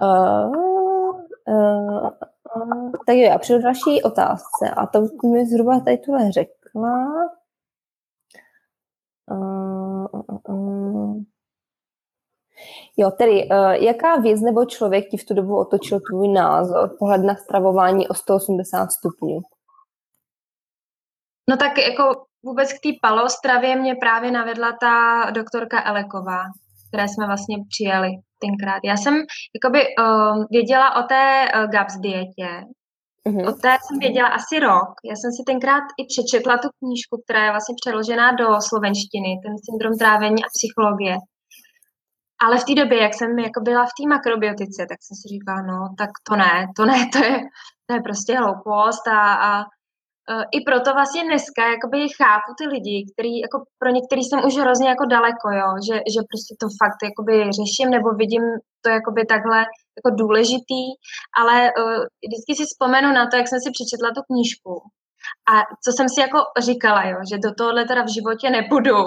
Uh, 0.01 0.51
uh, 1.47 2.09
uh, 2.55 2.91
tak 3.07 3.15
jo, 3.15 3.21
já 3.21 3.37
přijdu 3.37 3.61
další 3.61 4.03
otázce 4.03 4.69
a 4.77 4.87
to 4.87 5.01
mi 5.31 5.45
zhruba 5.45 5.79
tady 5.79 5.97
tuhle 5.97 6.31
řekla. 6.31 7.07
Uh, 9.31 10.07
uh, 10.11 10.39
uh. 10.49 11.21
Jo, 12.97 13.11
tedy 13.11 13.49
uh, 13.49 13.71
jaká 13.71 14.15
věc 14.15 14.41
nebo 14.41 14.65
člověk 14.65 15.09
ti 15.09 15.17
v 15.17 15.25
tu 15.25 15.33
dobu 15.33 15.57
otočil 15.57 15.99
tvůj 15.99 16.27
názor, 16.27 16.95
pohled 16.99 17.21
na 17.23 17.35
stravování 17.35 18.07
o 18.07 18.13
180 18.13 18.91
stupňů? 18.91 19.39
No 21.49 21.57
tak 21.57 21.77
jako 21.77 22.03
vůbec 22.45 22.73
k 22.73 22.79
té 22.83 22.89
palostravě 23.01 23.75
mě 23.75 23.95
právě 23.95 24.31
navedla 24.31 24.77
ta 24.81 25.25
doktorka 25.31 25.83
Eleková, 25.85 26.41
které 26.87 27.07
jsme 27.07 27.25
vlastně 27.27 27.57
přijeli 27.69 28.09
tenkrát. 28.39 28.79
Já 28.83 28.97
jsem 28.97 29.13
jakoby 29.55 29.81
uh, 29.87 30.45
věděla 30.51 30.95
o 30.99 31.03
té 31.03 31.25
uh, 31.55 31.69
GAPS 31.71 31.95
dietě, 31.97 32.49
mm-hmm. 33.27 33.49
o 33.49 33.51
té 33.51 33.71
jsem 33.83 33.99
věděla 33.99 34.27
asi 34.27 34.59
rok. 34.59 34.89
Já 35.09 35.15
jsem 35.15 35.31
si 35.37 35.43
tenkrát 35.51 35.85
i 35.99 36.03
přečetla 36.11 36.57
tu 36.57 36.67
knížku, 36.79 37.15
která 37.23 37.45
je 37.45 37.51
vlastně 37.51 37.75
přeložená 37.81 38.31
do 38.41 38.47
slovenštiny, 38.69 39.31
ten 39.43 39.53
syndrom 39.65 39.93
trávení 40.01 40.39
a 40.43 40.53
psychologie. 40.57 41.15
Ale 42.41 42.57
v 42.57 42.63
té 42.63 42.73
době, 42.75 43.01
jak 43.01 43.13
jsem 43.13 43.39
jako 43.39 43.61
byla 43.61 43.85
v 43.85 43.95
té 43.97 44.03
makrobiotice, 44.09 44.85
tak 44.89 44.99
jsem 45.01 45.15
si 45.15 45.27
říkala, 45.33 45.61
no, 45.61 45.79
tak 45.97 46.09
to 46.29 46.35
ne, 46.35 46.67
to 46.75 46.85
ne, 46.85 47.09
to 47.13 47.17
je, 47.17 47.39
to 47.85 47.93
je 47.93 48.01
prostě 48.01 48.37
hloupost 48.37 49.07
a, 49.07 49.33
a 49.33 49.65
Eh, 50.29 50.45
i 50.57 50.61
proto 50.61 50.93
vlastně 50.93 51.23
dneska 51.23 51.61
jakoby 51.73 51.97
chápu 52.19 52.49
ty 52.57 52.65
lidi, 52.67 52.97
který, 53.11 53.33
jako 53.45 53.57
pro 53.79 53.89
některý 53.97 54.21
jsem 54.23 54.39
už 54.47 54.53
hrozně 54.63 54.89
jako 54.89 55.05
daleko, 55.05 55.47
jo, 55.61 55.69
že, 55.87 55.95
že 56.13 56.21
prostě 56.31 56.53
to 56.61 56.67
fakt 56.81 57.01
jakoby 57.09 57.35
řeším 57.59 57.89
nebo 57.95 58.09
vidím 58.21 58.43
to 58.83 58.89
jakoby 58.97 59.21
takhle 59.33 59.59
jako 59.97 60.09
důležitý, 60.21 60.83
ale 61.41 61.55
uh, 61.71 62.01
vždycky 62.23 62.51
si 62.55 62.63
vzpomenu 62.65 63.09
na 63.19 63.23
to, 63.27 63.33
jak 63.37 63.47
jsem 63.47 63.59
si 63.63 63.69
přečetla 63.75 64.09
tu 64.15 64.21
knížku 64.29 64.73
a 65.51 65.53
co 65.83 65.91
jsem 65.91 66.09
si 66.09 66.21
jako 66.21 66.39
říkala, 66.59 67.03
jo, 67.03 67.17
že 67.29 67.37
do 67.37 67.53
tohohle 67.53 67.85
teda 67.85 68.03
v 68.03 68.13
životě 68.13 68.49
nepůjdu 68.49 68.97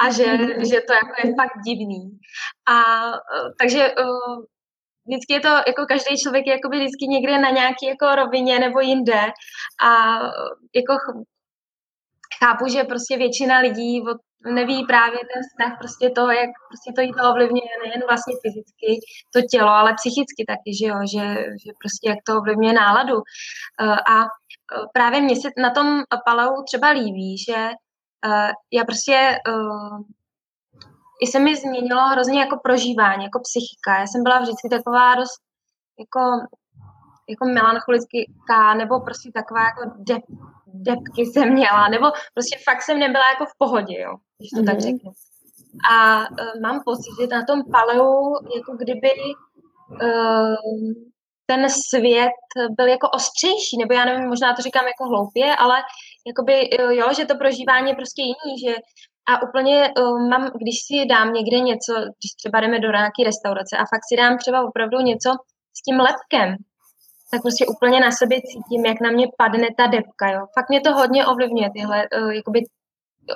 a 0.00 0.10
že, 0.10 0.26
že 0.70 0.80
to 0.80 0.92
jako 0.92 1.14
je 1.24 1.34
fakt 1.40 1.62
divný. 1.66 2.18
A 2.66 3.06
uh, 3.12 3.48
takže 3.60 3.94
uh, 3.94 4.44
vždycky 5.06 5.32
je 5.32 5.40
to, 5.40 5.48
jako 5.48 5.86
každý 5.88 6.18
člověk 6.22 6.46
je 6.46 6.52
jakoby 6.52 6.76
vždycky 6.76 7.06
někde 7.08 7.38
na 7.38 7.50
nějaký 7.50 7.86
jako 7.86 8.14
rovině 8.14 8.58
nebo 8.58 8.80
jinde 8.80 9.20
a 9.82 10.18
jako 10.74 10.94
chápu, 12.42 12.68
že 12.68 12.84
prostě 12.84 13.16
většina 13.16 13.58
lidí 13.58 14.02
od, 14.02 14.16
neví 14.52 14.84
právě 14.86 15.18
ten 15.18 15.42
vztah 15.42 15.78
prostě 15.78 16.10
toho, 16.10 16.30
jak 16.30 16.50
prostě 16.68 16.92
to 16.96 17.00
jídlo 17.00 17.30
ovlivňuje 17.30 17.74
nejen 17.84 18.02
vlastně 18.08 18.34
fyzicky 18.42 19.00
to 19.34 19.40
tělo, 19.50 19.70
ale 19.70 19.94
psychicky 19.94 20.44
taky, 20.46 20.70
že 20.80 20.86
jo, 20.86 20.98
že, 21.12 21.26
že 21.62 21.70
prostě 21.82 22.08
jak 22.08 22.18
to 22.26 22.38
ovlivňuje 22.38 22.72
náladu. 22.72 23.16
A 24.14 24.14
právě 24.92 25.20
mně 25.20 25.36
se 25.36 25.48
na 25.58 25.70
tom 25.70 26.02
paleu 26.24 26.62
třeba 26.62 26.88
líbí, 26.88 27.38
že 27.38 27.56
eh, 28.26 28.52
já 28.72 28.84
prostě 28.84 29.38
i 31.22 31.26
se 31.26 31.38
mi 31.38 31.56
změnilo 31.56 32.08
hrozně 32.08 32.40
jako 32.40 32.56
prožívání, 32.62 33.24
jako 33.24 33.40
psychika. 33.40 34.00
Já 34.00 34.06
jsem 34.06 34.22
byla 34.22 34.40
vždycky 34.40 34.68
taková 34.68 35.14
dost 35.14 35.40
jako, 35.98 36.20
jako 37.28 37.44
melancholická, 37.44 38.74
nebo 38.76 39.00
prostě 39.00 39.30
taková 39.34 39.60
jako 39.60 39.82
dep, 39.96 40.22
depky 40.66 41.26
jsem 41.26 41.52
měla, 41.52 41.88
nebo 41.88 42.06
prostě 42.34 42.58
fakt 42.64 42.82
jsem 42.82 42.98
nebyla 42.98 43.24
jako 43.30 43.44
v 43.46 43.58
pohodě, 43.58 44.00
jo, 44.00 44.16
když 44.38 44.50
to 44.50 44.56
mm-hmm. 44.56 44.66
tak 44.66 44.74
mhm. 44.74 44.80
řeknu. 44.82 45.10
A 45.90 46.18
uh, 46.20 46.60
mám 46.62 46.82
pocit, 46.84 47.12
že 47.20 47.26
na 47.26 47.44
tom 47.44 47.62
paleu 47.72 48.34
jako 48.56 48.76
kdyby 48.76 49.10
uh, 49.90 50.56
ten 51.46 51.70
svět 51.70 52.36
byl 52.76 52.88
jako 52.88 53.08
ostřejší, 53.08 53.78
nebo 53.78 53.94
já 53.94 54.04
nevím, 54.04 54.28
možná 54.28 54.54
to 54.54 54.62
říkám 54.62 54.86
jako 54.86 55.04
hloupě, 55.04 55.56
ale 55.56 55.76
jakoby, 56.26 56.70
jo, 56.98 57.06
že 57.16 57.24
to 57.24 57.34
prožívání 57.34 57.88
je 57.88 57.96
prostě 57.96 58.22
jiný, 58.22 58.52
že 58.66 58.74
a 59.28 59.42
úplně 59.42 59.92
uh, 59.98 60.28
mám, 60.28 60.50
když 60.62 60.76
si 60.86 61.06
dám 61.06 61.32
někde 61.32 61.58
něco, 61.60 61.92
když 61.94 62.30
třeba 62.38 62.60
jdeme 62.60 62.80
do 62.80 62.90
nějaké 62.90 63.24
restaurace 63.24 63.76
a 63.76 63.84
fakt 63.92 64.06
si 64.08 64.16
dám 64.16 64.38
třeba 64.38 64.68
opravdu 64.68 64.98
něco 64.98 65.30
s 65.78 65.82
tím 65.82 66.00
lepkem, 66.00 66.56
tak 67.30 67.42
prostě 67.42 67.66
úplně 67.66 68.00
na 68.00 68.10
sobě 68.12 68.38
cítím, 68.40 68.86
jak 68.86 69.00
na 69.00 69.10
mě 69.10 69.26
padne 69.38 69.68
ta 69.76 69.86
depka, 69.86 70.30
jo. 70.30 70.46
Fakt 70.58 70.68
mě 70.68 70.80
to 70.80 70.92
hodně 70.92 71.26
ovlivňuje, 71.26 71.70
tyhle, 71.70 72.08
uh, 72.22 72.30
jakoby, 72.30 72.60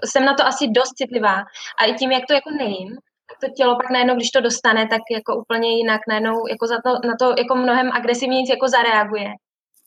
jsem 0.04 0.24
na 0.24 0.34
to 0.34 0.46
asi 0.46 0.68
dost 0.68 0.92
citlivá. 0.96 1.36
A 1.78 1.84
i 1.84 1.94
tím, 1.94 2.12
jak 2.12 2.26
to 2.28 2.34
jako 2.34 2.50
nejím, 2.50 2.96
to 3.40 3.46
tělo 3.56 3.76
pak 3.76 3.90
najednou, 3.90 4.14
když 4.14 4.30
to 4.30 4.40
dostane, 4.40 4.88
tak 4.88 5.02
jako 5.10 5.36
úplně 5.42 5.68
jinak 5.76 6.00
najednou 6.08 6.46
jako 6.54 6.66
za 6.66 6.78
to, 6.84 6.90
na 7.08 7.14
to 7.20 7.34
jako 7.38 7.54
mnohem 7.54 7.92
agresivněji 7.92 8.50
jako 8.50 8.68
zareaguje. 8.68 9.30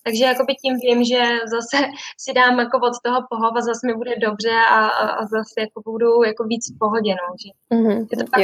Takže 0.06 0.26
jakoby 0.26 0.54
tím 0.56 0.76
vím, 0.84 1.04
že 1.04 1.22
zase 1.56 1.78
si 2.24 2.34
dám 2.34 2.60
jako 2.60 2.78
od 2.78 2.96
toho 3.06 3.20
pohov 3.30 3.54
a 3.56 3.62
zase 3.62 3.88
mi 3.88 3.94
bude 3.94 4.16
dobře 4.16 4.56
a, 4.70 4.80
a, 4.88 5.04
a 5.10 5.22
zase 5.22 5.58
jako 5.66 5.82
budu 5.86 6.24
jako 6.24 6.44
víc 6.44 6.64
v 6.76 6.80
pohodě, 6.80 7.12
no. 7.22 7.28
Že 7.42 7.50
mm-hmm. 7.76 8.08
je 8.12 8.18
to 8.18 8.26
pak 8.32 8.42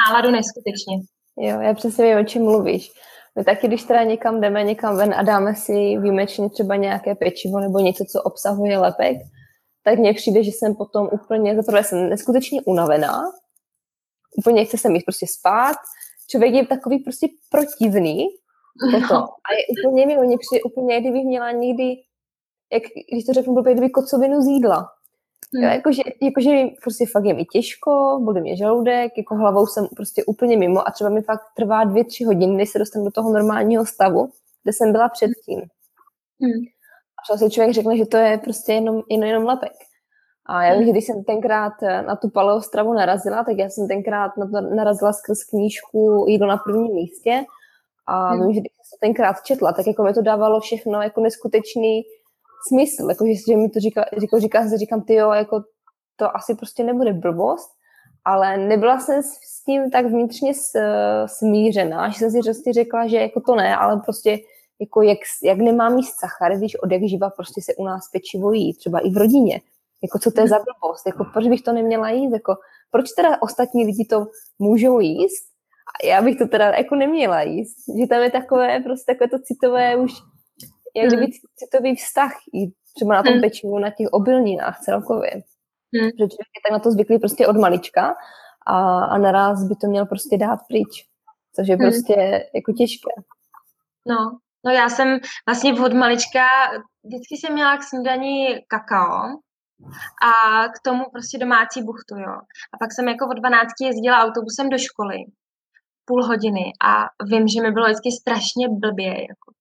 náladu 0.00 0.30
neskutečně. 0.30 0.96
Jo, 1.36 1.60
já 1.60 1.74
přesně 1.74 2.04
vím, 2.04 2.24
o 2.24 2.24
čem 2.24 2.42
mluvíš. 2.42 2.92
My 3.38 3.44
taky, 3.44 3.68
když 3.68 3.84
teda 3.84 4.02
někam 4.02 4.40
jdeme 4.40 4.64
někam 4.64 4.96
ven 4.96 5.14
a 5.14 5.22
dáme 5.22 5.54
si 5.54 5.72
výjimečně 5.72 6.50
třeba 6.50 6.76
nějaké 6.76 7.14
pečivo 7.14 7.60
nebo 7.60 7.78
něco, 7.78 8.04
co 8.12 8.22
obsahuje 8.22 8.78
lepek, 8.78 9.16
tak 9.84 9.98
mně 9.98 10.14
přijde, 10.14 10.44
že 10.44 10.50
jsem 10.50 10.74
potom 10.74 11.08
úplně, 11.12 11.56
zaprvé 11.56 11.84
jsem 11.84 12.08
neskutečně 12.08 12.60
unavená, 12.66 13.22
úplně 14.36 14.64
chce 14.64 14.78
se 14.78 14.88
mi 14.88 15.00
prostě 15.00 15.26
spát, 15.26 15.76
člověk 16.28 16.54
je 16.54 16.66
takový 16.66 16.98
prostě 16.98 17.28
protivný 17.50 18.26
potom. 18.80 19.02
No. 19.10 19.22
A 19.24 19.48
je 19.54 19.62
úplně 19.84 20.06
mi, 20.06 20.16
mě 20.16 20.36
přijde 20.38 20.62
úplně, 20.62 21.00
kdybych 21.00 21.24
měla 21.24 21.50
někdy, 21.50 21.94
jak, 22.72 22.82
když 23.12 23.24
to 23.24 23.32
řeknu 23.32 23.54
blbě, 23.54 23.72
kdyby 23.72 23.90
kocovinu 23.90 24.42
z 24.42 24.46
jídla. 24.46 24.88
Hmm. 25.54 25.64
Jo, 25.64 25.70
jakože, 25.70 26.02
jakože 26.22 26.50
prostě 26.82 27.06
fakt 27.12 27.24
je 27.24 27.34
mi 27.34 27.44
těžko, 27.44 28.20
bude 28.22 28.40
mě 28.40 28.56
žaludek, 28.56 29.12
jako 29.16 29.34
hlavou 29.34 29.66
jsem 29.66 29.86
prostě 29.96 30.24
úplně 30.24 30.56
mimo 30.56 30.88
a 30.88 30.90
třeba 30.90 31.10
mi 31.10 31.22
fakt 31.22 31.42
trvá 31.56 31.84
dvě, 31.84 32.04
tři 32.04 32.24
hodiny, 32.24 32.56
než 32.56 32.70
se 32.70 32.78
dostanu 32.78 33.04
do 33.04 33.10
toho 33.10 33.32
normálního 33.32 33.86
stavu, 33.86 34.32
kde 34.62 34.72
jsem 34.72 34.92
byla 34.92 35.08
předtím. 35.08 35.60
Hmm. 36.40 36.62
A 37.32 37.38
si 37.38 37.50
člověk 37.50 37.74
řekne, 37.74 37.96
že 37.96 38.06
to 38.06 38.16
je 38.16 38.38
prostě 38.38 38.72
jenom, 38.72 39.02
jenom, 39.10 39.28
jenom 39.28 39.44
lepek. 39.44 39.72
A 40.46 40.64
já 40.64 40.74
vím, 40.74 40.86
že 40.86 40.92
když 40.92 41.06
jsem 41.06 41.24
tenkrát 41.24 41.72
na 42.06 42.16
tu 42.16 42.30
paleostravu 42.30 42.92
narazila, 42.92 43.44
tak 43.44 43.58
já 43.58 43.68
jsem 43.68 43.88
tenkrát 43.88 44.36
na 44.36 44.46
to 44.46 44.74
narazila 44.74 45.12
skrz 45.12 45.44
knížku 45.44 46.24
Jídlo 46.28 46.46
na 46.46 46.56
prvním 46.56 46.94
místě 46.94 47.44
a 48.06 48.28
hmm. 48.30 48.40
vím, 48.40 48.54
že 48.54 48.60
když 48.60 48.72
jsem 48.72 48.98
tenkrát 49.00 49.42
četla, 49.42 49.72
tak 49.72 49.86
jako 49.86 50.02
mi 50.02 50.14
to 50.14 50.22
dávalo 50.22 50.60
všechno 50.60 51.02
jako 51.02 51.20
neskutečný 51.20 52.02
smysl, 52.68 53.08
jako 53.08 53.26
že, 53.26 53.32
že 53.48 53.56
mi 53.56 53.68
to 53.68 53.80
říká, 53.80 54.04
říká, 54.18 54.38
říká 54.38 54.68
se, 54.68 54.78
říkám, 54.78 55.02
ty 55.02 55.14
jo, 55.14 55.30
jako 55.30 55.62
to 56.16 56.36
asi 56.36 56.54
prostě 56.54 56.84
nebude 56.84 57.12
blbost, 57.12 57.70
ale 58.24 58.56
nebyla 58.56 59.00
jsem 59.00 59.22
s 59.22 59.64
tím 59.64 59.90
tak 59.90 60.06
vnitřně 60.06 60.52
smířená, 61.26 62.08
že 62.08 62.18
jsem 62.18 62.30
si 62.30 62.40
prostě 62.44 62.72
řekla, 62.72 63.06
že 63.06 63.16
jako 63.16 63.40
to 63.40 63.54
ne, 63.54 63.76
ale 63.76 64.00
prostě 64.04 64.38
jako 64.80 65.02
jak, 65.02 65.18
jak 65.42 65.58
nemám 65.58 65.96
jíst 65.96 66.20
sachary, 66.20 66.56
když 66.56 66.82
od 66.82 66.92
jak 66.92 67.02
živa 67.02 67.30
prostě 67.30 67.62
se 67.62 67.74
u 67.74 67.84
nás 67.84 68.08
pečivo 68.12 68.52
jí, 68.52 68.74
třeba 68.74 68.98
i 68.98 69.10
v 69.10 69.16
rodině. 69.16 69.60
Jako 70.02 70.18
co 70.18 70.30
to 70.30 70.40
je 70.40 70.48
za 70.48 70.56
blbost, 70.56 71.06
jako 71.06 71.24
proč 71.32 71.48
bych 71.48 71.62
to 71.62 71.72
neměla 71.72 72.10
jíst, 72.10 72.32
jako 72.32 72.54
proč 72.90 73.06
teda 73.16 73.42
ostatní 73.42 73.86
lidi 73.86 74.04
to 74.10 74.26
můžou 74.58 75.00
jíst 75.00 75.44
a 75.92 76.06
já 76.06 76.22
bych 76.22 76.38
to 76.38 76.46
teda 76.46 76.66
jako 76.70 76.94
neměla 76.94 77.42
jíst. 77.42 77.76
Že 78.00 78.06
tam 78.06 78.22
je 78.22 78.30
takové, 78.30 78.80
prostě 78.80 79.12
takové 79.12 79.28
to 79.28 79.38
citové 79.38 79.96
už 79.96 80.12
jak 80.96 81.06
kdyby 81.06 81.22
mm. 81.22 81.32
citový 81.56 81.96
vztah 81.96 82.32
i 82.54 82.72
třeba 82.94 83.14
na 83.14 83.22
tom 83.22 83.34
mm. 83.34 83.40
pečivu, 83.40 83.78
na 83.78 83.90
těch 83.90 84.08
obilninách 84.10 84.80
celkově. 84.80 85.30
Mm. 85.92 86.10
Protože 86.10 86.28
člověk 86.32 86.52
je 86.56 86.62
tak 86.64 86.72
na 86.72 86.78
to 86.78 86.90
zvyklý 86.90 87.18
prostě 87.18 87.46
od 87.46 87.56
malička 87.56 88.14
a, 88.66 89.04
a 89.04 89.18
naraz 89.18 89.64
by 89.64 89.74
to 89.76 89.86
měl 89.86 90.06
prostě 90.06 90.38
dát 90.38 90.58
pryč. 90.68 91.08
Což 91.56 91.68
je 91.68 91.76
mm. 91.76 91.80
prostě 91.80 92.14
jako 92.54 92.72
těžké. 92.72 93.14
No, 94.06 94.38
no 94.66 94.72
já 94.72 94.88
jsem 94.88 95.18
vlastně 95.46 95.72
od 95.72 95.92
malička, 95.92 96.46
vždycky 97.04 97.36
jsem 97.36 97.52
měla 97.52 97.76
k 97.76 97.82
snídaní 97.82 98.46
kakao, 98.68 99.22
a 100.28 100.68
k 100.68 100.80
tomu 100.84 101.04
prostě 101.12 101.38
domácí 101.38 101.82
buchtu, 101.82 102.16
jo. 102.16 102.34
A 102.72 102.78
pak 102.80 102.92
jsem 102.92 103.08
jako 103.08 103.28
od 103.28 103.34
12 103.34 103.68
jezdila 103.80 104.18
autobusem 104.18 104.68
do 104.68 104.78
školy 104.78 105.16
půl 106.04 106.26
hodiny 106.26 106.64
a 106.84 107.04
vím, 107.24 107.48
že 107.48 107.62
mi 107.62 107.70
bylo 107.70 107.86
vždycky 107.86 108.10
strašně 108.20 108.68
blbě, 108.68 109.12
jako 109.22 109.51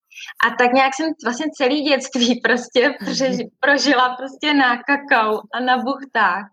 a 0.46 0.56
tak 0.60 0.74
nějak 0.74 0.96
jsem 0.96 1.10
vlastně 1.24 1.46
celý 1.58 1.82
dětství 1.82 2.42
prostě 2.48 2.94
přež, 3.12 3.38
prožila 3.60 4.16
prostě 4.16 4.54
na 4.54 4.84
kakao 4.84 5.42
a 5.54 5.60
na 5.60 5.78
buchtách. 5.78 6.46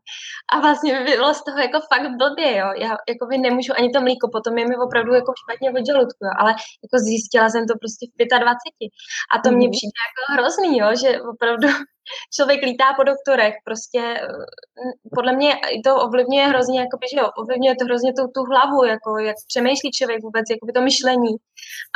A 0.52 0.60
vlastně 0.60 0.98
by 0.98 1.04
bylo 1.04 1.34
z 1.34 1.44
toho 1.44 1.58
jako 1.58 1.78
fakt 1.92 2.10
blbě, 2.18 2.56
jo. 2.56 2.68
Já 2.76 2.90
jako 3.08 3.26
by 3.30 3.38
nemůžu 3.38 3.72
ani 3.78 3.90
to 3.90 4.00
mlíko, 4.00 4.28
potom 4.32 4.58
je 4.58 4.68
mi 4.68 4.76
opravdu 4.76 5.12
jako 5.14 5.32
špatně 5.42 5.70
od 5.70 5.86
žaludku, 5.86 6.22
jo. 6.24 6.32
Ale 6.40 6.50
jako 6.84 6.96
zjistila 7.06 7.48
jsem 7.48 7.66
to 7.66 7.74
prostě 7.82 8.04
v 8.06 8.38
25. 8.38 8.90
A 9.32 9.34
to 9.42 9.48
mně 9.50 9.66
mhm. 9.68 9.74
přijde 9.76 9.98
jako 10.08 10.22
hrozný, 10.34 10.78
jo, 10.78 10.88
že 11.02 11.10
opravdu 11.32 11.68
člověk 12.36 12.60
lítá 12.62 12.86
po 12.96 13.02
doktorech, 13.02 13.54
prostě 13.64 14.00
eh, 14.00 14.92
podle 15.16 15.32
mě 15.32 15.50
to 15.84 15.96
ovlivňuje 16.06 16.46
hrozně, 16.46 16.80
jakoby, 16.80 17.06
že 17.12 17.18
jo, 17.20 17.28
ovlivňuje 17.40 17.74
to 17.76 17.84
hrozně 17.84 18.12
tu, 18.12 18.22
tu 18.34 18.42
hlavu, 18.50 18.84
jako 18.84 19.18
jak 19.18 19.36
přemýšlí 19.52 19.90
člověk 19.98 20.20
vůbec, 20.22 20.44
jakoby 20.50 20.72
to 20.72 20.80
myšlení. 20.80 21.32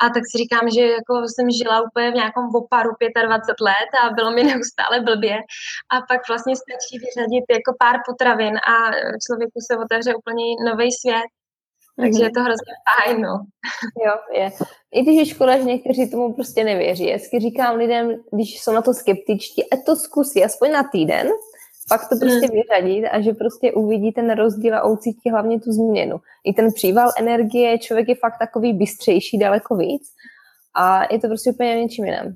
A 0.02 0.04
tak 0.14 0.22
si 0.30 0.34
říkám, 0.42 0.70
že 0.74 0.82
jako 0.98 1.14
jsem 1.32 1.46
žila 1.60 1.76
úplně 1.86 2.10
v 2.10 2.20
nějakom 2.20 2.44
oparu 2.60 2.90
25 3.00 3.64
let 3.68 3.90
a 4.02 4.10
bylo 4.16 4.30
mi 4.30 4.42
neustále 4.50 5.00
blbě. 5.08 5.36
A 5.92 5.94
pak 6.08 6.20
vlastně 6.28 6.54
stačí 6.56 6.94
vyřadit 7.04 7.44
jako 7.56 7.70
pár 7.82 7.96
potravin 8.06 8.54
a 8.72 8.74
člověku 9.24 9.58
se 9.66 9.72
otevře 9.84 10.10
úplně 10.14 10.44
nový 10.68 10.88
svět. 10.92 11.30
Takže 11.96 12.18
mm-hmm. 12.18 12.24
je 12.24 12.30
to 12.30 12.40
hrozně 12.40 12.74
fajn, 12.88 13.20
no. 13.20 13.34
Jo, 14.06 14.14
je. 14.32 14.50
I 14.92 15.02
když 15.02 15.16
je 15.16 15.26
škoda, 15.26 15.56
že 15.56 15.64
někteří 15.64 16.10
tomu 16.10 16.32
prostě 16.32 16.64
nevěří. 16.64 17.06
Já 17.06 17.18
říkám 17.38 17.76
lidem, 17.76 18.14
když 18.32 18.60
jsou 18.60 18.72
na 18.72 18.82
to 18.82 18.94
skeptičtí, 18.94 19.70
a 19.70 19.76
to 19.86 19.96
zkusí 19.96 20.44
aspoň 20.44 20.72
na 20.72 20.82
týden, 20.92 21.28
pak 21.88 22.00
to 22.08 22.16
prostě 22.20 22.46
mm. 22.46 22.52
vyřadit 22.52 23.08
a 23.08 23.20
že 23.20 23.32
prostě 23.32 23.72
uvidí 23.72 24.12
ten 24.12 24.30
rozdíl 24.30 24.76
a 24.76 24.86
ucítí 24.86 25.30
hlavně 25.30 25.60
tu 25.60 25.72
změnu. 25.72 26.16
I 26.44 26.52
ten 26.52 26.72
příval 26.72 27.10
energie, 27.18 27.78
člověk 27.78 28.08
je 28.08 28.14
fakt 28.14 28.38
takový 28.38 28.72
bystřejší 28.72 29.38
daleko 29.38 29.76
víc 29.76 30.02
a 30.74 31.12
je 31.12 31.18
to 31.18 31.28
prostě 31.28 31.50
úplně 31.50 31.82
něčím 31.82 32.04
jiném. 32.04 32.34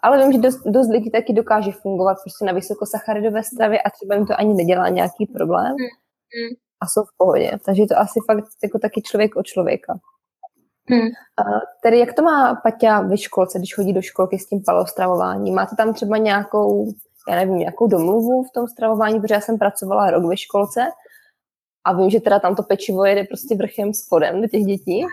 Ale 0.00 0.18
vím, 0.18 0.32
že 0.32 0.38
dost, 0.38 0.62
dost 0.66 0.88
lidí 0.88 1.10
taky 1.10 1.32
dokáže 1.32 1.72
fungovat 1.72 2.16
prostě 2.24 2.44
na 2.44 2.52
vysokosacharidové 2.52 3.42
stravě 3.42 3.80
a 3.80 3.90
třeba 3.90 4.14
jim 4.14 4.26
to 4.26 4.40
ani 4.40 4.54
nedělá 4.54 4.88
nějaký 4.88 5.26
problém. 5.26 5.72
Mm. 5.72 6.44
Mm 6.44 6.64
a 6.84 6.86
jsou 6.86 7.02
v 7.02 7.16
pohodě. 7.16 7.50
Takže 7.64 7.82
je 7.82 7.88
to 7.88 7.98
asi 7.98 8.20
fakt 8.26 8.44
jako 8.62 8.78
taky 8.78 9.02
člověk 9.02 9.36
od 9.36 9.46
člověka. 9.46 9.94
Hmm. 10.90 11.08
Tedy 11.82 11.98
jak 11.98 12.12
to 12.12 12.22
má 12.22 12.54
Paťa 12.54 13.00
ve 13.00 13.16
školce, 13.18 13.58
když 13.58 13.74
chodí 13.74 13.92
do 13.92 14.02
školky 14.02 14.38
s 14.38 14.46
tím 14.46 14.62
paleostravováním? 14.66 15.54
Máte 15.54 15.76
tam 15.76 15.94
třeba 15.94 16.16
nějakou, 16.16 16.92
já 17.28 17.36
nevím, 17.36 17.58
nějakou 17.58 17.86
domluvu 17.86 18.42
v 18.42 18.52
tom 18.54 18.68
stravování, 18.68 19.20
protože 19.20 19.34
já 19.34 19.40
jsem 19.40 19.58
pracovala 19.58 20.10
rok 20.10 20.24
ve 20.24 20.36
školce 20.36 20.80
a 21.84 21.92
vím, 21.92 22.10
že 22.10 22.20
teda 22.20 22.38
tam 22.38 22.56
to 22.56 22.62
pečivo 22.62 23.04
jede 23.04 23.24
prostě 23.24 23.56
vrchem 23.56 23.94
spodem 23.94 24.42
do 24.42 24.48
těch 24.48 24.62
dětí. 24.62 25.04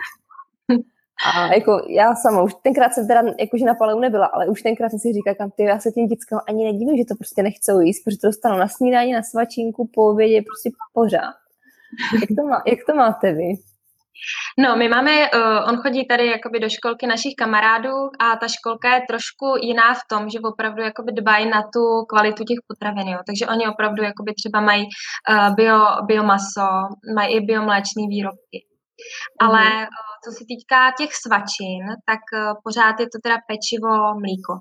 A 1.26 1.54
jako 1.54 1.86
já 1.88 2.14
sama, 2.14 2.42
už 2.42 2.54
tenkrát 2.62 2.92
jsem 2.92 3.08
teda 3.08 3.22
jakože 3.38 3.64
na 3.64 3.74
paleu 3.74 3.98
nebyla, 3.98 4.26
ale 4.26 4.48
už 4.48 4.62
tenkrát 4.62 4.90
jsem 4.90 4.98
si 4.98 5.12
říkala, 5.12 5.50
ty 5.56 5.62
já 5.62 5.78
se 5.78 5.92
těm 5.92 6.06
dětskám 6.06 6.40
ani 6.48 6.64
nedivím, 6.64 6.96
že 6.96 7.04
to 7.04 7.14
prostě 7.14 7.42
nechcou 7.42 7.80
jíst, 7.80 8.04
protože 8.04 8.18
to 8.18 8.26
dostanou 8.26 8.58
na 8.58 8.68
snídani, 8.68 9.12
na 9.12 9.22
svačinku, 9.22 9.90
po 9.94 10.10
obědě, 10.10 10.42
prostě 10.42 10.70
pořád. 10.92 11.34
Jak 12.20 12.28
to, 12.36 12.46
má, 12.48 12.62
jak 12.66 12.78
to 12.86 12.94
máte 12.94 13.32
vy? 13.32 13.54
No, 14.58 14.76
my 14.76 14.88
máme, 14.88 15.30
uh, 15.30 15.68
on 15.68 15.76
chodí 15.76 16.06
tady 16.06 16.26
jakoby 16.26 16.60
do 16.60 16.68
školky 16.68 17.06
našich 17.06 17.34
kamarádů 17.38 17.94
a 18.20 18.36
ta 18.36 18.48
školka 18.48 18.94
je 18.94 19.00
trošku 19.08 19.46
jiná 19.62 19.94
v 19.94 20.00
tom, 20.10 20.28
že 20.30 20.40
opravdu 20.40 20.82
jakoby 20.82 21.12
dbají 21.12 21.50
na 21.50 21.62
tu 21.62 22.04
kvalitu 22.08 22.44
těch 22.44 22.58
potravin, 22.68 23.08
jo. 23.08 23.18
Takže 23.26 23.46
oni 23.46 23.68
opravdu 23.68 24.02
jakoby 24.02 24.34
třeba 24.34 24.60
mají 24.60 24.84
uh, 24.84 25.54
bio, 25.54 25.78
biomaso, 26.06 26.68
mají 27.14 27.36
i 27.36 27.40
biomléčné 27.40 28.02
výrobky. 28.08 28.58
Mm. 28.62 29.48
Ale 29.48 29.64
uh, 29.64 30.14
co 30.24 30.30
se 30.38 30.44
týká 30.50 30.92
těch 30.98 31.12
svačin, 31.14 31.82
tak 32.08 32.22
uh, 32.32 32.54
pořád 32.64 33.00
je 33.00 33.06
to 33.12 33.18
teda 33.22 33.36
pečivo, 33.50 33.92
mlíko. 34.24 34.54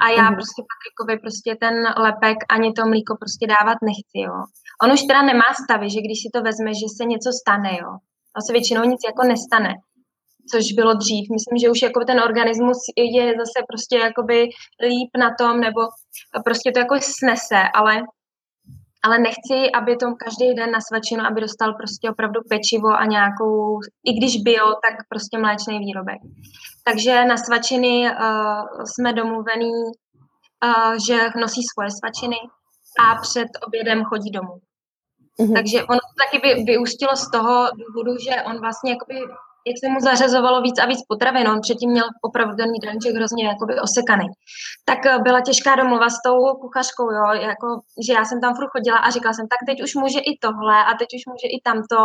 A 0.00 0.08
já 0.08 0.22
Mhm. 0.22 0.34
prostě 0.34 0.62
Patrikovi 0.70 1.14
prostě 1.24 1.50
ten 1.60 1.74
lepek 2.06 2.38
ani 2.50 2.72
to 2.72 2.82
mlíko 2.92 3.12
prostě 3.20 3.46
dávat 3.46 3.78
nechci, 3.88 4.18
jo. 4.28 4.36
On 4.82 4.92
už 4.92 5.02
teda 5.02 5.22
nemá 5.22 5.48
stavy, 5.64 5.90
že 5.90 6.00
když 6.04 6.18
si 6.22 6.28
to 6.34 6.42
vezme, 6.42 6.70
že 6.80 6.86
se 6.96 7.04
něco 7.04 7.30
stane, 7.42 7.70
jo. 7.82 7.90
A 8.34 8.40
se 8.40 8.52
většinou 8.52 8.84
nic 8.84 9.00
jako 9.06 9.22
nestane, 9.28 9.72
což 10.50 10.72
bylo 10.72 10.94
dřív. 10.94 11.24
Myslím, 11.36 11.58
že 11.58 11.70
už 11.70 11.82
jako 11.82 12.04
ten 12.04 12.20
organismus 12.20 12.78
je 12.96 13.24
zase 13.42 13.58
prostě 13.68 13.96
jakoby 13.98 14.38
líp 14.88 15.10
na 15.18 15.30
tom, 15.38 15.60
nebo 15.60 15.80
prostě 16.44 16.72
to 16.72 16.78
jako 16.78 16.96
snese, 17.00 17.60
ale 17.74 18.02
ale 19.04 19.18
nechci, 19.18 19.72
aby 19.74 19.96
to 19.96 20.06
každý 20.24 20.54
den 20.54 20.70
na 20.70 20.80
svačinu, 20.80 21.24
aby 21.24 21.40
dostal 21.40 21.74
prostě 21.74 22.10
opravdu 22.10 22.40
pečivo 22.48 22.88
a 22.88 23.04
nějakou, 23.04 23.80
i 24.04 24.12
když 24.12 24.42
bio, 24.42 24.66
tak 24.66 24.94
prostě 25.08 25.38
mléčný 25.38 25.78
výrobek. 25.78 26.20
Takže 26.84 27.24
na 27.24 27.36
svačiny 27.36 28.10
uh, 28.10 28.84
jsme 28.84 29.12
domluvení, 29.12 29.72
uh, 29.74 30.94
že 31.06 31.18
nosí 31.40 31.60
svoje 31.62 31.90
svačiny 31.90 32.36
a 33.00 33.14
před 33.14 33.48
obědem 33.66 34.04
chodí 34.04 34.30
domů. 34.30 34.54
Mhm. 35.40 35.54
Takže 35.54 35.82
ono 35.82 35.98
to 35.98 36.14
taky 36.24 36.36
vy, 36.44 36.64
vyústilo 36.64 37.16
z 37.16 37.30
toho 37.30 37.68
důvodu, 37.86 38.18
že 38.18 38.42
on 38.42 38.60
vlastně 38.60 38.92
jakoby, 38.92 39.14
jak 39.66 39.76
se 39.80 39.88
mu 39.88 40.00
zařazovalo 40.00 40.62
víc 40.62 40.78
a 40.78 40.86
víc 40.86 41.02
potravin, 41.08 41.48
on 41.48 41.60
předtím 41.60 41.90
měl 41.90 42.04
opravdu 42.22 42.56
ten 42.56 42.70
jídelníček 42.74 43.14
hrozně 43.14 43.46
jakoby 43.46 43.80
osekaný. 43.80 44.26
Tak 44.84 45.06
eh, 45.06 45.18
byla 45.18 45.40
těžká 45.40 45.74
domluva 45.76 46.10
s 46.10 46.22
tou 46.26 46.54
kuchařkou, 46.60 47.10
jo, 47.10 47.26
jako, 47.50 47.66
že 48.06 48.12
já 48.12 48.24
jsem 48.24 48.40
tam 48.40 48.54
furt 48.54 48.68
chodila 48.68 48.98
a 48.98 49.10
říkala 49.10 49.32
jsem, 49.34 49.48
tak 49.48 49.60
teď 49.66 49.82
už 49.82 49.94
může 49.94 50.18
i 50.18 50.38
tohle 50.40 50.84
a 50.84 50.90
teď 50.98 51.08
už 51.16 51.22
může 51.32 51.48
i 51.56 51.58
tamto. 51.64 52.00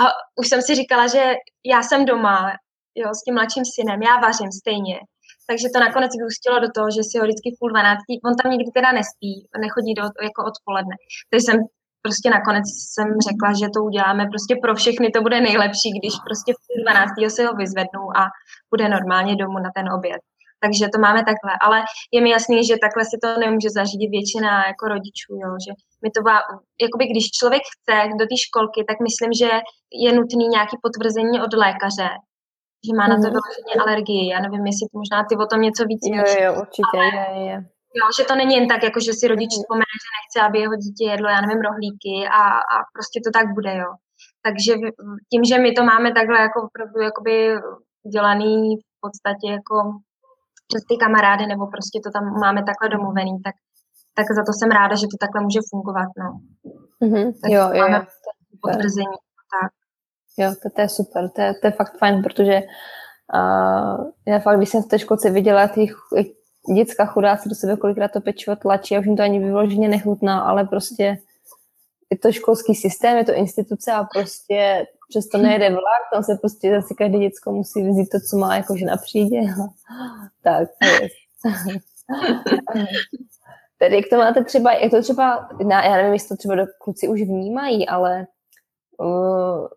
A 0.00 0.02
už 0.40 0.48
jsem 0.48 0.62
si 0.62 0.74
říkala, 0.74 1.06
že 1.06 1.34
já 1.64 1.82
jsem 1.82 2.04
doma, 2.04 2.52
jo, 2.94 3.08
s 3.14 3.22
tím 3.24 3.34
mladším 3.34 3.64
synem, 3.64 4.02
já 4.02 4.16
vařím 4.16 4.52
stejně. 4.52 4.98
Takže 5.48 5.66
to 5.74 5.80
nakonec 5.80 6.12
vyústilo 6.20 6.56
do 6.60 6.68
toho, 6.76 6.88
že 6.96 7.02
si 7.08 7.18
ho 7.18 7.24
vždycky 7.24 7.48
půl 7.58 7.70
dvanáctí, 7.70 8.20
on 8.24 8.34
tam 8.36 8.52
nikdy 8.52 8.70
teda 8.70 8.92
nespí, 8.92 9.32
nechodí 9.64 9.94
do, 9.94 10.02
jako 10.28 10.40
odpoledne. 10.50 10.96
Takže 11.30 11.44
jsem 11.44 11.58
prostě 12.06 12.28
nakonec 12.30 12.64
jsem 12.92 13.08
řekla, 13.28 13.50
že 13.60 13.66
to 13.74 13.80
uděláme 13.88 14.22
prostě 14.32 14.54
pro 14.62 14.72
všechny, 14.80 15.06
to 15.10 15.20
bude 15.26 15.38
nejlepší, 15.48 15.88
když 15.98 16.14
prostě 16.26 16.50
v 16.54 16.60
půl 16.66 16.76
dvanáctého 16.84 17.30
si 17.36 17.42
ho 17.44 17.52
vyzvednou 17.62 18.06
a 18.20 18.22
bude 18.72 18.86
normálně 18.96 19.32
domů 19.42 19.58
na 19.66 19.70
ten 19.76 19.86
oběd. 19.98 20.20
Takže 20.64 20.84
to 20.94 20.98
máme 21.06 21.20
takhle, 21.30 21.52
ale 21.66 21.78
je 22.14 22.20
mi 22.24 22.30
jasný, 22.36 22.58
že 22.68 22.74
takhle 22.86 23.02
si 23.10 23.16
to 23.22 23.28
nemůže 23.44 23.70
zařídit 23.78 24.10
většina 24.16 24.50
jako 24.70 24.84
rodičů, 24.94 25.32
jo, 25.44 25.50
že 25.64 25.72
mi 26.04 26.10
to 26.16 26.20
má, 26.28 26.36
jakoby 26.84 27.04
když 27.12 27.26
člověk 27.38 27.62
chce 27.74 27.94
do 28.20 28.24
té 28.30 28.36
školky, 28.46 28.80
tak 28.88 28.98
myslím, 29.08 29.30
že 29.40 29.50
je 30.04 30.10
nutný 30.18 30.44
nějaký 30.56 30.76
potvrzení 30.86 31.36
od 31.46 31.52
lékaře, 31.64 32.08
že 32.86 32.92
má 32.98 33.04
na 33.12 33.16
to 33.22 33.26
Mhm. 33.28 33.34
vyloženě 33.36 33.74
alergii. 33.82 34.24
Já 34.32 34.38
nevím, 34.44 34.64
jestli 34.70 34.86
možná 35.02 35.18
ty 35.28 35.34
o 35.44 35.46
tom 35.50 35.60
něco 35.66 35.82
víc 35.90 36.02
Jo, 36.04 36.22
víš. 36.22 36.34
jo, 36.44 36.50
určitě, 36.64 36.98
je, 37.16 37.26
je. 37.48 37.56
Jo, 37.98 38.04
že 38.18 38.24
to 38.28 38.34
není 38.40 38.54
jen 38.54 38.68
tak, 38.68 38.82
jako 38.82 39.00
že 39.00 39.12
si 39.12 39.28
rodič 39.28 39.50
Mhm. 39.54 39.60
vzpomene, 39.62 39.94
že 40.04 40.08
nechce, 40.18 40.38
aby 40.48 40.58
jeho 40.58 40.76
dítě 40.84 41.04
jedlo, 41.12 41.28
já 41.28 41.40
nevím, 41.40 41.62
rohlíky 41.68 42.14
a, 42.40 42.42
a 42.74 42.76
prostě 42.96 43.18
to 43.24 43.30
tak 43.38 43.46
bude, 43.58 43.72
jo. 43.82 43.90
Takže 44.46 44.72
tím, 45.30 45.42
že 45.44 45.58
my 45.58 45.70
to 45.72 45.82
máme 45.92 46.08
takhle 46.12 46.38
jako 46.46 46.58
opravdu 46.68 46.98
jakoby 47.08 47.34
udělaný 48.08 48.76
v 48.76 48.84
podstatě 49.04 49.46
jako 49.58 49.76
přes 50.68 50.82
ty 50.88 50.96
kamarády, 51.04 51.44
nebo 51.46 51.64
prostě 51.74 51.96
to 52.04 52.10
tam 52.16 52.24
máme 52.44 52.60
takhle 52.70 52.88
domluvený, 52.88 53.32
tak, 53.46 53.54
tak 54.16 54.26
za 54.38 54.42
to 54.46 54.52
jsem 54.52 54.70
ráda, 54.78 54.94
že 54.96 55.06
to 55.12 55.16
takhle 55.24 55.40
může 55.46 55.60
fungovat, 55.70 56.08
no. 56.22 56.28
Mhm. 57.08 57.24
Tak 57.40 57.50
Jo, 57.56 57.62
jo, 57.72 57.80
máme 57.82 57.98
jo. 57.98 58.04
potvrzení. 58.64 59.16
Jo, 60.38 60.48
to, 60.62 60.70
to 60.74 60.80
je 60.80 60.88
super, 60.88 61.22
to 61.34 61.40
je, 61.42 61.54
to 61.60 61.66
je 61.66 61.70
fakt 61.70 61.98
fajn, 61.98 62.22
protože 62.22 62.60
uh, 63.34 64.10
já 64.26 64.38
fakt, 64.38 64.56
když 64.56 64.68
jsem 64.68 64.82
v 64.82 64.86
té 64.88 64.98
školce 64.98 65.30
viděla 65.30 65.68
ty 65.68 65.80
ch- 65.86 66.16
jak 66.16 66.26
děcka 66.74 67.06
chudáci 67.06 67.48
do 67.48 67.54
sebe 67.54 67.76
kolikrát 67.76 68.12
to 68.12 68.20
pečivo 68.20 68.56
tlačí 68.56 68.96
a 68.96 69.00
už 69.00 69.06
jim 69.06 69.16
to 69.16 69.22
ani 69.22 69.38
vyloženě 69.38 69.88
nechutná, 69.88 70.40
ale 70.40 70.64
prostě 70.64 71.18
je 72.10 72.18
to 72.18 72.32
školský 72.32 72.74
systém, 72.74 73.16
je 73.16 73.24
to 73.24 73.32
instituce 73.32 73.92
a 73.92 74.04
prostě 74.04 74.86
přesto 75.08 75.38
nejede 75.38 75.70
vlak, 75.70 76.02
tam 76.12 76.22
se 76.22 76.34
prostě 76.40 76.70
zase 76.70 76.94
každé 76.94 77.18
děcko 77.18 77.52
musí 77.52 77.88
vzít 77.88 78.08
to, 78.08 78.18
co 78.30 78.36
má 78.36 78.56
jakože 78.56 78.84
na 78.86 78.96
přídě. 78.96 79.40
tak. 80.42 80.68
Tedy 83.78 83.96
jak 83.96 84.04
to 84.10 84.16
máte 84.16 84.44
třeba, 84.44 84.72
jak 84.72 84.90
to 84.90 85.02
třeba, 85.02 85.48
já 85.70 85.96
nevím, 85.96 86.12
jestli 86.12 86.28
to 86.28 86.36
třeba 86.36 86.54
do 86.54 86.66
kluci 86.78 87.08
už 87.08 87.22
vnímají, 87.22 87.88
ale 87.88 88.26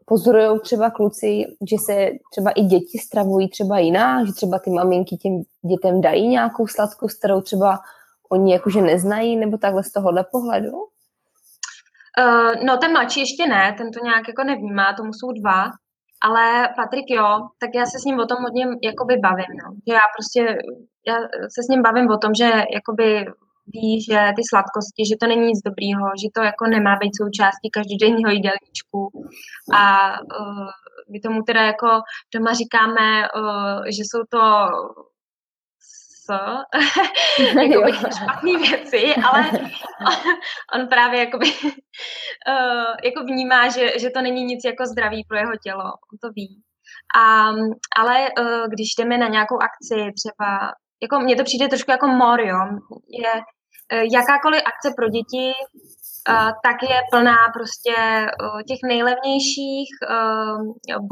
pozorují 0.05 0.59
třeba 0.59 0.89
kluci, 0.89 1.45
že 1.69 1.77
se 1.85 2.09
třeba 2.31 2.51
i 2.51 2.61
děti 2.61 2.97
stravují 2.97 3.49
třeba 3.49 3.79
jinak, 3.79 4.27
že 4.27 4.33
třeba 4.33 4.59
ty 4.59 4.69
maminky 4.69 5.17
těm 5.17 5.41
dětem 5.69 6.01
dají 6.01 6.27
nějakou 6.27 6.67
sladkost, 6.67 7.19
kterou 7.19 7.41
třeba 7.41 7.79
oni 8.29 8.53
jakože 8.53 8.81
neznají, 8.81 9.37
nebo 9.37 9.57
takhle 9.57 9.83
z 9.83 9.91
tohohle 9.91 10.25
pohledu? 10.31 10.71
Uh, 12.19 12.65
no 12.65 12.77
ten 12.77 12.91
mladší 12.91 13.19
ještě 13.19 13.47
ne, 13.47 13.75
ten 13.77 13.91
to 13.91 13.99
nějak 14.03 14.27
jako 14.27 14.43
nevnímá, 14.43 14.93
tomu 14.93 15.13
jsou 15.13 15.31
dva, 15.31 15.63
ale 16.21 16.69
Patrik 16.75 17.05
jo, 17.09 17.39
tak 17.59 17.69
já 17.75 17.85
se 17.85 17.99
s 17.99 18.05
ním 18.05 18.19
o 18.19 18.25
tom 18.25 18.37
hodně 18.43 18.65
jakoby 18.83 19.17
bavím, 19.17 19.51
no. 19.63 19.75
Že 19.87 19.93
já 19.93 20.05
prostě, 20.15 20.57
já 21.07 21.15
se 21.55 21.63
s 21.63 21.67
ním 21.67 21.81
bavím 21.81 22.09
o 22.09 22.17
tom, 22.17 22.31
že 22.33 22.51
jakoby 22.73 23.25
ví, 23.67 24.01
že 24.01 24.19
ty 24.35 24.41
sladkosti, 24.49 25.01
že 25.09 25.15
to 25.21 25.27
není 25.27 25.47
nic 25.47 25.61
dobrýho, 25.65 26.05
že 26.21 26.27
to 26.35 26.41
jako 26.41 26.65
nemá 26.67 26.95
být 27.01 27.17
součástí 27.21 27.69
každodenního 27.69 28.31
jídelníčku 28.31 28.99
a 29.73 30.11
uh, 30.21 30.69
my 31.11 31.19
tomu 31.19 31.41
teda 31.41 31.61
jako 31.61 31.87
doma 32.33 32.53
říkáme, 32.53 33.27
uh, 33.35 33.83
že 33.85 34.01
jsou 34.01 34.23
to 34.29 34.39
s, 35.79 36.27
jakoby 37.61 37.91
špatné 37.91 38.57
věci, 38.57 39.15
ale 39.15 39.51
on 40.75 40.87
právě 40.87 41.19
jakoby, 41.19 41.45
uh, 41.45 42.95
jako 43.03 43.23
vnímá, 43.23 43.69
že, 43.69 43.99
že 43.99 44.09
to 44.09 44.21
není 44.21 44.43
nic 44.43 44.61
jako 44.65 44.85
zdravý 44.85 45.23
pro 45.27 45.37
jeho 45.37 45.53
tělo, 45.63 45.83
on 45.83 46.17
to 46.21 46.29
ví. 46.35 46.61
A, 47.17 47.49
ale 47.97 48.29
uh, 48.39 48.67
když 48.67 48.87
jdeme 48.97 49.17
na 49.17 49.27
nějakou 49.27 49.55
akci, 49.55 49.95
třeba, 49.95 50.73
jako 51.01 51.19
mně 51.19 51.35
to 51.35 51.43
přijde 51.43 51.67
trošku 51.67 51.91
jako 51.91 52.07
mor, 52.07 52.41
jo, 52.41 52.57
je 53.09 53.31
jakákoliv 53.91 54.61
akce 54.65 54.93
pro 54.97 55.07
děti, 55.09 55.47
uh, 56.29 56.51
tak 56.65 56.77
je 56.89 56.97
plná 57.11 57.37
prostě 57.53 57.95
uh, 57.95 58.61
těch 58.69 58.79
nejlevnějších 58.91 59.89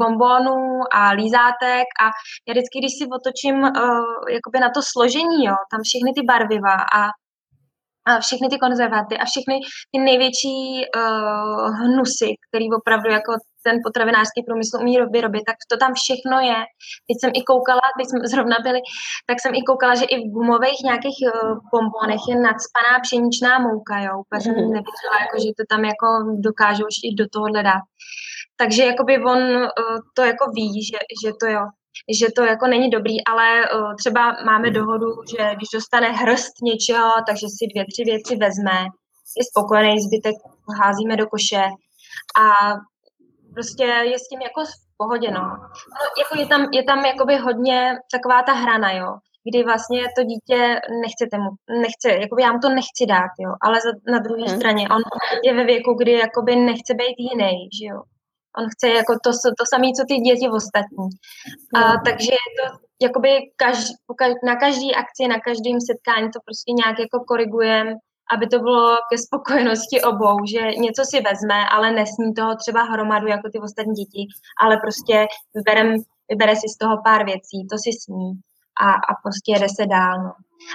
bombonů 0.00 0.80
a 0.92 1.10
lízátek. 1.10 1.86
A 2.04 2.06
já 2.48 2.52
vždycky, 2.52 2.78
když 2.78 2.94
si 2.98 3.04
otočím 3.16 3.56
jakoby 4.36 4.58
na 4.60 4.70
to 4.74 4.80
složení, 4.92 5.44
jo, 5.44 5.56
tam 5.70 5.80
všechny 5.88 6.10
ty 6.16 6.22
barviva 6.22 6.76
a 6.98 7.00
a 8.06 8.20
všechny 8.20 8.48
ty 8.48 8.58
konzervaty 8.58 9.18
a 9.18 9.24
všechny 9.24 9.60
ty 9.92 9.98
největší 9.98 10.58
uh, 10.96 11.76
hnusy, 11.80 12.30
který 12.48 12.66
opravdu 12.78 13.10
jako 13.10 13.32
ten 13.66 13.76
potravinářský 13.86 14.40
průmysl 14.46 14.74
umí 14.82 14.94
vyrobit, 15.16 15.44
tak 15.50 15.56
to 15.70 15.76
tam 15.82 15.92
všechno 16.02 16.36
je. 16.50 16.58
Teď 17.08 17.16
jsem 17.18 17.30
i 17.38 17.40
koukala, 17.50 17.84
teď 17.98 18.06
jsme 18.08 18.18
zrovna 18.34 18.56
byli, 18.66 18.80
tak 19.28 19.36
jsem 19.40 19.52
i 19.54 19.62
koukala, 19.70 19.94
že 20.00 20.06
i 20.14 20.16
v 20.22 20.32
gumových 20.36 20.80
nějakých 20.88 21.18
uh, 21.24 21.32
bombonech 21.72 22.22
je 22.30 22.36
nadspaná 22.48 22.92
pšeničná 23.04 23.52
mouka, 23.66 23.94
jo. 24.06 24.12
Úplně 24.22 24.40
jsem 24.40 24.52
Mhm. 24.54 24.72
nevěřila, 24.78 25.16
jako, 25.24 25.36
že 25.42 25.48
to 25.58 25.62
tam 25.72 25.82
jako 25.92 26.08
dokážou 26.48 26.84
už 26.92 26.98
i 27.08 27.08
do 27.20 27.24
tohohle 27.32 27.62
dát. 27.70 27.84
Takže 28.60 28.82
jakoby 28.90 29.14
on 29.32 29.40
uh, 29.56 29.98
to 30.16 30.22
jako 30.32 30.44
ví, 30.58 30.70
že, 30.90 30.98
že 31.22 31.30
to 31.40 31.46
jo, 31.56 31.64
že 32.20 32.26
to 32.36 32.42
jako 32.42 32.66
není 32.66 32.90
dobrý, 32.90 33.16
ale 33.30 33.46
uh, 33.62 33.94
třeba 34.00 34.22
máme 34.46 34.70
dohodu, 34.70 35.06
že 35.30 35.54
když 35.56 35.68
dostane 35.74 36.08
hrst 36.12 36.52
něčeho, 36.62 37.10
takže 37.28 37.46
si 37.56 37.64
dvě, 37.72 37.84
tři 37.92 38.02
věci 38.04 38.32
vezme, 38.36 38.78
je 39.38 39.44
spokojený, 39.50 40.00
zbytek 40.00 40.34
házíme 40.82 41.16
do 41.16 41.26
koše 41.26 41.64
a 42.44 42.44
prostě 43.54 43.84
je 43.84 44.18
s 44.18 44.28
tím 44.28 44.40
jako 44.40 44.64
v 44.64 44.96
pohodě, 44.96 45.30
no. 45.30 45.40
no 45.40 46.02
jako 46.22 46.38
je 46.40 46.46
tam, 46.46 46.68
je 46.72 46.82
tam 46.84 47.04
jakoby 47.04 47.36
hodně 47.36 47.94
taková 48.12 48.42
ta 48.42 48.52
hrana, 48.52 48.92
jo, 48.92 49.10
kdy 49.50 49.64
vlastně 49.64 50.02
to 50.16 50.22
dítě 50.24 50.80
nechcete 51.02 51.38
mu, 51.38 51.50
nechce, 51.80 52.20
jakoby 52.22 52.42
já 52.42 52.52
mu 52.52 52.58
to 52.58 52.68
nechci 52.68 53.06
dát, 53.08 53.30
jo, 53.40 53.50
ale 53.62 53.80
za, 53.80 53.90
na 54.12 54.18
druhé 54.18 54.44
Mhm. 54.48 54.56
straně 54.56 54.88
on 54.88 55.02
je 55.44 55.54
ve 55.54 55.64
věku, 55.64 55.94
kdy 55.94 56.12
jakoby 56.12 56.56
nechce 56.56 56.94
být 56.94 57.16
jiný, 57.18 57.68
že 57.80 57.86
jo. 57.92 58.02
On 58.58 58.66
chce 58.74 58.88
jako 58.88 59.12
to, 59.24 59.30
to 59.58 59.64
samé, 59.74 59.86
co 59.98 60.04
ty 60.08 60.14
děti 60.16 60.48
ostatní. 60.48 61.06
A, 61.74 61.80
Jo. 61.80 61.98
takže 62.04 62.30
je 62.32 62.50
to 62.58 62.64
jakoby 63.02 63.30
kaž, 63.56 63.78
na 64.46 64.56
každý 64.56 64.94
akci, 64.94 65.28
na 65.28 65.38
každém 65.40 65.78
setkání 65.90 66.26
to 66.30 66.38
prostě 66.46 66.72
nějak 66.72 66.96
jako 66.98 67.24
korigujeme, 67.28 67.92
aby 68.32 68.46
to 68.46 68.58
bylo 68.58 68.96
ke 69.10 69.18
spokojenosti 69.18 70.02
obou, 70.02 70.36
že 70.46 70.60
něco 70.60 71.02
si 71.04 71.20
vezme, 71.20 71.68
ale 71.72 71.92
nesní 71.92 72.34
toho 72.34 72.56
třeba 72.56 72.82
hromadu 72.82 73.26
jako 73.26 73.48
ty 73.52 73.58
ostatní 73.60 73.94
děti, 73.94 74.26
ale 74.60 74.76
prostě 74.76 75.26
vyberem, 75.54 75.94
vybere 76.30 76.56
si 76.56 76.68
z 76.74 76.78
toho 76.78 77.02
pár 77.04 77.24
věcí, 77.24 77.66
to 77.70 77.76
si 77.78 77.92
sní 78.02 78.32
a, 78.80 78.90
a 78.90 79.12
prostě 79.22 79.52
jede 79.52 79.68
se 79.68 79.86
dál. 79.86 80.22
No. 80.24 80.32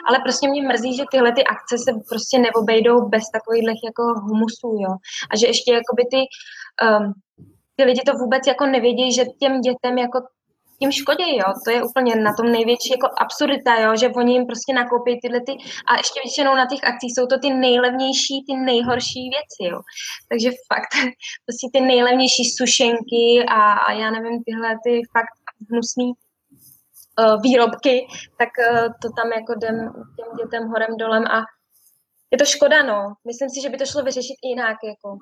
Ale 0.08 0.20
prostě 0.20 0.50
mě 0.50 0.68
mrzí, 0.68 0.96
že 0.98 1.04
tyhle 1.12 1.32
ty 1.32 1.44
akce 1.44 1.78
se 1.78 1.92
prostě 2.10 2.40
neobejdou 2.40 3.10
bez 3.10 3.24
takových 3.30 3.84
jako 3.90 4.04
humusů, 4.20 4.70
jo. 4.86 4.94
A 5.32 5.38
že 5.38 5.48
ještě 5.48 5.74
jakoby 5.74 6.04
ty, 6.14 6.22
um, 6.86 7.14
ty 7.76 7.84
lidi 7.84 8.02
to 8.02 8.14
vůbec 8.14 8.48
jako 8.48 8.66
nevědí, 8.66 9.14
že 9.14 9.26
těm 9.26 9.62
dětem 9.62 9.98
jako 9.98 10.20
tím 10.80 10.92
škodí, 10.92 11.38
jo. 11.38 11.50
To 11.66 11.72
je 11.72 11.84
úplně 11.84 12.16
na 12.16 12.34
tom 12.38 12.52
největší 12.52 12.90
jako 12.92 13.08
absurdita, 13.18 13.80
jo, 13.80 13.96
že 13.96 14.10
oni 14.10 14.34
jim 14.34 14.46
prostě 14.46 14.74
nakoupí 14.74 15.20
tyhle 15.22 15.40
ty, 15.48 15.54
a 15.90 15.98
ještě 15.98 16.20
většinou 16.24 16.56
na 16.56 16.66
těch 16.72 16.84
akcích 16.84 17.12
jsou 17.16 17.26
to 17.28 17.40
ty 17.40 17.50
nejlevnější, 17.54 18.36
ty 18.48 18.54
nejhorší 18.56 19.24
věci, 19.36 19.62
jo. 19.74 19.80
Takže 20.30 20.50
fakt, 20.74 20.92
prostě 21.46 21.68
ty 21.74 21.80
nejlevnější 21.82 22.44
sušenky 22.58 23.26
a, 23.48 23.62
a 23.74 23.92
já 23.92 24.12
nevím, 24.12 24.44
tyhle 24.44 24.72
ty 24.86 25.02
fakt 25.16 25.36
hnusný 25.72 26.08
uh, 26.12 27.42
výrobky, 27.42 28.08
tak 28.40 28.50
uh, 28.72 28.88
to 29.02 29.08
tam 29.18 29.28
jako 29.40 29.54
jdem 29.58 29.76
těm 30.18 30.30
dětem 30.40 30.64
horem 30.68 30.98
dolem 30.98 31.24
a 31.28 31.38
je 32.32 32.38
to 32.38 32.46
škoda, 32.46 32.84
no. 32.84 33.14
Myslím 33.28 33.50
si, 33.50 33.62
že 33.62 33.70
by 33.70 33.78
to 33.78 33.86
šlo 33.86 34.04
vyřešit 34.04 34.38
jinak, 34.44 34.78
jako. 34.84 35.18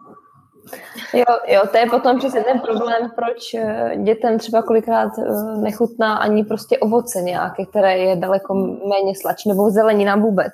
Jo, 1.13 1.25
jo, 1.47 1.61
to 1.71 1.77
je 1.77 1.85
potom 1.89 2.19
přesně 2.19 2.43
ten 2.43 2.59
problém, 2.59 3.11
proč 3.15 3.53
eh, 3.53 3.91
dětem 4.03 4.39
třeba 4.39 4.61
kolikrát 4.61 5.11
eh, 5.19 5.57
nechutná 5.61 6.15
ani 6.15 6.43
prostě 6.43 6.77
ovoce 6.77 7.21
nějaké, 7.21 7.65
které 7.65 7.97
je 7.97 8.15
daleko 8.15 8.53
méně 8.89 9.15
slačné, 9.21 9.53
nebo 9.53 9.69
zelenina 9.69 10.15
vůbec. 10.15 10.53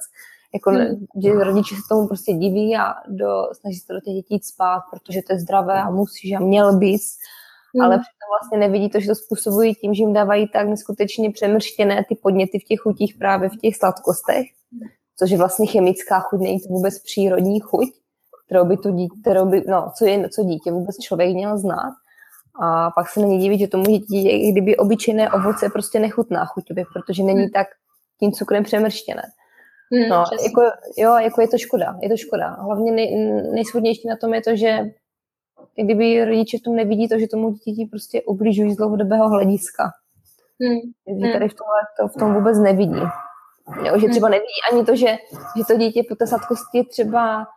Jako, 0.54 0.70
hmm. 0.70 1.06
že 1.24 1.44
rodiče 1.44 1.76
se 1.76 1.82
tomu 1.90 2.08
prostě 2.08 2.34
diví 2.34 2.78
a 2.78 2.94
do, 3.08 3.28
snaží 3.54 3.78
se 3.78 3.94
do 3.94 4.00
těch 4.00 4.14
dětí 4.14 4.40
spát, 4.44 4.82
protože 4.92 5.22
to 5.28 5.34
je 5.34 5.40
zdravé 5.40 5.82
a 5.82 5.90
musíš 5.90 6.34
a 6.34 6.40
měl 6.40 6.78
bys. 6.78 7.18
Hmm. 7.76 7.86
Ale 7.86 8.00
přitom 8.00 8.30
vlastně 8.40 8.58
nevidí 8.58 8.90
to, 8.90 9.00
že 9.00 9.08
to 9.08 9.16
způsobují 9.16 9.76
tím, 9.76 9.94
že 9.94 10.04
jim 10.04 10.14
dávají 10.14 10.48
tak 10.48 10.68
neskutečně 10.68 11.32
přemrštěné 11.32 12.06
ty 12.10 12.16
podněty 12.16 12.60
v 12.60 12.64
těch 12.64 12.80
chutích 12.80 13.16
právě 13.20 13.50
v 13.50 13.58
těch 13.62 13.76
sladkostech, 13.76 14.46
což 15.20 15.32
je 15.32 15.38
vlastně 15.38 15.68
chemická 15.68 16.20
chuť, 16.20 16.40
není 16.40 16.60
to 16.60 16.68
vůbec 16.70 17.00
přírodní 17.04 17.60
chuť 17.60 18.03
kterou 18.46 18.66
by, 18.66 18.78
to 18.78 18.92
dítě, 18.92 19.16
kterou 19.22 19.46
by 19.46 19.64
no, 19.68 19.92
co, 19.98 20.06
je, 20.06 20.30
co 20.30 20.44
dítě 20.44 20.72
vůbec 20.72 20.98
člověk 20.98 21.34
měl 21.34 21.58
znát. 21.58 21.94
A 22.62 22.92
pak 22.92 23.10
se 23.10 23.20
není 23.20 23.40
divit, 23.40 23.60
že 23.60 23.68
tomu 23.68 23.84
dítě, 23.84 24.30
i 24.30 24.52
kdyby 24.52 24.78
obyčejné 24.78 25.32
ovoce 25.32 25.70
prostě 25.70 26.00
nechutná 26.00 26.46
chuťově, 26.46 26.84
protože 26.94 27.24
není 27.24 27.40
hmm. 27.40 27.50
tak 27.50 27.68
tím 28.20 28.32
cukrem 28.32 28.64
přemrštěné. 28.64 29.24
Hmm, 29.92 30.10
no, 30.10 30.24
jako, 30.44 30.62
jo, 30.98 31.16
jako 31.18 31.42
je 31.42 31.48
to 31.48 31.58
škoda, 31.58 31.98
je 32.02 32.10
to 32.10 32.18
škoda. 32.18 32.48
Hlavně 32.50 32.92
nej, 32.92 33.16
nejsvodnější 33.54 34.08
na 34.08 34.16
tom 34.16 34.34
je 34.34 34.42
to, 34.42 34.56
že 34.56 34.80
kdyby 35.76 36.26
rodiče 36.26 36.58
v 36.58 36.62
tom 36.62 36.76
nevidí 36.76 37.10
to, 37.10 37.20
že 37.20 37.28
tomu 37.28 37.52
dítěti 37.52 37.86
prostě 37.86 38.22
ubližují 38.22 38.74
z 38.74 38.78
dlouhodobého 38.78 39.30
hlediska. 39.30 39.92
Hmm. 40.62 40.80
Že 41.20 41.26
hmm. 41.26 41.34
tady 41.34 41.50
v, 41.50 41.54
tomhle, 41.54 41.80
to, 42.00 42.08
v 42.08 42.20
tom 42.20 42.34
vůbec 42.34 42.60
nevidí. 42.60 43.02
Jo, 43.86 44.00
že 44.00 44.08
třeba 44.08 44.30
nevidí 44.30 44.60
ani 44.72 44.86
to, 44.86 44.96
že, 44.96 45.18
že 45.58 45.64
to 45.68 45.78
dítě 45.78 46.02
po 46.10 46.16
té 46.16 46.28
sladkosti 46.28 46.78
je 46.78 46.86
třeba 46.86 47.48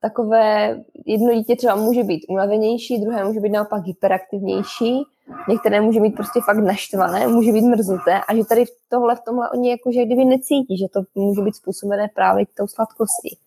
takové, 0.00 0.80
jedno 1.06 1.34
dítě 1.34 1.56
třeba 1.56 1.74
může 1.74 2.02
být 2.02 2.24
unavenější, 2.28 3.00
druhé 3.00 3.24
může 3.24 3.40
být 3.40 3.52
naopak 3.52 3.86
hyperaktivnější, 3.86 5.02
některé 5.48 5.80
může 5.80 6.00
být 6.00 6.14
prostě 6.14 6.40
fakt 6.44 6.58
naštvané, 6.58 7.26
může 7.26 7.52
být 7.52 7.64
mrzuté 7.64 8.20
a 8.28 8.34
že 8.36 8.44
tady 8.44 8.64
tohle, 8.88 9.16
v 9.16 9.20
tomhle 9.20 9.50
oni 9.50 9.70
jako, 9.70 9.92
že 9.92 10.04
kdyby 10.04 10.24
necítí, 10.24 10.78
že 10.78 10.86
to 10.92 11.00
může 11.14 11.42
být 11.42 11.56
způsobené 11.56 12.08
právě 12.14 12.44
tou 12.56 12.66
sladkostí. 12.66 13.38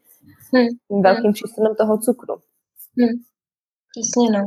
Hmm. 0.54 1.02
Velkým 1.02 1.24
hmm. 1.24 1.34
přístupem 1.34 1.76
toho 1.76 1.98
cukru. 1.98 2.36
Hmm. 3.00 3.16
Přesně, 3.92 4.40
no. 4.40 4.44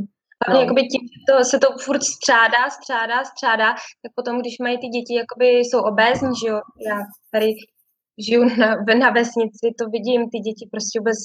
A 0.46 0.52
no. 0.52 0.60
jakoby 0.60 0.82
tím, 0.82 1.02
to, 1.28 1.44
se 1.44 1.58
to 1.58 1.68
furt 1.84 2.02
střádá, 2.02 2.62
střádá, 2.70 3.24
střádá, 3.24 3.68
tak 4.02 4.12
potom, 4.14 4.40
když 4.40 4.58
mají 4.58 4.76
ty 4.78 4.88
děti, 4.96 5.14
jakoby 5.14 5.46
jsou 5.48 5.80
obézní, 5.92 6.30
že 6.40 6.48
jo, 6.48 6.60
já 6.88 6.98
tady 7.32 7.48
žiju 8.26 8.44
na, 8.44 8.68
na 8.98 9.10
vesnici, 9.10 9.66
to 9.78 9.84
vidím, 9.94 10.20
ty 10.32 10.38
děti 10.38 10.68
prostě 10.70 11.00
vůbec 11.00 11.18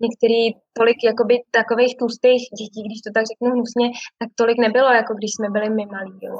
některý 0.00 0.42
tolik 0.72 0.96
jakoby 1.04 1.34
takových 1.50 1.96
tlustých 1.96 2.42
dětí, 2.58 2.80
když 2.86 3.00
to 3.00 3.10
tak 3.14 3.24
řeknu 3.32 3.48
hnusně, 3.54 3.86
tak 4.18 4.28
tolik 4.34 4.58
nebylo, 4.58 4.88
jako 5.00 5.14
když 5.14 5.30
jsme 5.34 5.50
byli 5.50 5.70
my 5.70 5.86
malí, 5.86 6.18
jo. 6.22 6.36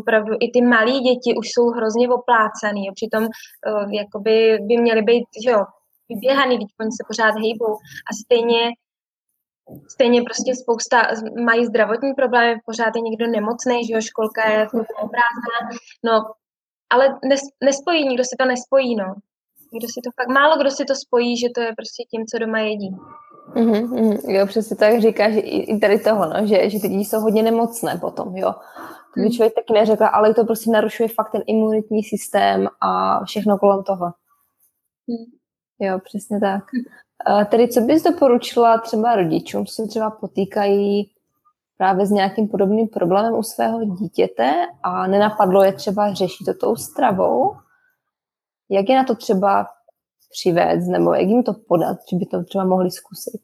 Opravdu 0.00 0.32
i 0.40 0.50
ty 0.50 0.60
malí 0.62 1.00
děti 1.00 1.30
už 1.40 1.46
jsou 1.50 1.66
hrozně 1.76 2.08
oplácaný, 2.08 2.86
jo. 2.86 2.92
přitom 2.94 3.22
uh, 3.24 3.92
jakoby 3.92 4.58
by 4.68 4.76
měly 4.76 5.02
být, 5.02 5.26
že 5.44 5.50
jo, 5.50 5.62
vyběhaný, 6.08 6.56
když 6.56 6.72
oni 6.80 6.90
se 6.90 7.04
pořád 7.08 7.34
hejbou 7.44 7.74
a 8.08 8.10
stejně 8.24 8.60
Stejně 9.88 10.22
prostě 10.22 10.54
spousta 10.54 11.02
mají 11.44 11.66
zdravotní 11.66 12.14
problémy, 12.14 12.60
pořád 12.64 12.96
je 12.96 13.00
někdo 13.00 13.26
nemocný, 13.26 13.86
že 13.86 13.94
jo, 13.94 14.00
školka 14.00 14.50
je 14.50 14.66
prázdná, 14.96 15.78
no, 16.04 16.32
ale 16.90 17.18
nes, 17.24 17.40
nespojí, 17.64 18.08
nikdo 18.08 18.24
si 18.24 18.36
to 18.38 18.44
nespojí, 18.44 18.96
no. 18.96 19.14
Kdo 19.70 19.88
si 19.88 20.00
to 20.04 20.10
fakt, 20.16 20.34
málo 20.34 20.56
kdo 20.60 20.70
si 20.70 20.84
to 20.84 20.94
spojí, 20.94 21.36
že 21.36 21.46
to 21.54 21.60
je 21.60 21.72
prostě 21.76 22.04
tím, 22.10 22.26
co 22.26 22.38
doma 22.38 22.58
jedí. 22.58 22.96
Mm-hmm, 23.54 24.18
jo, 24.26 24.46
přesně 24.46 24.76
tak 24.76 25.00
říkáš 25.00 25.32
i 25.42 25.78
tady 25.78 25.98
toho, 25.98 26.26
no, 26.26 26.46
že, 26.46 26.70
že 26.70 26.80
ty 26.80 26.88
děti 26.88 27.04
jsou 27.04 27.20
hodně 27.20 27.42
nemocné 27.42 27.98
potom, 28.00 28.36
jo. 28.36 28.54
To 29.14 29.20
by 29.20 29.26
mhm. 29.26 29.32
člověk 29.32 29.54
taky 29.54 29.72
neřekla, 29.72 30.08
ale 30.08 30.34
to 30.34 30.44
prostě 30.44 30.70
narušuje 30.70 31.08
fakt 31.08 31.32
ten 31.32 31.42
imunitní 31.46 32.02
systém 32.02 32.68
a 32.80 33.20
všechno 33.24 33.58
kolem 33.58 33.82
toho. 33.84 34.06
Mm. 35.06 35.38
Jo, 35.80 35.98
přesně 36.04 36.40
tak. 36.40 36.64
A 37.26 37.44
tedy 37.44 37.68
co 37.68 37.80
bys 37.80 38.02
doporučila 38.02 38.78
třeba 38.78 39.16
rodičům, 39.16 39.66
co 39.66 39.74
se 39.74 39.88
třeba 39.88 40.10
potýkají 40.10 41.10
právě 41.76 42.06
s 42.06 42.10
nějakým 42.10 42.48
podobným 42.48 42.88
problémem 42.88 43.34
u 43.34 43.42
svého 43.42 43.84
dítěte 43.84 44.52
a 44.82 45.06
nenapadlo 45.06 45.62
je 45.62 45.72
třeba 45.72 46.14
řešit 46.14 46.44
to 46.44 46.54
tou 46.54 46.76
stravou, 46.76 47.56
jak 48.70 48.88
je 48.88 48.96
na 48.96 49.04
to 49.04 49.14
třeba 49.14 49.66
přivést, 50.30 50.86
nebo 50.86 51.14
jak 51.14 51.28
jim 51.28 51.42
to 51.42 51.54
podat, 51.68 51.98
že 52.10 52.16
by 52.16 52.26
to 52.26 52.44
třeba 52.44 52.64
mohli 52.64 52.90
zkusit? 52.90 53.40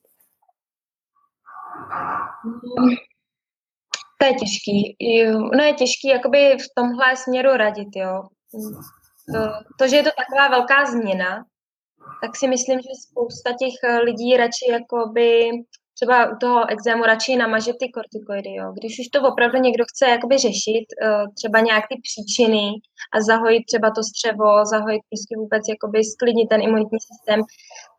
To 4.21 4.27
je 4.27 4.35
těžký. 4.35 4.97
No 5.57 5.65
je 5.65 5.73
těžký 5.73 6.09
jakoby 6.09 6.57
v 6.59 6.75
tomhle 6.77 7.17
směru 7.17 7.57
radit, 7.57 7.89
jo. 7.97 8.23
To, 9.33 9.41
to, 9.79 9.89
že 9.89 9.97
je 9.97 10.03
to 10.03 10.11
taková 10.17 10.49
velká 10.49 10.85
změna, 10.91 11.45
tak 12.23 12.37
si 12.37 12.49
myslím, 12.49 12.81
že 12.81 12.89
spousta 13.09 13.51
těch 13.51 14.03
lidí 14.05 14.37
radši 14.37 14.71
jakoby 14.71 15.51
třeba 15.95 16.33
u 16.33 16.37
toho 16.41 16.71
exému 16.71 17.03
radši 17.05 17.37
namaže 17.37 17.73
ty 17.81 17.87
kortikoidy, 17.95 18.55
jo. 18.55 18.73
Když 18.73 18.93
už 19.01 19.09
to 19.09 19.29
opravdu 19.29 19.59
někdo 19.59 19.85
chce 19.91 20.05
jakoby 20.09 20.39
řešit, 20.39 20.87
uh, 20.93 21.25
třeba 21.39 21.61
nějak 21.61 21.85
ty 21.91 21.97
příčiny 22.07 22.67
a 23.15 23.21
zahojit 23.21 23.63
třeba 23.71 23.91
to 23.91 24.03
střevo, 24.03 24.51
zahojit 24.75 25.03
prostě 25.11 25.35
vůbec 25.43 25.63
jakoby 25.75 26.05
sklidnit 26.05 26.49
ten 26.49 26.61
imunitní 26.63 26.99
systém, 27.09 27.41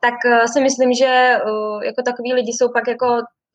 tak 0.05 0.17
uh, 0.25 0.45
si 0.53 0.59
myslím, 0.61 0.93
že 0.93 1.11
uh, 1.35 1.83
jako 1.83 2.01
takový 2.09 2.33
lidi 2.33 2.51
jsou 2.53 2.67
pak 2.77 2.87
jako 2.87 3.07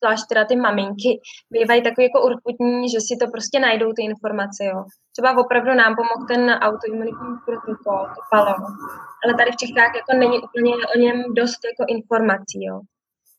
zvlášť 0.03 0.25
teda 0.29 0.45
ty 0.45 0.55
maminky, 0.55 1.11
bývají 1.51 1.81
takový 1.83 2.03
jako 2.03 2.25
urputní, 2.27 2.89
že 2.89 2.99
si 3.07 3.13
to 3.21 3.25
prostě 3.31 3.59
najdou 3.59 3.89
ty 3.93 4.01
informace, 4.03 4.61
jo. 4.71 4.83
Třeba 5.11 5.37
opravdu 5.37 5.73
nám 5.73 5.95
pomohl 5.95 6.27
ten 6.27 6.41
autoimunitní 6.67 7.31
protokol, 7.45 8.03
to 8.15 8.21
palo, 8.31 8.55
ale 9.23 9.33
tady 9.37 9.51
v 9.51 9.61
Čechách 9.61 9.91
jako 9.95 10.11
není 10.23 10.37
úplně 10.47 10.73
o 10.95 10.99
něm 11.03 11.17
dost 11.39 11.59
jako 11.69 11.83
informací, 11.87 12.59
jo. 12.69 12.77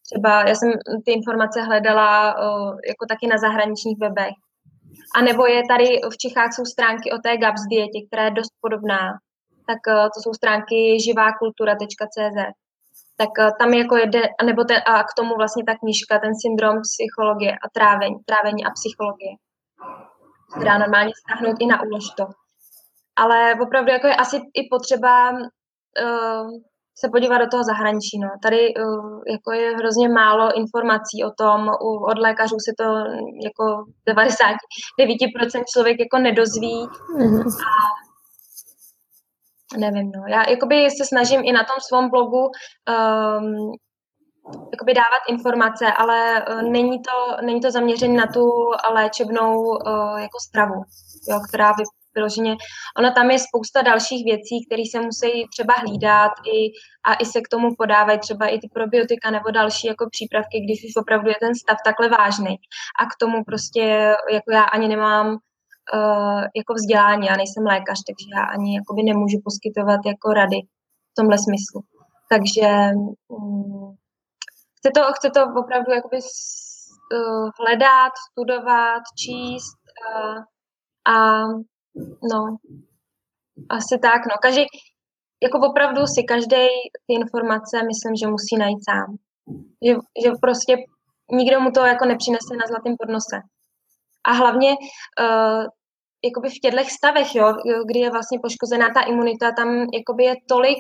Třeba 0.07 0.49
já 0.49 0.55
jsem 0.55 0.73
ty 1.05 1.13
informace 1.13 1.63
hledala 1.63 2.35
uh, 2.35 2.79
jako 2.89 3.07
taky 3.09 3.27
na 3.27 3.39
zahraničních 3.39 3.99
webech. 3.99 4.37
A 5.17 5.23
nebo 5.23 5.47
je 5.47 5.63
tady 5.69 5.87
v 6.13 6.17
Čechách 6.17 6.53
jsou 6.53 6.65
stránky 6.65 7.13
o 7.13 7.19
té 7.19 7.37
GAPS 7.37 7.63
dietě, 7.71 7.99
která 8.07 8.25
je 8.25 8.31
dost 8.31 8.53
podobná. 8.61 9.03
Tak 9.67 9.81
uh, 9.89 10.09
to 10.15 10.19
jsou 10.23 10.33
stránky 10.35 11.01
živákultura.cz. 11.07 12.39
Tak 13.17 13.33
uh, 13.39 13.51
tam 13.59 13.71
jako 13.73 13.97
jede, 13.97 14.23
nebo 14.45 14.65
ten, 14.65 14.79
a 14.87 15.03
k 15.03 15.15
tomu 15.19 15.35
vlastně 15.35 15.65
ta 15.65 15.75
knížka, 15.75 16.19
ten 16.19 16.35
syndrom 16.45 16.77
psychologie 16.83 17.53
a 17.53 17.67
trávení, 17.77 18.17
trávení 18.27 18.65
a 18.65 18.71
psychologie. 18.71 19.33
Která 20.57 20.79
normálně 20.79 21.13
stáhnout 21.23 21.57
i 21.61 21.67
na 21.67 21.83
úlož 21.83 22.05
to. 22.17 22.27
Ale 23.17 23.55
opravdu 23.63 23.91
jako 23.93 24.07
je 24.07 24.17
asi 24.17 24.37
i 24.37 24.69
potřeba 24.71 25.31
uh, 25.31 26.51
se 26.95 27.09
podívat 27.13 27.39
do 27.39 27.47
toho 27.47 27.65
zahraničí. 27.65 28.19
No. 28.19 28.29
Tady 28.43 28.75
uh, 28.75 29.23
jako 29.27 29.53
je 29.53 29.77
hrozně 29.77 30.09
málo 30.09 30.57
informací 30.57 31.25
o 31.25 31.31
tom, 31.31 31.69
od 32.11 32.19
lékařů 32.19 32.57
se 32.67 32.73
to 32.79 32.85
jako 33.49 33.65
99% 34.09 35.63
člověk 35.75 36.01
jako 36.01 36.19
nedozví 36.19 36.89
a 37.67 38.03
nevím, 39.79 40.13
no. 40.17 40.23
Já 40.29 40.51
jakoby 40.51 40.91
se 40.91 41.05
snažím 41.05 41.41
i 41.45 41.53
na 41.53 41.65
tom 41.65 41.77
svém 41.89 42.11
blogu 42.11 42.43
um, 42.43 43.73
jakoby 44.73 44.95
dávat 44.95 45.23
informace, 45.29 45.93
ale 45.93 46.45
uh, 46.49 46.63
není 46.63 47.03
to, 47.03 47.45
není 47.47 47.61
to 47.61 47.71
zaměřené 47.71 48.15
na 48.15 48.27
tu 48.27 48.51
léčebnou 48.95 49.61
uh, 49.61 50.19
jako 50.21 50.39
stravu, 50.49 50.83
jo, 51.29 51.41
která 51.49 51.73
by 51.73 51.83
vyloženě, 52.15 52.57
ono 52.99 53.13
tam 53.13 53.31
je 53.31 53.39
spousta 53.39 53.83
dalších 53.83 54.25
věcí, 54.25 54.67
které 54.67 54.83
se 54.91 55.01
musí 55.01 55.49
třeba 55.55 55.75
hlídat 55.75 56.33
i, 56.57 56.59
a 57.05 57.15
i 57.15 57.25
se 57.25 57.41
k 57.41 57.49
tomu 57.49 57.75
podávají 57.75 58.19
třeba 58.19 58.47
i 58.47 58.59
ty 58.59 58.69
probiotika 58.75 59.31
nebo 59.31 59.51
další 59.51 59.87
jako 59.87 60.05
přípravky, 60.11 60.61
když 60.61 60.85
už 60.85 60.97
opravdu 61.03 61.29
je 61.29 61.37
ten 61.41 61.55
stav 61.55 61.79
takhle 61.85 62.09
vážný. 62.09 62.57
A 63.01 63.03
k 63.07 63.17
tomu 63.21 63.45
prostě, 63.45 64.15
jako 64.33 64.51
já 64.53 64.63
ani 64.63 64.89
nemám 64.89 65.27
uh, 65.95 66.43
jako 66.57 66.75
vzdělání, 66.75 67.27
já 67.27 67.37
nejsem 67.37 67.65
lékař, 67.67 67.99
takže 68.09 68.27
já 68.37 68.45
ani 68.45 68.77
jakoby 68.77 69.03
nemůžu 69.03 69.39
poskytovat 69.45 70.01
jako 70.07 70.29
rady 70.33 70.59
v 71.11 71.15
tomhle 71.19 71.39
smyslu. 71.39 71.81
Takže 72.29 72.69
um, 73.29 73.97
chce, 74.79 74.91
to, 74.95 75.01
chce 75.13 75.31
to 75.31 75.41
opravdu 75.61 75.93
jakoby 75.93 76.17
uh, 76.17 77.51
hledat, 77.61 78.13
studovat, 78.31 79.03
číst 79.19 79.79
uh, 80.15 80.39
a 81.15 81.45
No, 82.33 82.57
asi 83.69 83.99
tak, 83.99 84.21
no. 84.27 84.35
Každý, 84.43 84.63
jako 85.43 85.59
opravdu 85.71 86.07
si 86.07 86.23
každý 86.23 86.67
ty 87.07 87.15
informace 87.15 87.77
myslím, 87.91 88.17
že 88.17 88.27
musí 88.27 88.57
najít 88.59 88.83
sám. 88.91 89.17
Že, 89.87 89.93
že 90.25 90.31
prostě 90.41 90.77
nikdo 91.33 91.61
mu 91.61 91.71
to 91.71 91.81
jako 91.81 92.05
nepřinese 92.05 92.55
na 92.57 92.67
zlatém 92.67 92.95
podnose. 92.99 93.37
A 94.25 94.33
hlavně 94.33 94.71
uh, 94.71 95.65
jakoby 96.25 96.49
v 96.51 96.61
těchto 96.63 96.85
stavech, 96.97 97.35
jo, 97.35 97.55
kdy 97.87 98.01
je 98.01 98.11
vlastně 98.11 98.39
poškozená 98.43 98.89
ta 98.95 99.01
imunita, 99.01 99.53
tam 99.57 99.69
jakoby 99.99 100.25
je 100.25 100.35
tolik 100.49 100.79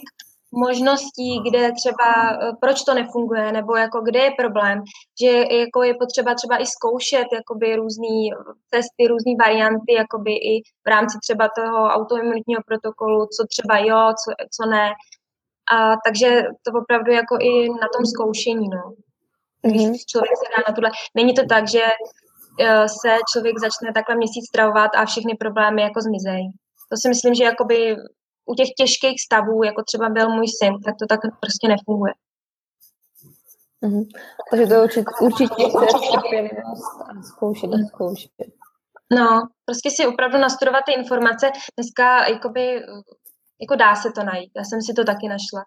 možností, 0.52 1.40
kde 1.48 1.72
třeba, 1.72 2.08
eh, 2.32 2.52
proč 2.60 2.82
to 2.82 2.94
nefunguje, 2.94 3.52
nebo 3.52 3.76
jako 3.76 4.00
kde 4.00 4.18
je 4.18 4.30
problém, 4.38 4.82
že 5.22 5.30
jako 5.56 5.82
je 5.82 5.94
potřeba 5.94 6.34
třeba 6.34 6.56
i 6.62 6.66
zkoušet 6.66 7.26
jakoby 7.32 7.76
různý 7.76 8.30
testy, 8.70 9.08
různé 9.08 9.32
varianty, 9.40 9.92
jakoby 9.92 10.32
i 10.32 10.62
v 10.84 10.88
rámci 10.88 11.18
třeba 11.18 11.48
toho 11.56 11.78
autoimunitního 11.84 12.62
protokolu, 12.66 13.26
co 13.26 13.46
třeba 13.46 13.78
jo, 13.78 14.12
co, 14.20 14.28
co 14.56 14.70
ne. 14.70 14.92
A 15.72 15.96
takže 16.06 16.42
to 16.62 16.78
opravdu 16.78 17.12
jako 17.12 17.36
i 17.40 17.68
na 17.68 17.88
tom 17.96 18.06
zkoušení, 18.06 18.68
no. 18.68 18.92
Když 19.62 19.82
mm-hmm. 19.82 20.04
člověk 20.10 20.36
se 20.36 20.44
dá 20.56 20.62
na 20.68 20.74
tohle. 20.74 20.90
Není 21.14 21.34
to 21.34 21.42
tak, 21.46 21.68
že 21.68 21.84
eh, 22.60 22.88
se 22.88 23.18
člověk 23.32 23.58
začne 23.58 23.92
takhle 23.92 24.16
měsíc 24.16 24.44
stravovat 24.48 24.90
a 24.94 25.06
všechny 25.06 25.34
problémy 25.34 25.82
jako 25.82 26.00
zmizejí. 26.00 26.48
To 26.90 26.96
si 26.96 27.08
myslím, 27.08 27.34
že 27.34 27.44
jakoby 27.44 27.96
u 28.46 28.54
těch 28.54 28.68
těžkých 28.78 29.22
stavů, 29.22 29.64
jako 29.64 29.82
třeba 29.84 30.08
byl 30.08 30.28
můj 30.28 30.48
syn, 30.48 30.80
tak 30.84 30.94
to 31.00 31.06
tak 31.06 31.20
prostě 31.40 31.68
nefunguje. 31.68 32.12
Mm-hmm. 33.82 34.06
Takže 34.50 34.66
to 34.66 34.82
určitě, 34.82 35.10
určitě 35.20 35.56
trpělivost 36.12 37.00
a 37.08 37.22
zkoušet 37.22 37.70
a 37.74 37.78
zkoušet. 37.88 38.30
No, 39.12 39.48
prostě 39.64 39.90
si 39.90 40.06
opravdu 40.06 40.38
nastudovat 40.38 40.82
ty 40.86 40.92
informace. 40.92 41.50
Dneska 41.76 42.28
jakoby, 42.28 42.82
jako 43.60 43.76
dá 43.76 43.94
se 43.94 44.10
to 44.12 44.24
najít. 44.24 44.52
Já 44.56 44.64
jsem 44.64 44.82
si 44.82 44.92
to 44.94 45.04
taky 45.04 45.28
našla. 45.28 45.64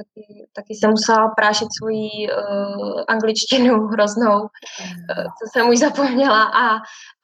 Taky, 0.00 0.48
taky 0.52 0.74
jsem 0.74 0.90
musela 0.90 1.28
prášit 1.28 1.68
svoji 1.78 2.10
uh, 2.28 3.02
angličtinu 3.08 3.86
hroznou, 3.86 4.40
uh, 4.40 5.24
co 5.38 5.44
jsem 5.52 5.68
už 5.68 5.78
zapomněla 5.78 6.42
a, 6.44 6.66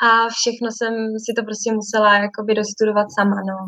a 0.06 0.28
všechno 0.28 0.68
jsem 0.72 0.94
si 1.24 1.32
to 1.36 1.42
prostě 1.44 1.72
musela 1.72 2.14
jakoby 2.14 2.54
dostudovat 2.54 3.06
sama, 3.18 3.36
no. 3.50 3.58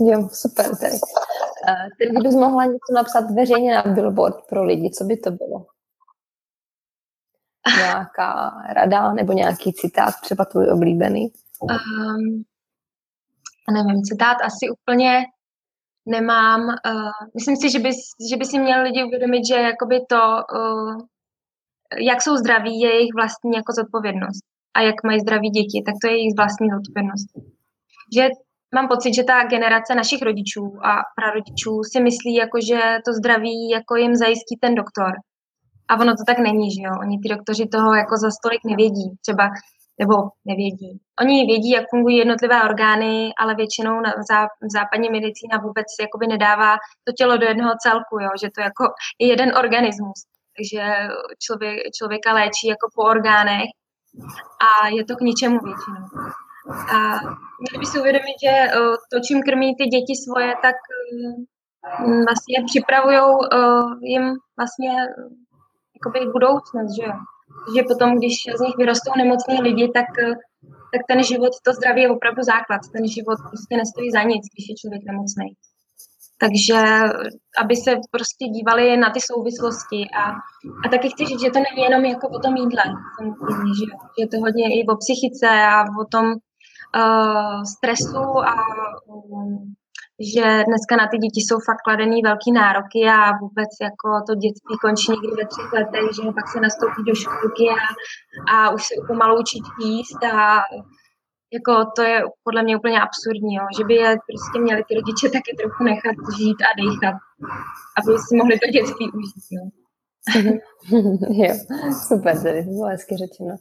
Jo, 0.00 0.28
super 0.32 0.76
tady. 0.76 0.92
Uh, 0.92 1.88
ty 1.98 2.06
kdybys 2.10 2.34
mohla 2.34 2.64
něco 2.64 2.92
napsat 2.94 3.30
veřejně 3.30 3.74
na 3.74 3.82
billboard 3.82 4.36
pro 4.48 4.64
lidi, 4.64 4.90
co 4.90 5.04
by 5.04 5.16
to 5.16 5.30
bylo? 5.30 5.66
Nějaká 7.76 8.50
rada 8.72 9.12
nebo 9.12 9.32
nějaký 9.32 9.72
citát, 9.72 10.14
třeba 10.22 10.44
tvůj 10.44 10.70
oblíbený? 10.70 11.32
Um, 11.62 12.44
nevím, 13.72 14.02
citát 14.02 14.36
asi 14.44 14.70
úplně 14.70 15.22
nemám. 16.06 16.60
Uh, 16.60 17.10
myslím 17.34 17.56
si, 17.56 17.70
že 17.70 17.78
by, 17.78 17.90
že 18.30 18.36
by 18.36 18.44
si 18.44 18.58
měl 18.58 18.82
lidi 18.82 19.04
uvědomit, 19.04 19.46
že 19.46 19.54
jakoby 19.54 20.00
to, 20.08 20.20
uh, 20.56 20.98
jak 22.00 22.22
jsou 22.22 22.36
zdraví, 22.36 22.80
je 22.80 22.94
jejich 22.94 23.14
vlastní 23.14 23.52
jako 23.56 23.72
zodpovědnost. 23.72 24.44
A 24.74 24.80
jak 24.80 24.94
mají 25.04 25.20
zdraví 25.20 25.50
děti, 25.50 25.82
tak 25.86 25.94
to 26.02 26.08
je 26.08 26.16
jejich 26.16 26.34
vlastní 26.36 26.68
zodpovědnost. 26.70 27.26
Že 28.16 28.28
mám 28.74 28.88
pocit, 28.88 29.14
že 29.14 29.24
ta 29.24 29.44
generace 29.44 29.94
našich 29.94 30.22
rodičů 30.22 30.64
a 30.84 30.92
prarodičů 31.16 31.72
si 31.92 32.02
myslí, 32.02 32.34
jako, 32.34 32.58
že 32.68 32.80
to 33.04 33.12
zdraví 33.12 33.70
jako 33.70 33.96
jim 33.96 34.14
zajistí 34.14 34.56
ten 34.60 34.74
doktor. 34.74 35.12
A 35.88 36.00
ono 36.00 36.12
to 36.12 36.24
tak 36.26 36.38
není, 36.38 36.70
že 36.74 36.82
jo? 36.82 36.92
Oni 37.00 37.18
ty 37.22 37.28
doktoři 37.28 37.66
toho 37.66 37.94
jako 37.94 38.16
za 38.16 38.30
stolik 38.30 38.60
nevědí, 38.64 39.06
třeba, 39.24 39.44
nebo 39.98 40.14
nevědí. 40.44 41.00
Oni 41.20 41.46
vědí, 41.46 41.70
jak 41.70 41.84
fungují 41.90 42.16
jednotlivé 42.16 42.62
orgány, 42.62 43.32
ale 43.38 43.54
většinou 43.54 44.00
na 44.00 44.12
zá, 44.30 44.48
západní 44.76 45.08
medicína 45.10 45.58
vůbec 45.58 45.86
jakoby 46.00 46.26
nedává 46.26 46.72
to 47.04 47.12
tělo 47.18 47.36
do 47.36 47.46
jednoho 47.46 47.72
celku, 47.82 48.14
jo? 48.20 48.30
že 48.42 48.48
to 48.54 48.60
jako 48.60 48.84
je 49.20 49.26
jeden 49.28 49.56
organismus. 49.56 50.18
Takže 50.56 50.82
člověk, 51.44 51.78
člověka 51.98 52.32
léčí 52.32 52.66
jako 52.68 52.86
po 52.94 53.02
orgánech 53.02 53.70
a 54.66 54.88
je 54.88 55.04
to 55.04 55.16
k 55.16 55.20
ničemu 55.20 55.58
většinou. 55.58 56.06
A 56.70 56.98
měli 57.70 57.86
si 57.86 58.00
uvědomit, 58.00 58.36
že 58.44 58.54
to, 59.12 59.20
čím 59.26 59.42
krmí 59.42 59.74
ty 59.76 59.84
děti 59.84 60.14
svoje, 60.24 60.54
tak 60.62 60.76
eh, 60.76 62.24
vlastně 62.28 62.56
připravují 62.66 63.20
jim 64.02 64.24
vlastně 64.58 64.92
jakoby 65.96 66.32
budoucnost, 66.32 66.90
že 66.96 67.06
jo. 67.06 67.16
Že 67.76 67.82
potom, 67.90 68.16
když 68.18 68.34
z 68.58 68.60
nich 68.60 68.76
vyrostou 68.78 69.12
nemocní 69.16 69.60
lidi, 69.62 69.88
tak, 69.94 70.08
tak 70.92 71.02
ten 71.08 71.22
život, 71.22 71.52
to 71.64 71.72
zdraví 71.72 72.00
je 72.02 72.10
opravdu 72.10 72.42
základ. 72.42 72.80
Ten 72.92 73.08
život 73.08 73.38
prostě 73.50 73.76
nestojí 73.76 74.10
za 74.10 74.22
nic, 74.22 74.42
když 74.52 74.64
je 74.68 74.74
člověk 74.80 75.02
nemocný. 75.10 75.48
Takže 76.40 76.78
aby 77.62 77.76
se 77.76 77.90
prostě 78.10 78.44
dívali 78.44 78.96
na 78.96 79.10
ty 79.10 79.20
souvislosti 79.20 80.00
a, 80.20 80.24
a 80.84 80.88
taky 80.90 81.08
chci 81.10 81.24
říct, 81.26 81.40
že 81.40 81.50
to 81.50 81.60
není 81.66 81.82
jenom 81.88 82.04
jako 82.04 82.28
o 82.28 82.38
tom 82.38 82.56
jídle, 82.56 82.84
že 83.78 83.84
je 84.18 84.26
to 84.28 84.36
hodně 84.44 84.66
i 84.78 84.86
o 84.86 84.94
psychice 84.96 85.48
a 85.48 85.82
o 86.02 86.04
tom, 86.12 86.26
uh, 86.96 87.62
stresu 87.62 88.24
a 88.52 88.54
um, 89.06 89.74
že 90.34 90.64
dneska 90.68 90.96
na 90.96 91.06
ty 91.10 91.16
děti 91.18 91.40
jsou 91.40 91.58
fakt 91.66 91.82
kladený 91.84 92.22
velký 92.22 92.52
nároky 92.52 93.00
a 93.08 93.38
vůbec 93.42 93.70
jako 93.86 94.08
to 94.26 94.34
dětství 94.34 94.74
končí 94.84 95.10
někdy 95.12 95.32
ve 95.40 95.46
třech 95.46 95.72
letech, 95.72 96.08
že 96.16 96.32
pak 96.38 96.48
se 96.48 96.60
nastoupí 96.60 97.02
do 97.06 97.14
školky 97.14 97.64
a, 97.70 97.84
a 98.54 98.70
už 98.70 98.82
se 98.82 98.94
pomalu 99.06 99.40
učí 99.40 99.58
jíst 99.84 100.24
a 100.24 100.62
jako 101.56 101.72
to 101.96 102.02
je 102.02 102.22
podle 102.44 102.62
mě 102.62 102.76
úplně 102.76 103.00
absurdní, 103.00 103.54
jo, 103.54 103.64
že 103.78 103.84
by 103.84 103.94
je 103.94 104.16
prostě 104.30 104.58
měli 104.60 104.82
ty 104.88 104.94
rodiče 104.94 105.26
taky 105.36 105.56
trochu 105.60 105.84
nechat 105.84 106.16
žít 106.38 106.58
a 106.62 106.70
dechat, 106.82 107.16
aby 107.98 108.18
si 108.18 108.36
mohli 108.36 108.58
to 108.58 108.66
dětství 108.70 109.06
užít. 109.12 109.46
Jo. 109.56 109.83
jo, 111.30 111.54
super, 112.08 112.42
tady 112.42 112.64
to 112.64 112.70
bylo 112.70 112.86
hezky 112.86 113.16
řečeno. 113.16 113.56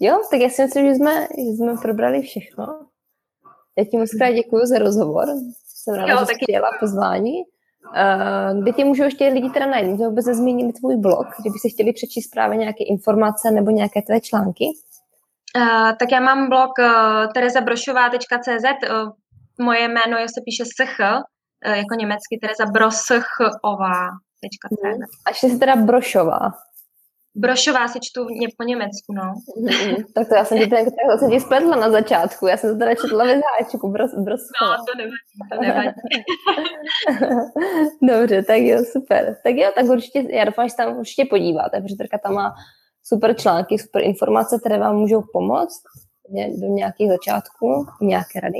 Jo, 0.00 0.20
tak 0.30 0.40
já 0.40 0.48
si 0.48 0.62
myslím, 0.62 0.88
že 0.88 0.94
jsme, 0.94 1.20
že 1.22 1.56
jsme 1.56 1.74
probrali 1.82 2.22
všechno. 2.22 2.66
Já 3.78 3.84
ti 3.84 3.96
moc 3.96 4.10
krát 4.10 4.30
děkuji 4.30 4.66
za 4.66 4.78
rozhovor. 4.78 5.24
Jsem 5.66 5.94
ráda, 5.94 6.12
jo, 6.12 6.18
že 6.20 6.26
jsi 6.26 6.32
přijela 6.42 6.70
pozvání. 6.80 7.34
Uh, 7.86 8.62
kde 8.62 8.72
tě 8.72 8.84
můžou 8.84 9.02
ještě 9.04 9.28
lidi 9.28 9.50
teda 9.50 9.66
najít? 9.66 9.90
Můžeme 9.90 10.08
vůbec 10.08 10.24
zmínit 10.24 10.72
tvůj 10.72 10.96
blog, 10.96 11.26
kdyby 11.40 11.58
si 11.58 11.70
chtěli 11.70 11.92
přečíst 11.92 12.28
právě 12.28 12.56
nějaké 12.56 12.84
informace 12.84 13.50
nebo 13.50 13.70
nějaké 13.70 14.02
tvé 14.02 14.20
články. 14.20 14.64
Uh, 15.56 15.92
tak 15.98 16.12
já 16.12 16.20
mám 16.20 16.48
blog 16.48 16.70
uh, 16.78 17.32
terezabrošová.cz. 17.34 18.90
Uh, 18.90 19.10
moje 19.60 19.88
jméno 19.88 20.18
je, 20.18 20.28
se 20.28 20.40
píše 20.44 20.64
SH, 20.64 21.00
uh, 21.00 21.72
jako 21.76 21.94
německy 21.94 22.38
Tereza 22.40 22.66
Broschová. 22.72 24.08
Hmm. 24.84 25.02
A 25.26 25.30
ještě 25.30 25.48
se 25.48 25.58
teda 25.58 25.76
Brošová. 25.76 26.52
Brošová 27.34 27.88
si 27.88 27.98
čtu 28.02 28.24
mě 28.24 28.48
po 28.58 28.64
Německu, 28.64 29.12
no. 29.12 29.34
Mm, 29.56 29.96
tak 30.14 30.28
to 30.28 30.34
já 30.34 30.44
jsem 30.44 30.58
ti, 30.58 30.66
tak, 30.66 30.84
to 30.84 31.18
jsem 31.18 31.30
ti 31.30 31.40
spletla 31.40 31.76
na 31.76 31.90
začátku, 31.90 32.46
já 32.46 32.56
jsem 32.56 32.70
to 32.70 32.78
teda 32.78 32.94
četla 32.94 33.24
ve 33.24 33.40
záčku, 33.40 33.88
bros, 33.88 34.10
Broschova. 34.14 34.76
No, 34.76 34.84
to 34.86 34.92
nevadí, 34.98 35.40
to 35.52 35.60
nevadí. 35.60 35.94
Dobře, 38.20 38.42
tak 38.42 38.58
jo, 38.58 38.78
super. 38.92 39.36
Tak 39.44 39.54
jo, 39.54 39.70
tak 39.74 39.84
určitě, 39.84 40.26
já 40.30 40.44
doufám, 40.44 40.66
že 40.66 40.70
se 40.70 40.76
tam 40.76 40.98
určitě 40.98 41.24
podíváte, 41.24 41.80
protože 41.80 41.96
Trka 41.96 42.18
tam 42.18 42.34
má 42.34 42.54
super 43.04 43.36
články, 43.36 43.78
super 43.78 44.02
informace, 44.02 44.58
které 44.58 44.78
vám 44.78 44.96
můžou 44.96 45.22
pomoct 45.32 45.82
do 46.60 46.66
nějakých 46.66 47.08
začátků, 47.08 47.86
nějaké 48.00 48.40
rady. 48.40 48.58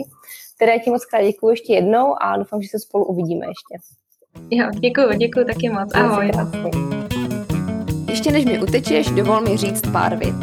Které 0.56 0.78
ti 0.78 0.90
moc 0.90 1.04
krát 1.04 1.22
děkuji 1.22 1.48
ještě 1.48 1.74
jednou 1.74 2.22
a 2.22 2.36
doufám, 2.36 2.62
že 2.62 2.68
se 2.68 2.78
spolu 2.78 3.04
uvidíme 3.04 3.46
ještě. 3.46 3.97
Jo, 4.50 4.66
děkuji, 4.80 5.18
děkuji 5.18 5.44
taky 5.44 5.68
moc. 5.68 5.94
Ahoj. 5.94 6.30
Ještě 8.08 8.32
než 8.32 8.44
mi 8.44 8.58
utečeš, 8.58 9.10
dovol 9.10 9.40
mi 9.40 9.56
říct 9.56 9.82
pár 9.92 10.16
vět. 10.16 10.34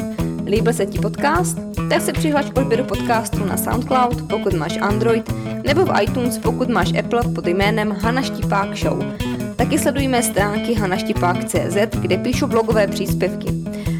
Líbil 0.45 0.73
se 0.73 0.85
ti 0.85 0.99
podcast? 0.99 1.57
Tak 1.89 2.01
se 2.01 2.13
přihlaš 2.13 2.45
k 2.45 2.57
odběru 2.57 2.83
podcastu 2.83 3.45
na 3.45 3.57
SoundCloud, 3.57 4.21
pokud 4.29 4.53
máš 4.53 4.77
Android, 4.81 5.33
nebo 5.65 5.85
v 5.85 6.01
iTunes, 6.01 6.37
pokud 6.37 6.69
máš 6.69 6.93
Apple 6.99 7.21
pod 7.35 7.47
jménem 7.47 7.91
Hana 7.91 8.21
Štipák 8.21 8.77
Show. 8.77 9.03
Taky 9.55 9.79
sledujeme 9.79 10.23
stránky 10.23 10.73
hanaštipák.cz, 10.73 11.77
kde 12.01 12.17
píšu 12.17 12.47
blogové 12.47 12.87
příspěvky. 12.87 13.47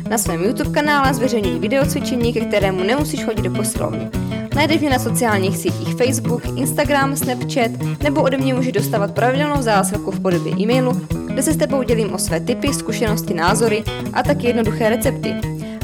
Na 0.09 0.17
svém 0.17 0.43
YouTube 0.43 0.71
kanále 0.71 1.13
zveřejňuji 1.13 1.59
videocvičení, 1.59 2.33
ke 2.33 2.45
kterému 2.45 2.83
nemusíš 2.83 3.23
chodit 3.23 3.41
do 3.41 3.51
posilovny. 3.51 4.09
Najdeš 4.55 4.81
mě 4.81 4.89
na 4.89 4.99
sociálních 4.99 5.57
sítích 5.57 5.95
Facebook, 5.95 6.41
Instagram, 6.55 7.15
Snapchat 7.15 7.71
nebo 8.03 8.21
ode 8.21 8.37
mě 8.37 8.53
můžeš 8.53 8.71
dostávat 8.71 9.11
pravidelnou 9.11 9.61
zásilku 9.61 10.11
v 10.11 10.19
podobě 10.19 10.53
e-mailu, 10.59 11.01
kde 11.25 11.43
se 11.43 11.53
s 11.53 11.57
tebou 11.57 11.83
dělím 11.83 12.13
o 12.13 12.17
své 12.17 12.39
typy, 12.39 12.73
zkušenosti, 12.73 13.33
názory 13.33 13.83
a 14.13 14.23
taky 14.23 14.47
jednoduché 14.47 14.89
recepty. 14.89 15.35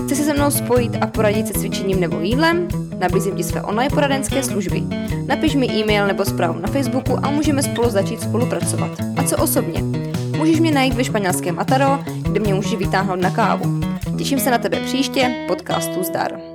Chci 0.06 0.16
se 0.16 0.24
se 0.24 0.34
mnou 0.34 0.52
spojit 0.52 0.98
a 1.02 1.08
poradit 1.08 1.48
se 1.48 1.54
cvičením 1.54 2.00
nebo 2.00 2.20
jídlem? 2.20 2.68
Nabízím 3.00 3.36
ti 3.36 3.44
své 3.44 3.62
online 3.62 3.90
poradenské 3.90 4.44
služby. 4.44 4.84
Napiš 5.28 5.56
mi 5.56 5.68
e-mail 5.68 6.08
nebo 6.08 6.26
zprávu 6.26 6.60
na 6.60 6.68
Facebooku 6.68 7.18
a 7.26 7.30
můžeme 7.30 7.64
spolu 7.64 7.90
začít 7.90 8.22
spolupracovat. 8.22 8.92
A 9.18 9.24
co 9.24 9.38
osobně? 9.38 10.11
Můžeš 10.42 10.60
mě 10.60 10.72
najít 10.72 10.94
ve 10.94 11.04
španělském 11.04 11.60
Ataro, 11.60 12.00
kde 12.22 12.40
mě 12.40 12.54
můžeš 12.54 12.76
vytáhnout 12.76 13.22
na 13.22 13.32
kávu. 13.32 13.80
Těším 14.18 14.40
se 14.40 14.52
na 14.52 14.58
tebe 14.58 14.80
příště, 14.80 15.46
podcastu 15.48 16.04
Zdar. 16.04 16.51